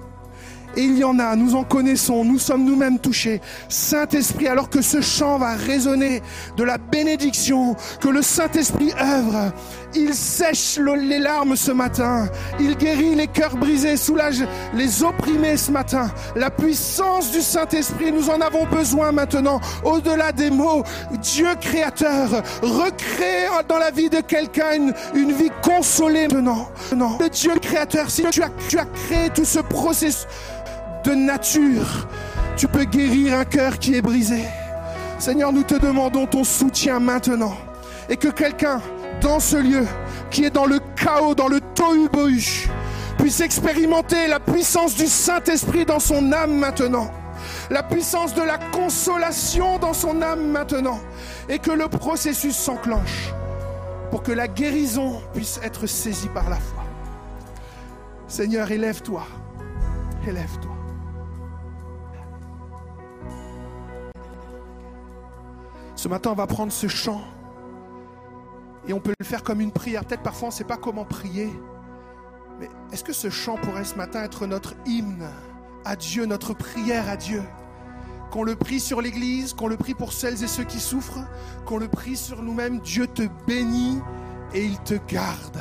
Et 0.75 0.83
il 0.83 0.97
y 0.97 1.03
en 1.03 1.17
a, 1.19 1.35
nous 1.35 1.55
en 1.55 1.63
connaissons, 1.63 2.23
nous 2.23 2.37
sommes 2.37 2.63
nous-mêmes 2.63 2.99
touchés. 2.99 3.41
Saint-Esprit, 3.69 4.47
alors 4.47 4.69
que 4.69 4.81
ce 4.81 5.01
chant 5.01 5.37
va 5.37 5.55
résonner 5.55 6.21
de 6.57 6.63
la 6.63 6.77
bénédiction, 6.77 7.75
que 7.99 8.07
le 8.07 8.21
Saint-Esprit 8.21 8.93
œuvre, 9.01 9.51
il 9.95 10.13
sèche 10.13 10.79
les 10.79 11.19
larmes 11.19 11.55
ce 11.55 11.71
matin, 11.71 12.27
il 12.59 12.75
guérit 12.75 13.15
les 13.15 13.27
cœurs 13.27 13.55
brisés, 13.55 13.97
soulage 13.97 14.43
les 14.73 15.03
opprimés 15.03 15.57
ce 15.57 15.71
matin. 15.71 16.11
La 16.35 16.49
puissance 16.49 17.31
du 17.31 17.41
Saint-Esprit, 17.41 18.11
nous 18.11 18.29
en 18.29 18.41
avons 18.41 18.65
besoin 18.65 19.11
maintenant, 19.11 19.59
au-delà 19.83 20.31
des 20.31 20.49
mots. 20.49 20.83
Dieu 21.21 21.49
créateur, 21.59 22.43
recrée 22.61 23.47
dans 23.67 23.77
la 23.77 23.91
vie 23.91 24.09
de 24.09 24.21
quelqu'un 24.21 24.93
une, 25.13 25.31
vie 25.31 25.51
consolée 25.61 26.27
maintenant. 26.27 26.69
Non. 26.95 27.17
Dieu 27.31 27.53
créateur, 27.61 28.09
si 28.09 28.23
tu 28.31 28.43
as, 28.43 28.49
tu 28.67 28.77
as 28.77 28.85
créé 28.85 29.29
tout 29.29 29.45
ce 29.45 29.59
processus, 29.59 30.27
de 31.03 31.13
nature, 31.13 32.07
tu 32.57 32.67
peux 32.67 32.83
guérir 32.83 33.35
un 33.35 33.45
cœur 33.45 33.79
qui 33.79 33.95
est 33.95 34.01
brisé. 34.01 34.43
Seigneur, 35.17 35.51
nous 35.51 35.63
te 35.63 35.75
demandons 35.75 36.25
ton 36.25 36.43
soutien 36.43 36.99
maintenant. 36.99 37.55
Et 38.09 38.17
que 38.17 38.29
quelqu'un 38.29 38.81
dans 39.21 39.39
ce 39.39 39.57
lieu, 39.57 39.85
qui 40.31 40.45
est 40.45 40.49
dans 40.49 40.65
le 40.65 40.79
chaos, 40.95 41.35
dans 41.35 41.47
le 41.47 41.59
tohu-bohu, 41.75 42.67
puisse 43.17 43.41
expérimenter 43.41 44.27
la 44.27 44.39
puissance 44.39 44.95
du 44.95 45.07
Saint-Esprit 45.07 45.85
dans 45.85 45.99
son 45.99 46.31
âme 46.31 46.57
maintenant. 46.57 47.11
La 47.69 47.83
puissance 47.83 48.33
de 48.33 48.41
la 48.41 48.57
consolation 48.57 49.77
dans 49.79 49.93
son 49.93 50.21
âme 50.21 50.47
maintenant. 50.47 50.99
Et 51.47 51.59
que 51.59 51.71
le 51.71 51.87
processus 51.87 52.55
s'enclenche 52.55 53.33
pour 54.11 54.23
que 54.23 54.31
la 54.31 54.47
guérison 54.47 55.21
puisse 55.33 55.59
être 55.63 55.85
saisie 55.85 56.29
par 56.29 56.49
la 56.49 56.57
foi. 56.57 56.83
Seigneur, 58.27 58.71
élève-toi. 58.71 59.23
Élève-toi. 60.27 60.71
Ce 65.95 66.07
matin, 66.07 66.31
on 66.31 66.35
va 66.35 66.47
prendre 66.47 66.71
ce 66.71 66.87
chant 66.87 67.21
et 68.87 68.93
on 68.93 68.99
peut 68.99 69.13
le 69.19 69.25
faire 69.25 69.43
comme 69.43 69.61
une 69.61 69.71
prière. 69.71 70.05
Peut-être 70.05 70.23
parfois 70.23 70.47
on 70.47 70.51
ne 70.51 70.55
sait 70.55 70.63
pas 70.63 70.77
comment 70.77 71.05
prier. 71.05 71.49
Mais 72.59 72.69
est-ce 72.91 73.03
que 73.03 73.13
ce 73.13 73.29
chant 73.29 73.55
pourrait 73.57 73.85
ce 73.85 73.95
matin 73.95 74.23
être 74.23 74.45
notre 74.45 74.73
hymne 74.85 75.27
à 75.85 75.95
Dieu, 75.95 76.25
notre 76.25 76.53
prière 76.53 77.09
à 77.09 77.15
Dieu? 77.15 77.43
Qu'on 78.31 78.43
le 78.43 78.55
prie 78.55 78.79
sur 78.79 79.01
l'Église, 79.01 79.53
qu'on 79.53 79.67
le 79.67 79.77
prie 79.77 79.95
pour 79.95 80.13
celles 80.13 80.43
et 80.43 80.47
ceux 80.47 80.63
qui 80.63 80.79
souffrent, 80.79 81.25
qu'on 81.65 81.77
le 81.77 81.87
prie 81.87 82.15
sur 82.15 82.43
nous-mêmes. 82.43 82.79
Dieu 82.79 83.07
te 83.07 83.23
bénit 83.47 84.01
et 84.53 84.65
il 84.65 84.77
te 84.79 84.95
garde. 85.07 85.59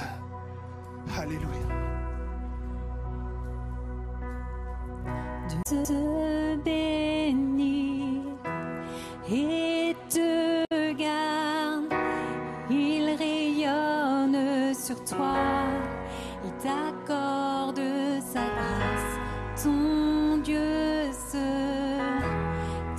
Alléluia. 1.16 1.48
Dieu 5.48 5.82
te 5.82 6.56
bénit 6.62 8.22
et 9.30 9.96
te 10.10 10.92
garde. 10.92 11.77
Sur 14.88 15.04
toi, 15.04 15.34
il 16.42 16.50
t'accorde 16.52 17.78
sa 18.32 18.40
grâce. 18.40 19.62
Ton 19.62 20.38
Dieu 20.38 21.12
se 21.12 21.98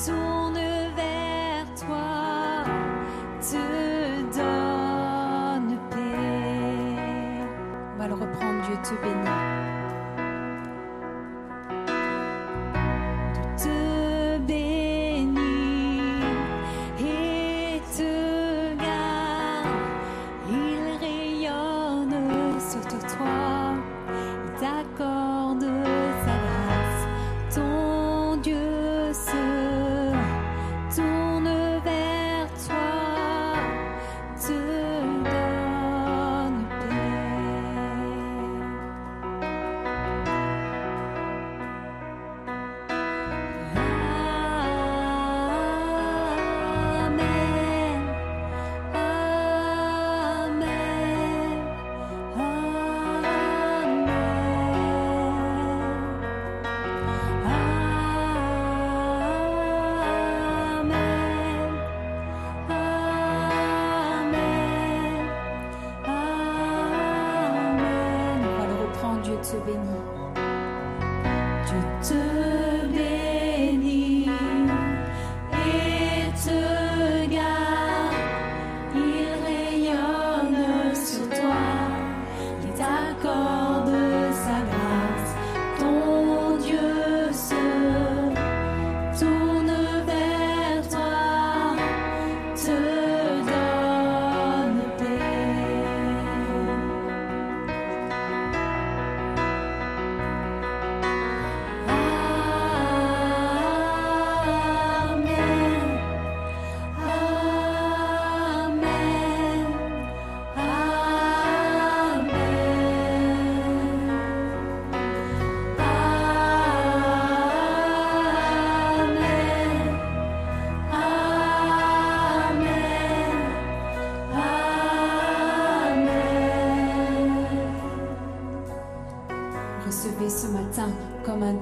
tourne 0.05 0.59
vers 0.95 1.65
toi, 1.79 2.63
te 3.41 4.37
donne 4.37 5.79
paix. 5.89 7.47
On 7.95 7.97
va 7.97 8.07
le 8.07 8.13
reprendre, 8.13 8.61
Dieu 8.67 8.77
te 8.83 8.93
bénit. 9.01 9.48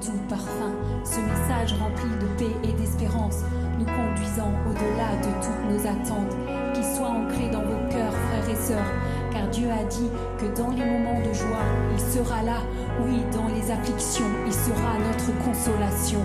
tout 0.00 0.18
parfum, 0.28 0.72
ce 1.04 1.20
message 1.20 1.74
rempli 1.78 2.08
de 2.20 2.26
paix 2.38 2.56
et 2.68 2.72
d'espérance, 2.72 3.42
nous 3.78 3.84
conduisant 3.84 4.52
au-delà 4.68 5.16
de 5.22 5.32
toutes 5.42 5.70
nos 5.70 5.86
attentes, 5.86 6.36
qu'il 6.74 6.84
soit 6.84 7.08
ancré 7.08 7.50
dans 7.50 7.62
vos 7.62 7.88
cœurs, 7.90 8.12
frères 8.12 8.50
et 8.50 8.56
sœurs, 8.56 8.92
car 9.32 9.48
Dieu 9.48 9.68
a 9.70 9.84
dit 9.84 10.10
que 10.38 10.56
dans 10.56 10.70
les 10.70 10.84
moments 10.84 11.20
de 11.20 11.32
joie, 11.32 11.66
il 11.92 12.00
sera 12.00 12.42
là, 12.42 12.58
oui, 13.04 13.22
dans 13.32 13.48
les 13.48 13.70
afflictions, 13.70 14.30
il 14.46 14.52
sera 14.52 14.98
notre 14.98 15.44
consolation. 15.44 16.22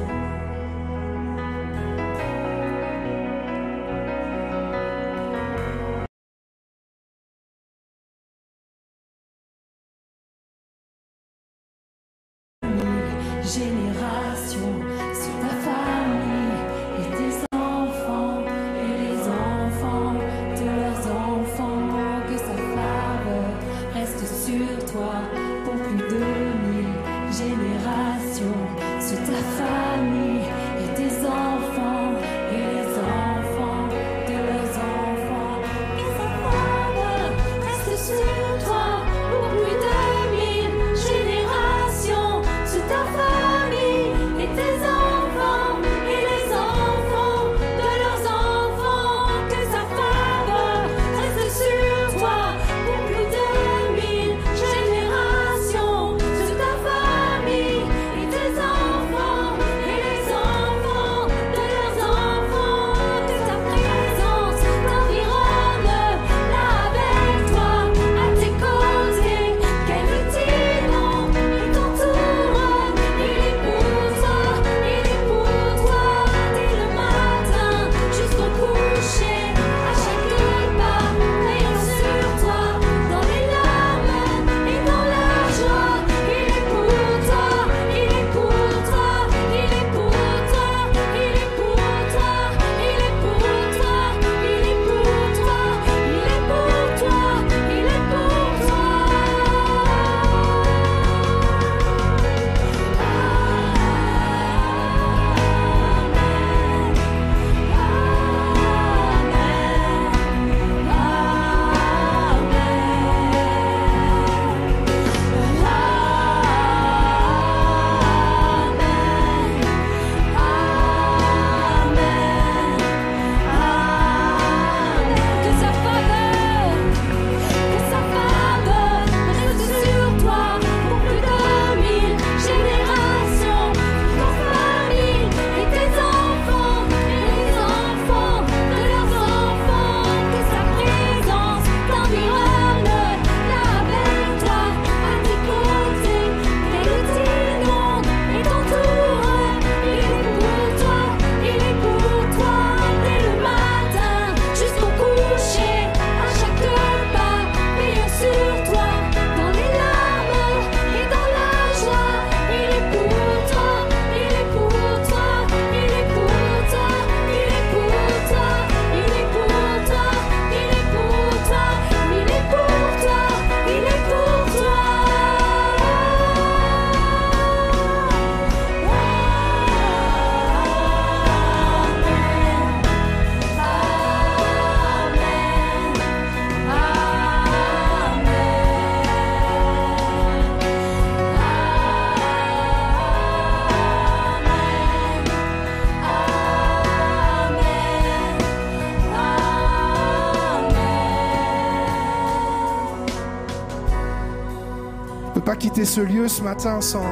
ce 205.86 206.02
lieu 206.02 206.28
ce 206.28 206.42
matin 206.42 206.82
sans 206.82 207.04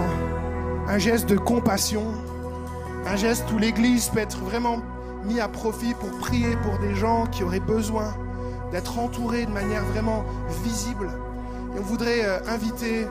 un 0.88 0.98
geste 0.98 1.28
de 1.28 1.38
compassion, 1.38 2.04
un 3.06 3.16
geste 3.16 3.52
où 3.52 3.58
l'Église 3.58 4.10
peut 4.10 4.20
être 4.20 4.40
vraiment 4.40 4.80
mise 5.26 5.40
à 5.40 5.48
profit 5.48 5.94
pour 5.94 6.10
prier 6.20 6.56
pour 6.64 6.80
des 6.80 6.96
gens 6.96 7.26
qui 7.26 7.44
auraient 7.44 7.60
besoin 7.60 8.14
d'être 8.72 8.98
entourés 8.98 9.46
de 9.46 9.52
manière 9.52 9.84
vraiment 9.86 10.24
visible. 10.64 11.10
Et 11.76 11.80
on 11.80 11.84
voudrait 11.84 12.24
euh, 12.24 12.40
inviter 12.48 13.08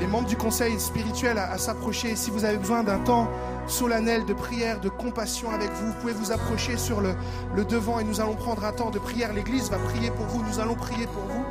les, 0.00 0.06
membres 0.06 0.28
du 0.28 0.36
conseil 0.36 0.78
spirituel 0.78 1.38
à, 1.38 1.58
s'approcher. 1.58 2.16
Si 2.16 2.30
vous 2.30 2.44
avez 2.44 2.56
besoin 2.56 2.82
d'un 2.82 2.98
temps 2.98 3.28
solennel 3.66 4.24
de 4.24 4.32
prière, 4.32 4.80
de 4.80 4.88
compassion 4.88 5.50
avec 5.50 5.70
vous, 5.72 5.88
vous 5.88 5.98
pouvez 6.00 6.12
vous 6.12 6.32
approcher 6.32 6.76
sur 6.76 7.00
le 7.00 7.64
devant 7.64 7.98
et 7.98 8.04
nous 8.04 8.20
allons 8.20 8.36
prendre 8.36 8.64
un 8.64 8.72
temps 8.72 8.90
de 8.90 8.98
prière. 8.98 9.32
L'Église 9.32 9.70
va 9.70 9.78
prier 9.78 10.10
pour 10.10 10.26
vous, 10.26 10.42
nous 10.42 10.60
allons 10.60 10.74
prier 10.74 11.06
pour 11.06 11.22
vous 11.24 11.44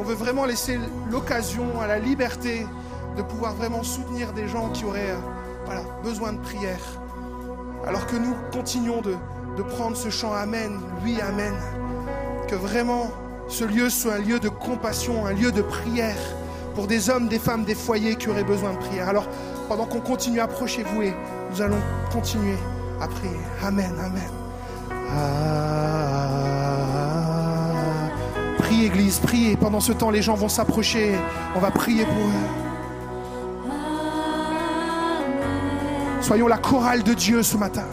on 0.00 0.02
veut 0.02 0.14
vraiment 0.14 0.46
laisser 0.46 0.80
l'occasion 1.10 1.78
à 1.78 1.86
la 1.86 1.98
liberté 1.98 2.66
de 3.18 3.22
pouvoir 3.22 3.54
vraiment 3.54 3.82
soutenir 3.82 4.32
des 4.32 4.48
gens 4.48 4.70
qui 4.70 4.86
auraient 4.86 5.14
euh, 5.68 5.82
besoin 6.02 6.32
de 6.32 6.38
prière. 6.38 6.80
Alors 7.86 8.06
que 8.06 8.16
nous 8.16 8.34
continuons 8.50 9.02
de, 9.02 9.16
prendre 9.76 9.94
ce 9.94 10.08
chant 10.08 10.32
Amen, 10.32 10.80
oui 11.04 11.18
Amen. 11.20 11.52
Que 12.48 12.54
vraiment 12.54 13.10
ce 13.46 13.64
lieu 13.64 13.90
soit 13.90 14.14
un 14.14 14.18
lieu 14.20 14.40
de 14.40 14.48
compassion, 14.48 15.26
un 15.26 15.34
lieu 15.34 15.52
de 15.52 15.60
prière 15.60 16.16
pour 16.74 16.86
des 16.86 17.10
hommes, 17.10 17.28
des 17.28 17.38
femmes, 17.38 17.64
des 17.64 17.74
foyers 17.74 18.16
qui 18.16 18.30
auraient 18.30 18.42
besoin 18.42 18.72
de 18.72 18.78
prière. 18.78 19.06
Alors 19.06 19.28
pendant 19.68 19.84
qu'on 19.84 20.00
continue, 20.00 20.40
à 20.40 20.44
approchez-vous 20.44 21.02
et 21.02 21.14
nous 21.52 21.60
allons 21.60 21.80
continuer 22.10 22.56
à 23.02 23.06
prier. 23.06 23.36
Amen. 23.62 23.92
amen. 24.00 24.30
Prie, 28.80 28.86
Église, 28.86 29.18
priez. 29.18 29.56
Pendant 29.56 29.80
ce 29.80 29.92
temps, 29.92 30.10
les 30.10 30.22
gens 30.22 30.34
vont 30.34 30.48
s'approcher. 30.48 31.14
On 31.54 31.58
va 31.58 31.70
prier 31.70 32.06
pour 32.06 32.14
eux. 32.14 32.48
Soyons 36.22 36.46
la 36.46 36.56
chorale 36.56 37.02
de 37.02 37.12
Dieu 37.12 37.42
ce 37.42 37.58
matin. 37.58 37.84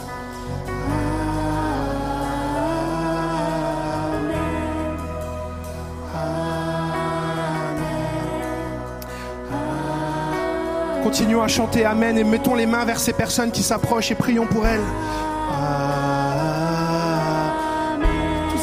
Continuons 11.04 11.42
à 11.42 11.48
chanter 11.50 11.84
Amen 11.84 12.18
et 12.18 12.24
mettons 12.24 12.56
les 12.56 12.66
mains 12.66 12.86
vers 12.86 13.00
ces 13.00 13.12
personnes 13.12 13.52
qui 13.52 13.64
s'approchent 13.64 14.12
et 14.12 14.16
prions 14.16 14.46
pour 14.46 14.66
elles. 14.66 14.80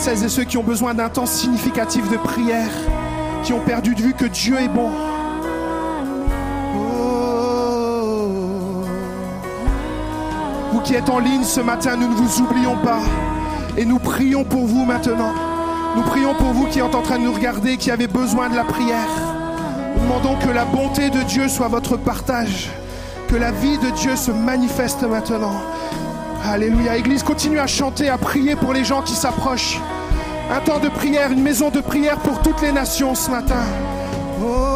Celles 0.05 0.23
et 0.23 0.29
ceux 0.29 0.45
qui 0.45 0.59
ont 0.59 0.63
besoin 0.63 0.93
d'un 0.93 1.09
temps 1.09 1.25
significatif 1.25 2.11
de 2.11 2.19
prière, 2.19 2.69
qui 3.43 3.55
ont 3.55 3.61
perdu 3.61 3.95
de 3.95 4.03
vue 4.03 4.13
que 4.13 4.27
Dieu 4.27 4.61
est 4.61 4.69
bon. 4.69 4.91
Oh. 6.77 8.27
Vous 10.73 10.81
qui 10.81 10.95
êtes 10.95 11.09
en 11.09 11.21
ligne 11.21 11.43
ce 11.43 11.63
matin, 11.63 11.97
nous 11.97 12.09
ne 12.09 12.15
vous 12.15 12.43
oublions 12.43 12.77
pas. 12.85 13.01
Et 13.79 13.87
nous 13.87 13.99
prions 13.99 14.45
pour 14.45 14.67
vous 14.67 14.85
maintenant. 14.85 15.33
Nous 15.97 16.03
prions 16.03 16.35
pour 16.35 16.53
vous 16.53 16.67
qui 16.67 16.81
êtes 16.81 16.95
en 16.95 17.01
train 17.01 17.19
de 17.19 17.25
nous 17.25 17.33
regarder, 17.33 17.79
qui 17.79 17.91
avez 17.91 18.07
besoin 18.07 18.51
de 18.51 18.57
la 18.57 18.65
prière. 18.65 19.09
Nous 19.97 20.03
demandons 20.03 20.37
que 20.37 20.51
la 20.51 20.67
bonté 20.67 21.09
de 21.09 21.23
Dieu 21.23 21.49
soit 21.49 21.69
votre 21.69 21.97
partage. 21.97 22.69
Que 23.29 23.37
la 23.37 23.53
vie 23.53 23.79
de 23.79 23.89
Dieu 23.89 24.17
se 24.17 24.33
manifeste 24.33 25.03
maintenant. 25.05 25.63
Alléluia. 26.45 26.95
Église, 26.99 27.23
continue 27.23 27.59
à 27.59 27.67
chanter, 27.67 28.11
à 28.11 28.19
prier 28.19 28.55
pour 28.55 28.75
les 28.75 28.85
gens 28.85 29.01
qui 29.01 29.15
s'approchent. 29.15 29.81
Un 30.51 30.61
temps 30.61 30.79
de 30.79 30.89
prière, 30.89 31.33
une 31.33 31.43
maison 31.43 31.71
de 31.71 31.81
prière 31.81 32.19
pour 32.19 32.41
toutes 32.43 32.61
les 32.63 32.73
nations 32.73 33.15
ce 33.15 33.31
matin. 33.31 33.65
Oh. 34.43 34.74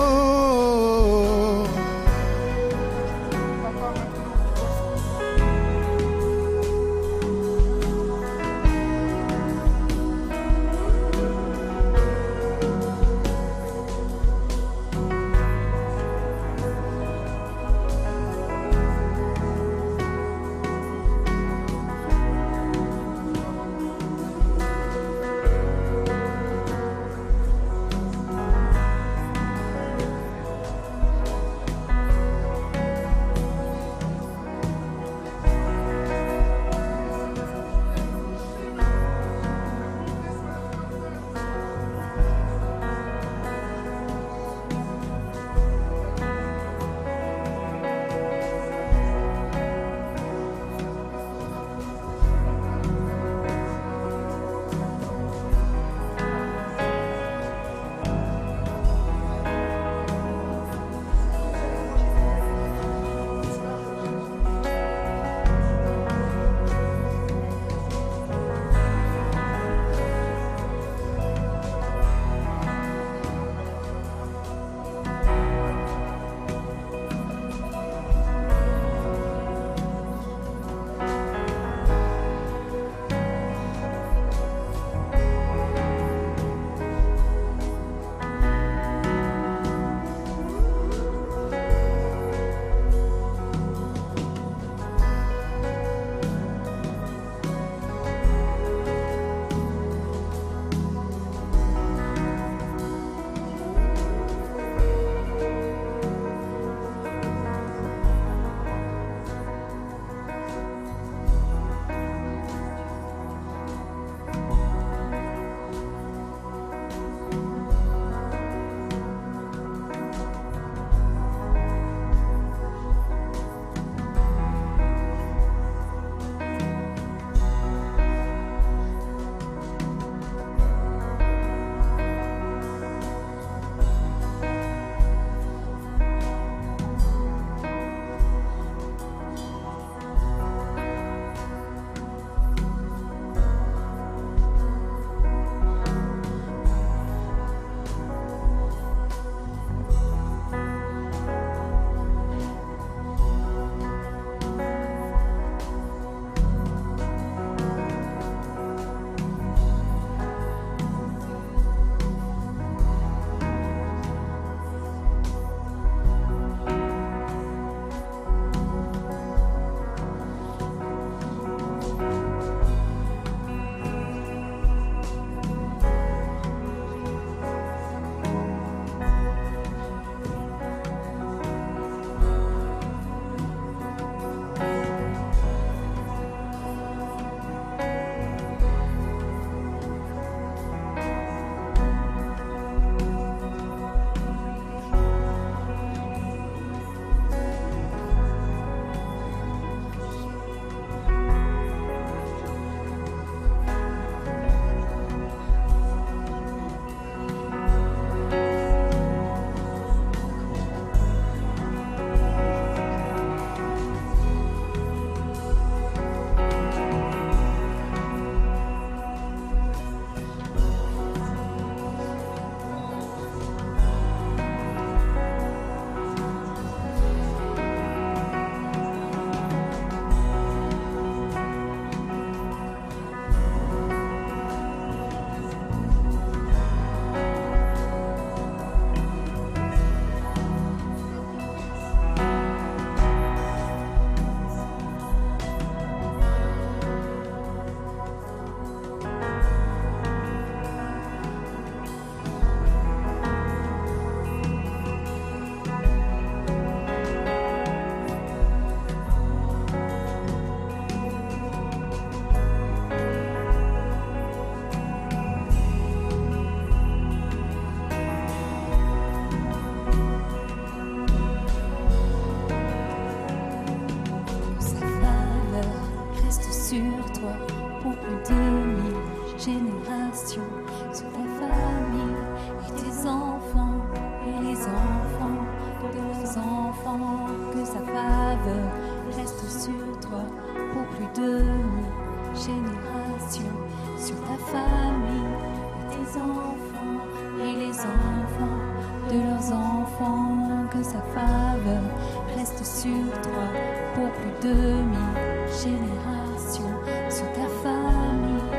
Générations, 305.62 306.76
sur 307.10 307.26
ta 307.32 307.46
famille 307.62 308.50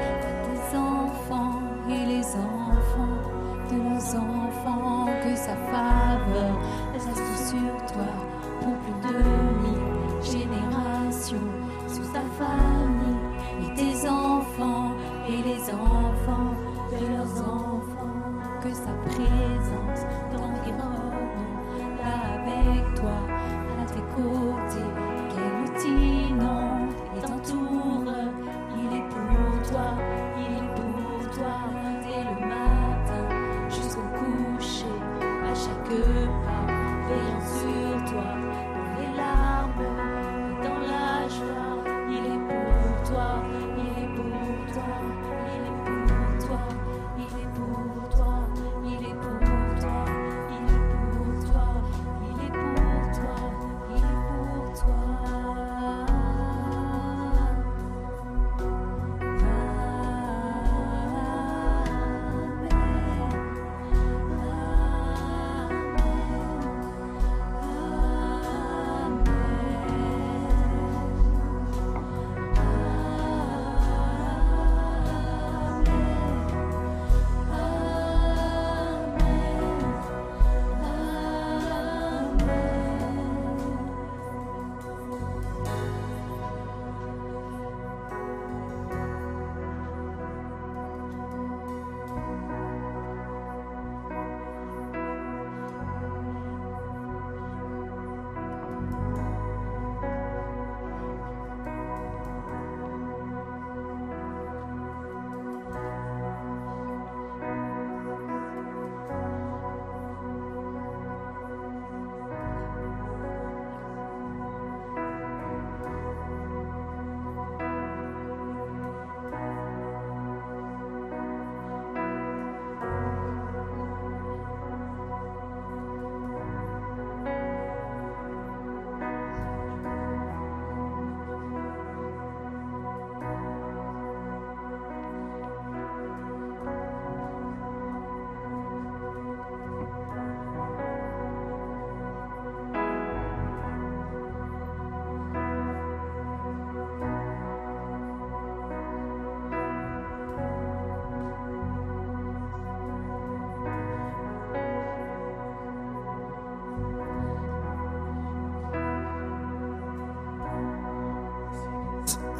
tes 0.46 0.78
enfants 0.78 1.62
et 1.90 2.06
les 2.06 2.26
enfants 2.36 3.18
de 3.72 3.78
leurs 3.78 4.16
enfants, 4.16 5.06
que 5.24 5.36
sa 5.36 5.56
faveur 5.72 6.54
reste 6.94 7.50
sur 7.50 7.94
toi 7.94 8.12
pour 8.62 8.76
plus 8.78 9.14
de 9.14 9.39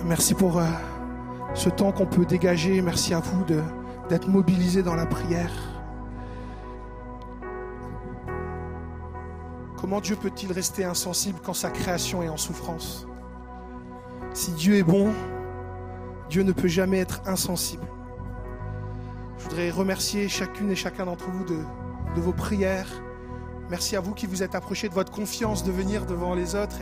Merci 0.10 0.34
pour 0.34 0.58
euh, 0.58 0.66
ce 1.54 1.70
temps 1.70 1.92
qu'on 1.92 2.08
peut 2.08 2.26
dégager. 2.26 2.82
Merci 2.82 3.14
à 3.14 3.20
vous 3.20 3.46
d'être 4.10 4.28
mobilisés 4.28 4.82
dans 4.82 4.96
la 4.96 5.06
prière. 5.06 5.52
Comment 9.78 10.02
Dieu 10.02 10.16
peut-il 10.16 10.52
rester 10.52 10.84
insensible 10.84 11.38
quand 11.44 11.54
sa 11.54 11.70
création 11.70 12.24
est 12.24 12.28
en 12.28 12.38
souffrance? 12.38 13.08
Si 14.34 14.52
Dieu 14.54 14.78
est 14.78 14.84
bon, 14.84 15.14
Dieu 16.28 16.42
ne 16.42 16.54
peut 16.54 16.68
jamais 16.68 16.98
être 16.98 17.22
insensible. 17.28 17.86
Je 19.38 19.44
voudrais 19.44 19.70
remercier 19.70 20.28
chacune 20.28 20.72
et 20.72 20.76
chacun 20.76 21.06
d'entre 21.06 21.30
vous 21.30 21.44
de, 21.44 21.62
vos 22.20 22.34
prières. 22.34 22.90
Merci 23.70 23.96
à 23.96 24.00
vous 24.00 24.16
qui 24.16 24.26
vous 24.26 24.42
êtes 24.42 24.56
approchés 24.56 24.90
de 24.90 24.96
votre 24.96 25.12
confiance 25.12 25.64
de 25.64 25.72
venir 25.72 26.08
devant 26.08 26.34
les 26.34 26.56
autres 26.56 26.82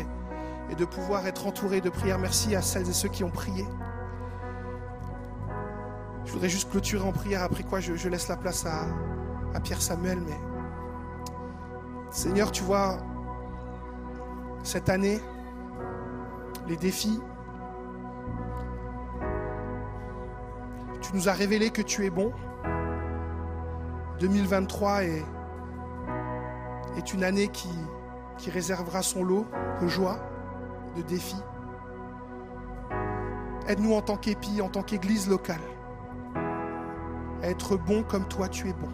et 0.69 0.75
de 0.75 0.85
pouvoir 0.85 1.27
être 1.27 1.47
entourés 1.47 1.81
de 1.81 1.89
prières. 1.89 2.19
Merci 2.19 2.55
à 2.55 2.61
celles 2.61 2.89
et 2.89 2.93
ceux 2.93 3.09
qui 3.09 3.23
ont 3.23 3.29
prié. 3.29 3.65
Je 6.25 6.33
voudrais 6.33 6.49
juste 6.49 6.69
clôturer 6.69 7.07
en 7.07 7.13
prière, 7.13 7.43
après 7.43 7.63
quoi 7.63 7.79
je, 7.79 7.95
je 7.95 8.09
laisse 8.09 8.27
la 8.27 8.35
place 8.35 8.65
à, 8.65 8.85
à 9.53 9.59
Pierre 9.59 9.81
Samuel. 9.81 10.19
Mais 10.19 10.37
Seigneur, 12.11 12.51
tu 12.51 12.63
vois, 12.63 12.97
cette 14.63 14.89
année, 14.89 15.21
les 16.67 16.75
défis, 16.75 17.21
tu 21.01 21.15
nous 21.15 21.29
as 21.29 21.33
révélé 21.33 21.69
que 21.69 21.81
tu 21.81 22.05
es 22.05 22.09
bon. 22.09 22.33
2023 24.19 25.03
est, 25.03 25.23
est 26.97 27.13
une 27.13 27.23
année 27.23 27.47
qui, 27.47 27.69
qui 28.37 28.49
réservera 28.49 29.01
son 29.01 29.23
lot 29.23 29.45
de 29.81 29.87
joie, 29.87 30.19
de 30.97 31.01
défis. 31.03 31.41
Aide-nous 33.67 33.93
en 33.93 34.01
tant 34.01 34.17
qu'épi, 34.17 34.61
en 34.61 34.69
tant 34.69 34.81
qu'église 34.81 35.29
locale, 35.29 35.61
à 37.43 37.49
être 37.49 37.77
bon 37.77 38.03
comme 38.03 38.27
toi 38.27 38.47
tu 38.47 38.69
es 38.69 38.73
bon. 38.73 38.89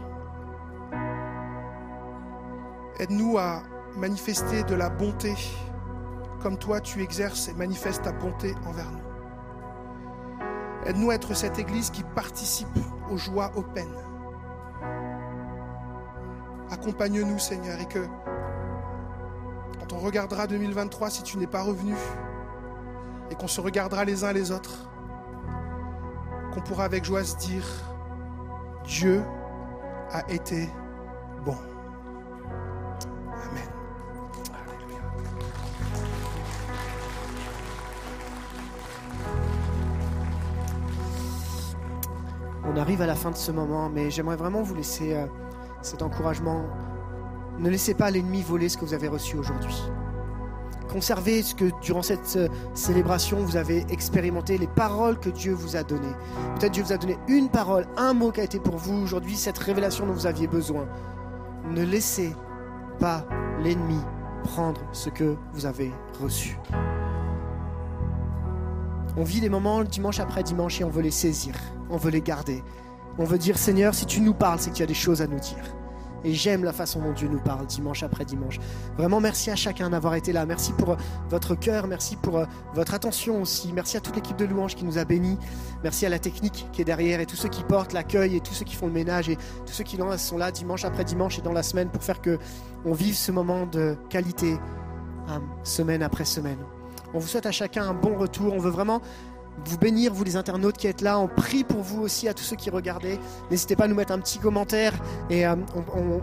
Aide-nous 2.99 3.37
à 3.37 3.63
manifester 3.97 4.63
de 4.63 4.75
la 4.75 4.89
bonté 4.89 5.33
comme 6.41 6.57
toi 6.57 6.81
tu 6.81 7.01
exerces 7.01 7.47
et 7.47 7.53
manifestes 7.53 8.03
ta 8.03 8.11
bonté 8.11 8.53
envers 8.67 8.91
nous. 8.91 8.99
Aide-nous 10.85 11.11
à 11.11 11.15
être 11.15 11.33
cette 11.33 11.57
église 11.59 11.89
qui 11.89 12.03
participe 12.03 12.67
aux 13.09 13.17
joies, 13.17 13.51
aux 13.55 13.61
peines. 13.61 13.95
Accompagne-nous 16.69 17.39
Seigneur 17.39 17.79
et 17.79 17.85
que 17.85 18.05
regardera 20.03 20.47
2023 20.47 21.09
si 21.09 21.23
tu 21.23 21.37
n'es 21.37 21.47
pas 21.47 21.61
revenu 21.61 21.95
et 23.31 23.35
qu'on 23.35 23.47
se 23.47 23.61
regardera 23.61 24.05
les 24.05 24.23
uns 24.23 24.33
les 24.33 24.51
autres, 24.51 24.89
qu'on 26.53 26.61
pourra 26.61 26.83
avec 26.83 27.05
joie 27.05 27.23
se 27.23 27.37
dire 27.37 27.65
Dieu 28.83 29.23
a 30.11 30.29
été 30.29 30.69
bon. 31.45 31.55
Amen. 33.31 33.69
On 42.65 42.77
arrive 42.77 43.01
à 43.01 43.07
la 43.07 43.15
fin 43.15 43.31
de 43.31 43.37
ce 43.37 43.51
moment, 43.51 43.89
mais 43.89 44.11
j'aimerais 44.11 44.35
vraiment 44.35 44.61
vous 44.61 44.75
laisser 44.75 45.15
euh, 45.15 45.25
cet 45.81 46.01
encouragement. 46.01 46.65
Ne 47.59 47.69
laissez 47.69 47.93
pas 47.93 48.11
l'ennemi 48.11 48.41
voler 48.41 48.69
ce 48.69 48.77
que 48.77 48.85
vous 48.85 48.93
avez 48.93 49.07
reçu 49.07 49.37
aujourd'hui. 49.37 49.75
Conservez 50.89 51.41
ce 51.41 51.55
que 51.55 51.71
durant 51.81 52.01
cette 52.01 52.35
euh, 52.35 52.47
célébration 52.73 53.39
vous 53.39 53.55
avez 53.55 53.85
expérimenté, 53.89 54.57
les 54.57 54.67
paroles 54.67 55.19
que 55.19 55.29
Dieu 55.29 55.53
vous 55.53 55.75
a 55.75 55.83
données. 55.83 56.13
Peut-être 56.55 56.73
Dieu 56.73 56.83
vous 56.83 56.93
a 56.93 56.97
donné 56.97 57.17
une 57.27 57.49
parole, 57.49 57.87
un 57.97 58.13
mot 58.13 58.31
qui 58.31 58.41
a 58.41 58.43
été 58.43 58.59
pour 58.59 58.77
vous 58.77 59.01
aujourd'hui, 59.01 59.35
cette 59.35 59.57
révélation 59.57 60.05
dont 60.05 60.13
vous 60.13 60.27
aviez 60.27 60.47
besoin. 60.47 60.87
Ne 61.71 61.83
laissez 61.83 62.35
pas 62.99 63.25
l'ennemi 63.63 63.99
prendre 64.43 64.81
ce 64.91 65.09
que 65.09 65.35
vous 65.53 65.65
avez 65.65 65.91
reçu. 66.21 66.59
On 69.15 69.23
vit 69.23 69.41
des 69.41 69.49
moments 69.49 69.83
dimanche 69.83 70.19
après 70.19 70.43
dimanche 70.43 70.81
et 70.81 70.83
on 70.83 70.89
veut 70.89 71.01
les 71.01 71.11
saisir, 71.11 71.55
on 71.89 71.97
veut 71.97 72.11
les 72.11 72.21
garder. 72.21 72.63
On 73.17 73.25
veut 73.25 73.37
dire 73.37 73.57
Seigneur, 73.57 73.93
si 73.93 74.05
tu 74.05 74.21
nous 74.21 74.33
parles, 74.33 74.59
c'est 74.59 74.71
qu'il 74.71 74.81
y 74.81 74.83
a 74.83 74.87
des 74.87 74.93
choses 74.93 75.21
à 75.21 75.27
nous 75.27 75.39
dire. 75.39 75.63
Et 76.23 76.33
j'aime 76.33 76.63
la 76.63 76.73
façon 76.73 77.01
dont 77.01 77.13
Dieu 77.13 77.27
nous 77.27 77.39
parle 77.39 77.65
dimanche 77.65 78.03
après 78.03 78.25
dimanche. 78.25 78.59
Vraiment, 78.97 79.19
merci 79.19 79.51
à 79.51 79.55
chacun 79.55 79.89
d'avoir 79.89 80.15
été 80.15 80.31
là. 80.31 80.45
Merci 80.45 80.73
pour 80.73 80.91
euh, 80.91 80.95
votre 81.29 81.55
cœur, 81.55 81.87
merci 81.87 82.15
pour 82.15 82.37
euh, 82.37 82.45
votre 82.73 82.93
attention 82.93 83.41
aussi. 83.41 83.71
Merci 83.73 83.97
à 83.97 84.01
toute 84.01 84.15
l'équipe 84.15 84.37
de 84.37 84.45
louanges 84.45 84.75
qui 84.75 84.85
nous 84.85 84.97
a 84.97 85.05
bénis. 85.05 85.37
Merci 85.83 86.05
à 86.05 86.09
la 86.09 86.19
technique 86.19 86.67
qui 86.71 86.81
est 86.81 86.85
derrière 86.85 87.19
et 87.19 87.25
tous 87.25 87.35
ceux 87.35 87.49
qui 87.49 87.63
portent 87.63 87.93
l'accueil 87.93 88.35
et 88.35 88.39
tous 88.39 88.53
ceux 88.53 88.65
qui 88.65 88.75
font 88.75 88.87
le 88.87 88.93
ménage 88.93 89.29
et 89.29 89.37
tous 89.65 89.73
ceux 89.73 89.83
qui 89.83 89.97
sont 90.17 90.37
là 90.37 90.51
dimanche 90.51 90.85
après 90.85 91.03
dimanche 91.03 91.39
et 91.39 91.41
dans 91.41 91.51
la 91.51 91.63
semaine 91.63 91.89
pour 91.89 92.03
faire 92.03 92.21
que 92.21 92.37
on 92.85 92.93
vive 92.93 93.15
ce 93.15 93.31
moment 93.31 93.65
de 93.65 93.95
qualité 94.09 94.57
euh, 95.29 95.39
semaine 95.63 96.03
après 96.03 96.25
semaine. 96.25 96.59
On 97.13 97.19
vous 97.19 97.27
souhaite 97.27 97.45
à 97.45 97.51
chacun 97.51 97.87
un 97.87 97.93
bon 97.93 98.17
retour. 98.17 98.53
On 98.53 98.59
veut 98.59 98.71
vraiment 98.71 99.01
vous 99.65 99.77
bénir, 99.77 100.13
vous 100.13 100.23
les 100.23 100.35
internautes 100.35 100.77
qui 100.77 100.87
êtes 100.87 101.01
là. 101.01 101.19
On 101.19 101.27
prie 101.27 101.63
pour 101.63 101.81
vous 101.81 102.01
aussi, 102.01 102.27
à 102.27 102.33
tous 102.33 102.43
ceux 102.43 102.55
qui 102.55 102.69
regardez. 102.69 103.19
N'hésitez 103.49 103.75
pas 103.75 103.85
à 103.85 103.87
nous 103.87 103.95
mettre 103.95 104.11
un 104.11 104.19
petit 104.19 104.39
commentaire 104.39 104.93
et 105.29 105.45
euh, 105.45 105.55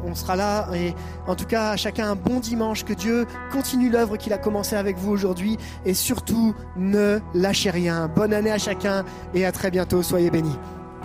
on, 0.04 0.14
sera 0.14 0.36
là. 0.36 0.68
Et 0.74 0.94
en 1.26 1.34
tout 1.34 1.46
cas, 1.46 1.70
à 1.70 1.76
chacun 1.76 2.10
un 2.10 2.16
bon 2.16 2.40
dimanche. 2.40 2.84
Que 2.84 2.92
Dieu 2.92 3.26
continue 3.52 3.90
l'œuvre 3.90 4.16
qu'il 4.16 4.32
a 4.32 4.38
commencé 4.38 4.76
avec 4.76 4.96
vous 4.96 5.10
aujourd'hui. 5.10 5.56
Et 5.84 5.94
surtout, 5.94 6.54
ne 6.76 7.20
lâchez 7.34 7.70
rien. 7.70 8.08
Bonne 8.08 8.32
année 8.32 8.52
à 8.52 8.58
chacun 8.58 9.04
et 9.34 9.44
à 9.44 9.52
très 9.52 9.70
bientôt. 9.70 10.02
Soyez 10.02 10.30
bénis. 10.30 10.58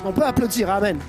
On 0.04 0.12
peut 0.12 0.24
applaudir. 0.24 0.70
Amen. 0.70 1.00